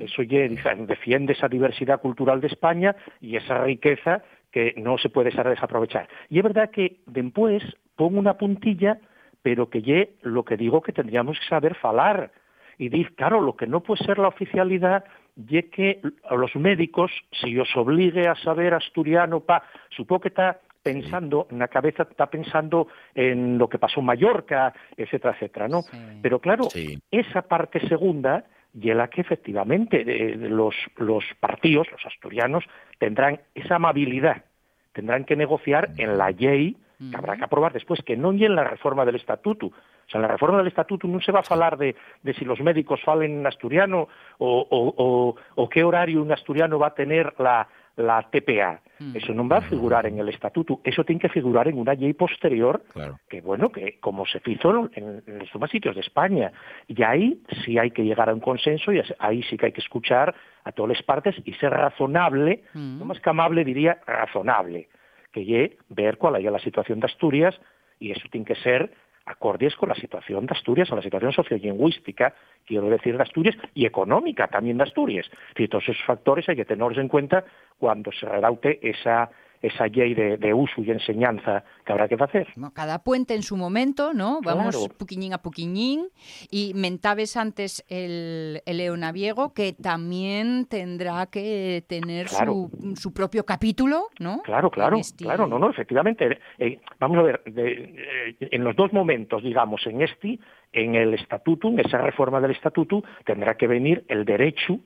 Eso 0.00 0.22
ye- 0.22 0.48
defiende 0.86 1.32
esa 1.34 1.48
diversidad 1.48 2.00
cultural 2.00 2.40
de 2.40 2.46
España 2.46 2.96
y 3.20 3.36
esa 3.36 3.62
riqueza 3.64 4.22
que 4.50 4.72
no 4.78 4.96
se 4.96 5.10
puede 5.10 5.30
saber 5.32 5.54
desaprovechar. 5.54 6.08
Y 6.30 6.38
es 6.38 6.44
verdad 6.44 6.70
que 6.70 6.96
después 7.06 7.62
pongo 7.94 8.18
una 8.18 8.34
puntilla, 8.38 8.98
pero 9.42 9.68
que 9.68 9.82
ye 9.82 10.14
lo 10.22 10.44
que 10.44 10.56
digo 10.56 10.80
que 10.80 10.92
tendríamos 10.92 11.38
que 11.38 11.46
saber 11.46 11.74
falar. 11.74 12.30
Y 12.78 12.88
dir, 12.88 13.14
claro, 13.14 13.40
lo 13.40 13.56
que 13.56 13.66
no 13.66 13.80
puede 13.82 14.04
ser 14.04 14.18
la 14.18 14.28
oficialidad 14.28 15.04
ye 15.36 15.68
que 15.68 16.00
a 16.28 16.34
los 16.34 16.54
médicos, 16.56 17.10
si 17.32 17.58
os 17.58 17.68
obligue 17.76 18.26
a 18.28 18.34
saber 18.36 18.72
asturiano, 18.72 19.40
pa, 19.40 19.62
supongo 19.90 20.20
que 20.22 20.28
está 20.28 20.60
pensando, 20.82 21.46
en 21.50 21.58
la 21.58 21.68
cabeza 21.68 22.04
está 22.08 22.26
pensando 22.30 22.86
en 23.14 23.58
lo 23.58 23.68
que 23.68 23.78
pasó 23.78 24.00
en 24.00 24.06
Mallorca, 24.06 24.72
etcétera, 24.96 25.34
etcétera, 25.34 25.68
¿no? 25.68 25.80
Pero 26.22 26.38
claro, 26.38 26.64
esa 27.10 27.42
parte 27.42 27.80
segunda 27.88 28.44
y 28.78 28.90
en 28.90 28.98
la 28.98 29.08
que 29.08 29.22
efectivamente 29.22 30.04
eh, 30.06 30.36
los, 30.36 30.74
los 30.96 31.24
partidos, 31.40 31.90
los 31.90 32.04
asturianos, 32.04 32.64
tendrán 32.98 33.40
esa 33.54 33.76
amabilidad, 33.76 34.44
tendrán 34.92 35.24
que 35.24 35.36
negociar 35.36 35.90
en 35.96 36.18
la 36.18 36.30
ley 36.30 36.76
que 36.98 37.16
habrá 37.16 37.36
que 37.36 37.44
aprobar 37.44 37.74
después, 37.74 38.00
que 38.02 38.16
no 38.16 38.32
y 38.32 38.46
en 38.46 38.54
la 38.54 38.64
reforma 38.64 39.04
del 39.04 39.16
estatuto. 39.16 39.66
O 39.66 40.08
sea, 40.08 40.18
en 40.18 40.22
la 40.22 40.28
reforma 40.28 40.58
del 40.58 40.68
estatuto 40.68 41.06
no 41.06 41.20
se 41.20 41.32
va 41.32 41.40
a 41.40 41.52
hablar 41.52 41.76
de, 41.76 41.94
de 42.22 42.34
si 42.34 42.44
los 42.44 42.60
médicos 42.60 43.02
falen 43.04 43.40
en 43.40 43.46
asturiano 43.46 44.08
o, 44.38 44.66
o, 44.70 44.94
o, 44.96 45.36
o 45.56 45.68
qué 45.68 45.84
horario 45.84 46.22
un 46.22 46.32
asturiano 46.32 46.78
va 46.78 46.88
a 46.88 46.94
tener 46.94 47.34
la, 47.38 47.68
la 47.96 48.28
TPA. 48.30 48.80
Eso 49.14 49.34
no 49.34 49.46
va 49.46 49.58
a 49.58 49.62
figurar 49.62 50.06
en 50.06 50.18
el 50.18 50.30
estatuto, 50.30 50.80
eso 50.82 51.04
tiene 51.04 51.20
que 51.20 51.28
figurar 51.28 51.68
en 51.68 51.76
una 51.76 51.92
ley 51.92 52.14
posterior 52.14 52.82
que 53.28 53.42
bueno, 53.42 53.68
que 53.70 53.98
como 54.00 54.24
se 54.24 54.40
hizo 54.46 54.88
en, 54.94 55.22
en 55.26 55.38
los 55.38 55.52
demás 55.52 55.70
sitios 55.70 55.94
de 55.94 56.00
España. 56.00 56.50
Y 56.86 57.02
ahí 57.02 57.42
sí 57.64 57.78
hay 57.78 57.90
que 57.90 58.04
llegar 58.04 58.30
a 58.30 58.34
un 58.34 58.40
consenso 58.40 58.92
y 58.92 59.02
ahí 59.18 59.42
sí 59.42 59.58
que 59.58 59.66
hay 59.66 59.72
que 59.72 59.82
escuchar 59.82 60.34
a 60.64 60.72
todas 60.72 60.96
las 60.96 61.02
partes 61.02 61.36
y 61.44 61.52
ser 61.54 61.72
razonable, 61.72 62.64
no 62.74 63.04
más 63.04 63.20
que 63.20 63.30
amable 63.30 63.64
diría 63.64 64.00
razonable, 64.06 64.88
que 65.30 65.44
ye 65.44 65.76
ver 65.90 66.16
cuál 66.16 66.36
haya 66.36 66.50
la 66.50 66.58
situación 66.58 67.00
de 67.00 67.06
Asturias 67.06 67.54
y 68.00 68.10
eso 68.10 68.26
tiene 68.30 68.46
que 68.46 68.56
ser 68.56 68.92
acordes 69.26 69.74
con 69.74 69.88
la 69.88 69.94
situación 69.96 70.46
de 70.46 70.54
Asturias, 70.54 70.90
a 70.90 70.96
la 70.96 71.02
situación 71.02 71.32
sociolingüística, 71.32 72.32
quiero 72.64 72.88
decir, 72.88 73.16
de 73.16 73.22
Asturias, 73.22 73.56
y 73.74 73.84
económica 73.84 74.46
también 74.46 74.78
de 74.78 74.84
Asturias. 74.84 75.28
Y 75.56 75.68
todos 75.68 75.84
esos 75.84 76.04
factores 76.04 76.48
hay 76.48 76.56
que 76.56 76.64
tenerlos 76.64 76.98
en 76.98 77.08
cuenta 77.08 77.44
cuando 77.78 78.12
se 78.12 78.26
redaute 78.26 78.78
esa, 78.88 79.28
esa 79.62 79.86
ley 79.86 80.14
de, 80.14 80.36
de 80.36 80.54
uso 80.54 80.82
y 80.82 80.90
enseñanza 80.90 81.64
que 81.84 81.92
habrá 81.92 82.08
que 82.08 82.14
hacer. 82.16 82.48
Cada 82.74 83.02
puente 83.02 83.34
en 83.34 83.42
su 83.42 83.56
momento, 83.56 84.12
¿no? 84.14 84.40
Vamos 84.42 84.76
Claro. 84.76 84.94
puquiñín 84.98 85.32
a 85.32 85.38
puquiñín. 85.38 86.08
Y 86.50 86.72
mentabes 86.74 87.36
antes 87.36 87.84
el, 87.88 88.62
el 88.66 88.76
leonaviego, 88.78 89.52
que 89.54 89.72
también 89.72 90.66
tendrá 90.66 91.26
que 91.26 91.84
tener 91.88 92.26
Claro. 92.26 92.52
su, 92.70 92.94
su 92.96 93.12
propio 93.12 93.44
capítulo, 93.44 94.08
¿no? 94.18 94.40
Claro, 94.42 94.70
claro, 94.70 94.96
este- 94.98 95.24
claro, 95.24 95.46
no, 95.46 95.58
no, 95.58 95.70
efectivamente. 95.70 96.38
eh, 96.58 96.80
vamos 97.00 97.18
a 97.18 97.22
ver, 97.22 97.42
de- 97.44 97.94
eh, 98.40 98.48
en 98.50 98.64
los 98.64 98.74
dos 98.76 98.92
momentos, 98.92 99.42
digamos, 99.42 99.86
en 99.86 100.02
este, 100.02 100.38
en 100.72 100.94
el 100.94 101.14
estatuto, 101.14 101.68
en 101.68 101.80
esa 101.80 101.98
reforma 101.98 102.40
del 102.40 102.50
estatuto, 102.52 103.02
tendrá 103.24 103.56
que 103.56 103.66
venir 103.66 104.04
el 104.08 104.24
derecho 104.24 104.78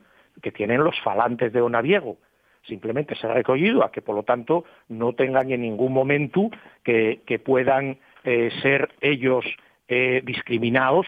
que 0.43 0.53
tienen 0.53 0.83
los 0.85 0.99
falantes 1.03 1.53
de 1.53 1.61
Onaviego. 1.61 2.17
Simplemente 2.63 3.15
será 3.17 3.35
recogido 3.35 3.85
a 3.85 3.91
que, 3.91 4.03
por 4.03 4.15
lo 4.15 4.23
tanto, 4.23 4.65
no 4.89 5.15
tengan 5.15 5.51
en 5.51 5.63
ningún 5.63 5.93
momento 5.93 6.51
que, 6.83 7.21
que 7.27 7.39
puedan 7.39 7.99
eh, 8.25 8.51
ser 8.63 8.91
ellos 9.01 9.45
eh, 9.89 10.23
discriminados 10.25 11.07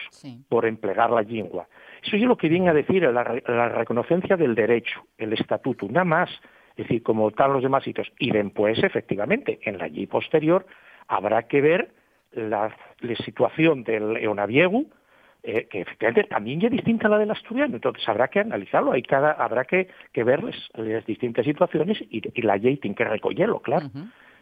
por 0.49 0.65
emplear 0.65 1.09
la 1.09 1.21
lengua. 1.21 1.67
Eso 2.03 2.17
es 2.17 2.23
lo 2.23 2.35
que 2.35 2.49
viene 2.49 2.69
a 2.69 2.73
decir 2.73 3.03
la, 3.03 3.41
la 3.47 3.69
reconocencia 3.69 4.35
del 4.35 4.55
derecho, 4.55 5.05
el 5.17 5.33
estatuto, 5.33 5.87
nada 5.87 6.03
más. 6.03 6.29
Es 6.75 6.87
decir, 6.87 7.03
como 7.03 7.29
están 7.29 7.53
los 7.53 7.63
demás 7.63 7.83
sitios. 7.83 8.11
Y 8.17 8.31
después, 8.31 8.83
efectivamente, 8.83 9.59
en 9.61 9.77
la 9.77 9.87
ley 9.87 10.07
posterior 10.07 10.65
habrá 11.07 11.43
que 11.43 11.61
ver 11.61 11.91
la, 12.31 12.75
la 12.99 13.15
situación 13.17 13.83
del 13.83 14.17
Eonaviegu, 14.17 14.89
eh, 15.43 15.67
que 15.69 15.81
efectivamente 15.81 16.23
también 16.29 16.63
es 16.63 16.71
distinta 16.71 17.07
a 17.07 17.11
la 17.11 17.17
del 17.17 17.31
asturiano. 17.31 17.75
Entonces 17.75 18.07
habrá 18.07 18.29
que 18.29 18.39
analizarlo, 18.39 18.93
hay 18.93 19.03
cada, 19.03 19.31
habrá 19.33 19.65
que, 19.65 19.87
que 20.13 20.23
ver 20.23 20.41
las, 20.43 20.55
las 20.75 21.05
distintas 21.05 21.45
situaciones 21.45 21.97
y, 22.09 22.21
y 22.33 22.41
la 22.41 22.55
ley 22.57 22.77
tiene 22.77 22.95
que 22.95 23.03
recogerlo, 23.03 23.59
claro. 23.59 23.89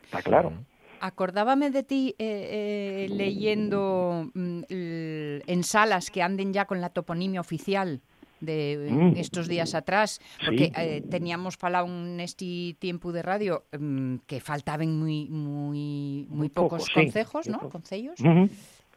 Está 0.04 0.22
claro. 0.22 0.54
Acordábame 1.00 1.72
de 1.72 1.82
ti 1.82 2.16
eh, 2.20 3.08
eh, 3.10 3.14
leyendo 3.16 4.30
mm, 4.36 4.62
en 4.70 5.64
salas 5.64 6.12
que 6.12 6.22
anden 6.22 6.54
ya 6.54 6.66
con 6.66 6.80
la 6.80 6.90
toponimia 6.90 7.42
oficial 7.42 8.02
de 8.40 8.90
Mm. 8.92 9.18
estos 9.18 9.48
días 9.48 9.76
atrás, 9.76 10.20
porque 10.46 10.66
Sí. 10.66 10.72
eh, 10.76 11.04
teníamos 11.10 11.58
falado 11.58 11.88
en 11.88 12.20
este 12.20 12.76
tiempo 12.80 13.12
de 13.12 13.22
radio 13.22 13.64
mm, 13.78 14.16
que 14.28 14.40
faltaban 14.40 14.98
muy 15.00 15.28
muy 15.30 16.28
muy, 16.30 16.50
pocos 16.50 16.90
muy 16.96 17.12
¿no? 17.48 17.70
Concellos. 17.70 18.20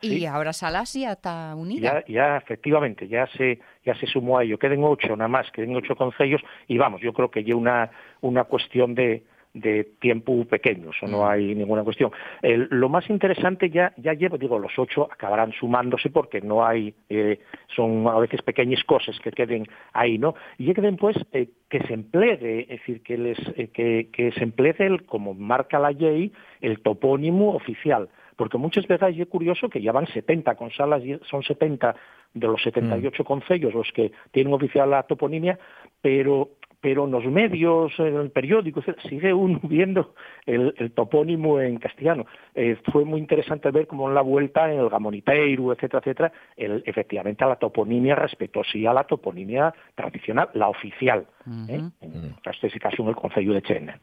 Sí. 0.00 0.26
ahora 0.26 0.52
Salas 0.52 0.92
ya 0.94 1.12
está 1.12 1.54
unida. 1.56 2.02
Ya, 2.06 2.12
ya 2.12 2.36
efectivamente, 2.36 3.08
ya 3.08 3.26
se, 3.28 3.58
ya 3.84 3.94
se 3.94 4.06
sumó 4.06 4.38
a 4.38 4.44
ello. 4.44 4.58
Queden 4.58 4.82
ocho 4.84 5.16
nada 5.16 5.28
más, 5.28 5.50
queden 5.50 5.74
ocho 5.76 5.96
concellos 5.96 6.40
y 6.68 6.78
vamos, 6.78 7.00
yo 7.00 7.12
creo 7.12 7.30
que 7.30 7.44
ya 7.44 7.56
una, 7.56 7.90
una 8.20 8.44
cuestión 8.44 8.94
de, 8.94 9.24
de 9.54 9.84
tiempo 10.00 10.44
pequeño, 10.46 10.90
eso 10.90 11.06
no 11.06 11.28
hay 11.28 11.54
ninguna 11.54 11.84
cuestión. 11.84 12.10
El- 12.42 12.66
lo 12.70 12.88
más 12.88 13.08
interesante 13.08 13.70
ya, 13.70 13.92
ya 13.98 14.12
llevo, 14.12 14.36
digo, 14.36 14.58
los 14.58 14.76
ocho 14.78 15.08
acabarán 15.12 15.52
sumándose 15.52 16.10
porque 16.10 16.40
no 16.40 16.66
hay, 16.66 16.92
eh, 17.08 17.38
son 17.74 18.06
a 18.08 18.18
veces 18.18 18.42
pequeñas 18.42 18.82
cosas 18.82 19.16
que 19.20 19.30
queden 19.30 19.64
ahí, 19.92 20.18
¿no? 20.18 20.34
Y 20.58 20.66
ya 20.66 20.74
queden 20.74 20.96
pues 20.96 21.16
eh, 21.32 21.48
que 21.68 21.80
se 21.86 21.94
emplee, 21.94 22.62
es 22.62 22.80
decir, 22.80 23.00
que, 23.04 23.16
les, 23.16 23.38
eh, 23.56 23.68
que, 23.72 24.08
que 24.12 24.32
se 24.32 24.42
emplee, 24.42 24.74
el, 24.80 25.04
como 25.06 25.34
marca 25.34 25.78
la 25.78 25.92
ley, 25.92 26.32
el 26.60 26.80
topónimo 26.82 27.54
oficial 27.54 28.08
porque 28.36 28.58
muchas 28.58 28.86
veces 28.86 29.18
es 29.18 29.26
curioso 29.28 29.68
que 29.68 29.82
ya 29.82 29.92
van 29.92 30.06
70 30.06 30.54
con 30.54 30.70
salas, 30.70 31.02
son 31.28 31.42
70 31.42 31.94
de 32.34 32.46
los 32.46 32.62
78 32.62 33.24
concellos 33.24 33.74
los 33.74 33.90
que 33.92 34.12
tienen 34.32 34.52
oficial 34.52 34.90
la 34.90 35.04
toponimia, 35.04 35.58
pero 36.00 36.50
pero 36.84 37.06
en 37.06 37.12
los 37.12 37.24
medios, 37.24 37.98
en 37.98 38.14
el 38.16 38.30
periódico, 38.30 38.80
etcétera, 38.80 39.08
sigue 39.08 39.32
uno 39.32 39.58
viendo 39.62 40.14
el, 40.44 40.74
el 40.76 40.92
topónimo 40.92 41.58
en 41.58 41.78
castellano. 41.78 42.26
Eh, 42.54 42.76
fue 42.92 43.06
muy 43.06 43.20
interesante 43.20 43.70
ver 43.70 43.86
cómo 43.86 44.06
en 44.06 44.14
la 44.14 44.20
vuelta, 44.20 44.70
en 44.70 44.80
el 44.80 44.90
Gamoniteiro, 44.90 45.72
etcétera, 45.72 46.00
etcétera, 46.00 46.32
el, 46.58 46.82
efectivamente 46.84 47.42
a 47.42 47.46
la 47.46 47.56
toponimia 47.56 48.14
respetó 48.16 48.62
sí 48.62 48.84
a 48.84 48.92
la 48.92 49.04
toponimia 49.04 49.72
tradicional, 49.94 50.50
la 50.52 50.68
oficial, 50.68 51.26
¿eh? 51.70 51.80
en 52.02 52.34
este 52.44 52.78
caso 52.78 53.02
en 53.02 53.08
el 53.08 53.16
Concello 53.16 53.54
de 53.54 53.62
Chena. 53.62 53.98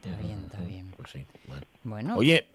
Está 0.00 0.16
bien, 0.22 0.38
está 0.44 0.60
bien. 0.60 0.86
Pues 0.96 1.10
sí, 1.10 1.26
bueno. 1.48 1.75
Bueno, 1.86 2.16
Oye, 2.16 2.48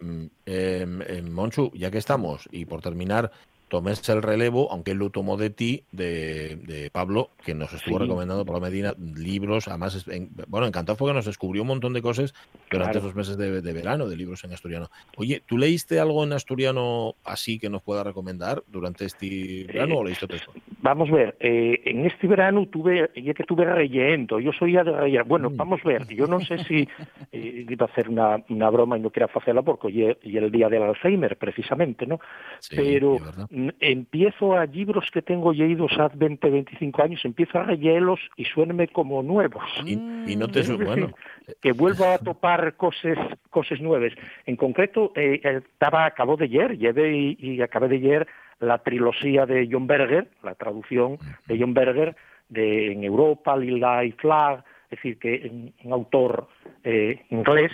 eh, 0.44 1.22
Monchu, 1.24 1.72
ya 1.74 1.90
que 1.90 1.96
estamos, 1.96 2.46
y 2.52 2.66
por 2.66 2.82
terminar, 2.82 3.32
tomes 3.72 4.06
el 4.10 4.20
relevo, 4.20 4.70
aunque 4.70 4.90
él 4.90 4.98
lo 4.98 5.08
tomó 5.08 5.38
de 5.38 5.48
ti, 5.48 5.84
de, 5.92 6.56
de 6.56 6.90
Pablo, 6.90 7.30
que 7.42 7.54
nos 7.54 7.72
estuvo 7.72 7.96
Sí. 7.96 8.02
recomendando 8.04 8.44
por 8.44 8.60
Medina 8.60 8.92
libros, 9.16 9.66
además, 9.66 10.06
en- 10.08 10.28
bueno, 10.46 10.66
encantado 10.66 10.98
porque 10.98 11.14
nos 11.14 11.24
descubrió 11.24 11.62
un 11.62 11.68
montón 11.68 11.94
de 11.94 12.02
cosas 12.02 12.34
durante 12.70 12.92
Claro. 12.92 12.98
esos 12.98 13.14
meses 13.16 13.38
de, 13.38 13.62
de 13.62 13.72
verano, 13.72 14.06
de 14.10 14.16
libros 14.18 14.44
en 14.44 14.52
asturiano. 14.52 14.88
Oye, 15.16 15.40
¿tú 15.46 15.56
leíste 15.56 15.98
algo 16.00 16.22
en 16.22 16.34
asturiano 16.34 17.14
así 17.24 17.58
que 17.58 17.70
nos 17.70 17.80
pueda 17.82 18.04
recomendar 18.04 18.62
durante 18.66 19.06
este 19.06 19.64
verano 19.66 19.96
o 20.00 20.04
leíste 20.04 20.26
todo? 20.26 20.40
Vamos 20.82 21.08
a 21.08 21.12
ver, 21.14 21.36
eh, 21.40 21.80
en 21.86 22.04
este 22.04 22.26
verano 22.26 22.66
tuve, 22.66 23.08
ya 23.16 23.32
que 23.32 23.44
tuve 23.44 23.64
relleno, 23.64 24.38
yo 24.38 24.52
soy 24.52 24.72
ya 24.74 24.84
de 24.84 24.92
relleno. 24.92 25.24
Bueno, 25.24 25.48
vamos 25.50 25.80
a 25.82 25.88
ver, 25.88 26.06
yo 26.08 26.26
no 26.26 26.40
sé 26.40 26.58
si 26.64 26.86
eh, 27.32 27.66
iba 27.70 27.86
a 27.86 27.88
hacer 27.88 28.10
una, 28.10 28.44
una 28.50 28.68
broma 28.68 28.98
y 28.98 29.00
no 29.00 29.08
quiera 29.08 29.30
hacerla 29.34 29.62
porque 29.62 29.86
hoy 29.86 30.16
y 30.22 30.36
el 30.36 30.50
día 30.52 30.68
del 30.68 30.82
Alzheimer, 30.82 31.38
precisamente, 31.38 32.06
¿no? 32.06 32.20
Pero 32.68 33.18
mm, 33.48 33.61
empiezo 33.80 34.56
a 34.56 34.66
libros 34.66 35.10
que 35.12 35.22
tengo 35.22 35.52
leídos 35.52 35.92
hace 35.98 36.16
20, 36.16 36.50
25 36.50 37.02
años, 37.02 37.24
empiezo 37.24 37.58
a 37.58 37.64
rellenos 37.64 38.20
y 38.36 38.44
suénme 38.44 38.88
como 38.88 39.22
nuevos. 39.22 39.64
Y, 39.84 39.92
y 39.92 40.36
no 40.36 40.48
te... 40.48 40.62
Bueno, 40.72 41.12
que 41.60 41.72
vuelvo 41.72 42.06
a 42.06 42.18
topar 42.18 42.76
cosas 42.76 43.18
cosas 43.50 43.80
nuevas. 43.80 44.12
En 44.46 44.56
concreto, 44.56 45.12
eh, 45.14 45.40
eh, 45.42 45.60
estaba 45.72 46.06
acabo 46.06 46.36
de 46.36 46.44
ayer, 46.44 46.78
llevé 46.78 47.16
y, 47.16 47.36
y 47.38 47.62
acabé 47.62 47.88
de 47.88 47.96
ayer 47.96 48.26
la 48.60 48.78
trilogía 48.78 49.44
de 49.44 49.68
John 49.70 49.86
Berger, 49.86 50.28
la 50.42 50.54
traducción 50.54 51.18
de 51.46 51.58
John 51.58 51.74
Berger 51.74 52.16
de 52.48 52.92
en 52.92 53.04
Europa, 53.04 53.56
Lila 53.56 54.04
y 54.04 54.12
Flag, 54.12 54.64
es 54.90 54.98
decir, 54.98 55.18
que 55.18 55.48
un, 55.50 55.74
un 55.84 55.92
autor 55.92 56.48
eh, 56.84 57.22
inglés 57.30 57.72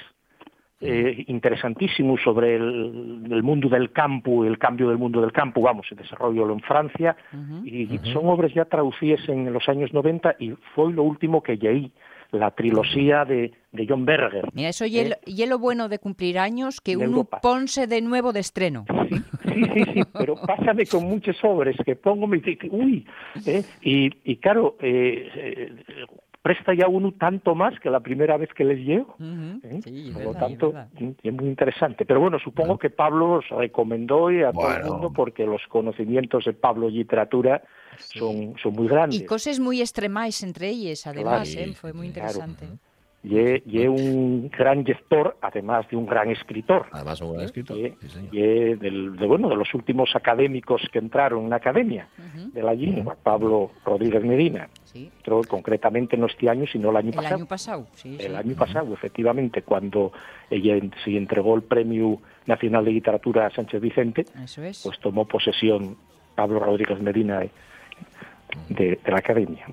eh, 0.81 1.25
interesantísimo 1.27 2.17
sobre 2.19 2.57
el, 2.57 3.27
el, 3.31 3.43
mundo 3.43 3.69
del 3.69 3.91
campo, 3.91 4.45
el 4.45 4.59
cambio 4.59 4.89
del 4.89 4.99
mundo 4.99 5.21
del 5.21 5.33
campo, 5.33 5.61
vamos, 5.61 5.87
el 5.91 5.99
desarrollo 5.99 6.51
en 6.53 6.61
Francia, 6.61 7.17
uh 7.33 7.37
-huh, 7.37 7.63
y 7.65 7.85
uh 7.85 7.89
-huh. 7.89 8.13
son 8.13 8.29
obras 8.29 8.53
ya 8.55 8.65
traducidas 8.65 9.29
en 9.29 9.53
los 9.53 9.69
años 9.69 9.93
90 9.93 10.37
y 10.39 10.53
fue 10.75 10.93
lo 10.93 11.03
último 11.03 11.43
que 11.43 11.57
leí, 11.57 11.91
la 12.31 12.51
trilogía 12.51 13.25
de, 13.25 13.53
de 13.73 13.87
John 13.89 14.05
Berger. 14.05 14.49
Mira, 14.53 14.69
eso 14.69 14.85
y, 14.85 14.99
eh, 14.99 15.17
bueno 15.59 15.89
de 15.89 15.99
cumplir 15.99 16.39
años, 16.39 16.81
que 16.81 16.97
uno 16.97 17.07
Europa. 17.07 17.41
ponse 17.41 17.87
de 17.87 18.01
nuevo 18.03 18.33
de 18.33 18.41
estreno. 18.41 18.85
Sí, 19.09 19.65
sí, 19.75 19.85
sí, 19.95 20.03
pero 20.13 20.35
pásame 20.47 20.87
con 20.87 21.05
muchas 21.05 21.37
obras 21.43 21.75
que 21.85 21.97
pongo, 21.97 22.27
me 22.27 22.39
dice, 22.39 22.69
uy, 22.71 23.07
eh, 23.47 23.65
y, 23.83 24.11
y 24.25 24.37
claro, 24.37 24.77
eh, 24.81 25.29
eh, 25.35 25.73
presta 26.49 26.73
ya 26.73 26.89
uno 26.89 27.13
tanto 27.13 27.55
más 27.55 27.79
que 27.81 27.91
la 27.91 28.01
primera 28.01 28.39
vez 28.39 28.49
que 28.55 28.65
les 28.65 28.79
llevo. 28.79 29.15
Uh 29.19 29.23
-huh. 29.23 29.61
¿eh? 29.65 29.81
sí, 29.85 30.11
Por 30.15 30.23
verdad, 30.23 30.33
lo 30.33 30.39
tanto, 30.47 30.73
verdad. 30.73 30.89
es 31.23 31.33
muy 31.35 31.47
interesante. 31.49 32.07
Pero 32.07 32.21
bueno, 32.21 32.39
supongo 32.39 32.69
Bueno. 32.69 32.79
que 32.79 32.89
Pablo 32.89 33.33
os 33.35 33.49
recomendó 33.51 34.31
y 34.31 34.43
a 34.43 34.51
todo 34.53 34.63
Bueno. 34.63 34.85
el 34.87 34.91
mundo 34.93 35.13
porque 35.15 35.45
los 35.45 35.61
conocimientos 35.69 36.47
de 36.47 36.55
Pablo 36.55 36.89
en 36.89 36.95
literatura 36.95 37.63
Sí. 37.99 38.19
son, 38.19 38.55
son 38.63 38.73
muy 38.73 38.89
grandes. 38.89 39.21
Y 39.21 39.27
cosas 39.27 39.61
muy 39.61 39.81
extremais 39.83 40.43
entre 40.43 40.69
ellas, 40.71 41.07
además, 41.07 41.51
Claro. 41.51 41.71
¿eh? 41.71 41.75
fue 41.75 41.93
muy 41.93 42.11
Claro. 42.11 42.29
interesante. 42.31 42.65
Es- 42.65 42.88
y 43.37 43.83
es 43.83 43.89
un 43.89 44.49
gran 44.57 44.85
gestor, 44.87 45.37
además 45.43 45.87
de 45.91 45.97
un 45.97 46.07
gran 46.07 46.31
escritor. 46.31 46.87
Además, 46.93 47.21
un 47.21 47.29
buen 47.35 47.41
escritor. 47.43 47.77
Y 47.77 47.85
es- 47.87 47.95
Sí, 48.09 48.29
y 48.33 48.41
es 48.43 48.81
del, 48.81 49.17
de, 49.17 49.27
bueno, 49.27 49.49
de 49.49 49.57
los 49.57 49.73
últimos 49.75 50.15
académicos 50.17 50.81
que 50.93 50.99
entraron 50.99 51.45
en 51.45 51.51
la 51.51 51.57
academia 51.57 52.09
de 52.55 52.63
la 52.63 52.73
lengua, 52.75 53.17
Pablo 53.23 53.71
Rodríguez 53.85 54.25
Medina. 54.25 54.69
Sí. 54.85 55.11
Entró 55.19 55.43
concretamente 55.47 56.17
no 56.17 56.27
este 56.27 56.49
año, 56.49 56.65
sino 56.71 56.91
el 56.91 56.97
año 56.97 57.11
El 57.11 57.15
pasado. 57.17 57.35
año 57.37 57.47
pasado, 57.47 57.87
sí. 57.95 58.17
el 58.19 58.31
sí. 58.31 58.35
año 58.35 58.55
pasado, 58.57 58.95
efectivamente, 58.95 59.63
cuando 59.63 60.13
ella 60.49 60.77
se 61.05 61.17
entregó 61.17 61.55
el 61.57 61.63
Premio 61.63 62.21
Nacional 62.47 62.85
de 62.87 62.93
Literatura 62.93 63.47
a 63.47 63.51
Sánchez 63.51 63.81
Vicente, 63.83 64.25
Eso 64.43 64.63
es. 64.63 64.81
pues 64.83 64.99
tomó 65.01 65.27
posesión 65.27 65.97
Pablo 66.35 66.61
Rodríguez 66.61 67.01
Medina 67.03 67.41
de, 67.41 67.51
de- 68.71 68.99
de 69.05 69.11
la 69.13 69.19
Academia. 69.19 69.67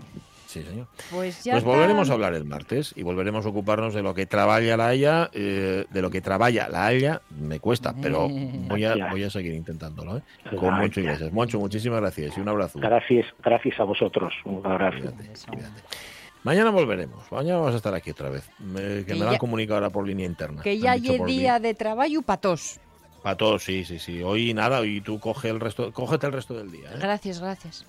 Sí, 0.55 0.63
señor. 0.63 0.87
Pues 1.11 1.43
ya 1.43 1.53
Pues 1.53 1.63
volveremos 1.65 2.03
está. 2.03 2.13
a 2.13 2.15
hablar 2.15 2.33
el 2.33 2.45
martes 2.45 2.93
y 2.95 3.03
volveremos 3.03 3.45
a 3.45 3.49
ocuparnos 3.49 3.93
de 3.93 4.01
lo 4.01 4.13
que 4.13 4.25
trabaja 4.25 4.77
la 4.77 4.87
Haya, 4.87 5.29
eh, 5.33 5.85
de 5.89 6.01
lo 6.01 6.09
que 6.09 6.21
trabaja 6.21 6.69
la 6.69 6.85
Haya, 6.85 7.21
me 7.29 7.59
cuesta, 7.59 7.93
pero 8.01 8.27
voy 8.69 8.85
a, 8.85 9.09
voy 9.11 9.23
a 9.23 9.29
seguir 9.29 9.53
intentándolo, 9.53 10.17
¿eh? 10.17 10.21
Con 10.57 10.73
Moncho. 10.75 11.01
Iglesias. 11.01 11.33
Moncho, 11.33 11.59
muchísimas 11.59 11.99
gracias 11.99 12.37
y 12.37 12.39
un 12.41 12.47
abrazo. 12.49 12.79
Gracias, 12.79 13.25
gracias 13.43 13.79
a 13.79 13.83
vosotros. 13.83 14.33
Un 14.45 14.65
abrazo. 14.65 14.97
Cuídate, 14.99 15.29
cuídate. 15.49 15.81
Mañana 16.43 16.69
volveremos, 16.69 17.29
mañana 17.31 17.57
vamos 17.57 17.73
a 17.73 17.77
estar 17.77 17.93
aquí 17.95 18.11
otra 18.11 18.29
vez, 18.29 18.47
me- 18.59 18.79
que 18.79 19.05
Que 19.07 19.13
me 19.13 19.19
lo 19.21 19.25
ya- 19.25 19.31
han 19.31 19.37
comunicado 19.39 19.77
ahora 19.77 19.89
por 19.89 20.07
línea 20.07 20.27
interna. 20.27 20.61
Que 20.61 20.77
ya 20.77 20.91
hay 20.91 21.01
día 21.25 21.59
de 21.59 21.73
trabajo 21.73 22.21
para 22.23 22.39
todos. 22.39 22.79
Para 23.25 23.37
todos, 23.37 23.63
sí, 23.63 23.83
sí, 23.85 23.97
sí. 23.97 24.21
Hoy 24.21 24.53
nada, 24.53 24.85
y 24.85 25.01
tú 25.01 25.19
coge 25.19 25.49
el 25.49 25.59
resto, 25.59 25.91
cógete 25.91 26.27
el 26.27 26.33
resto 26.33 26.53
del 26.53 26.69
día. 26.69 26.91
¿eh? 26.91 26.97
Gracias, 26.99 27.39
gracias. 27.39 27.83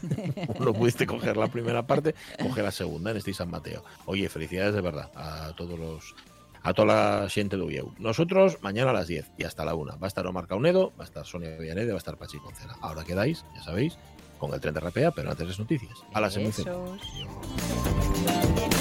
No 0.58 0.72
pudiste 0.72 1.06
coger 1.06 1.36
la 1.36 1.46
primera 1.46 1.86
parte, 1.86 2.16
coge 2.42 2.60
la 2.60 2.72
segunda 2.72 3.12
en 3.12 3.18
este 3.18 3.32
San 3.32 3.52
Mateo. 3.52 3.84
Oye, 4.06 4.28
felicidades 4.28 4.74
de 4.74 4.80
verdad 4.80 5.08
a 5.14 5.52
todos 5.54 5.78
los 5.78 6.16
a 6.64 6.74
toda 6.74 7.20
la 7.22 7.28
gente 7.28 7.56
de 7.56 7.62
Ulleu. 7.62 7.94
Nosotros 8.00 8.58
mañana 8.62 8.90
a 8.90 8.94
las 8.94 9.06
10 9.06 9.30
y 9.38 9.44
hasta 9.44 9.64
la 9.64 9.76
1. 9.76 9.92
Va 9.92 9.98
a 10.02 10.08
estar 10.08 10.26
Omar 10.26 10.48
Caunedo, 10.48 10.92
va 10.98 11.04
a 11.04 11.06
estar 11.06 11.24
Sonia 11.24 11.56
Villanede, 11.56 11.92
va 11.92 11.94
a 11.94 11.98
estar 11.98 12.16
Pachi 12.16 12.38
Concela. 12.38 12.76
Ahora 12.80 13.04
quedáis, 13.04 13.44
ya 13.54 13.62
sabéis, 13.62 13.96
con 14.38 14.52
el 14.52 14.60
tren 14.60 14.74
de 14.74 14.80
RPA, 14.80 15.12
pero 15.12 15.30
antes 15.30 15.46
las 15.46 15.60
noticias. 15.60 16.00
A 16.12 16.20
las 16.20 16.34
Besos. 16.34 16.64
semifinales. 16.64 18.79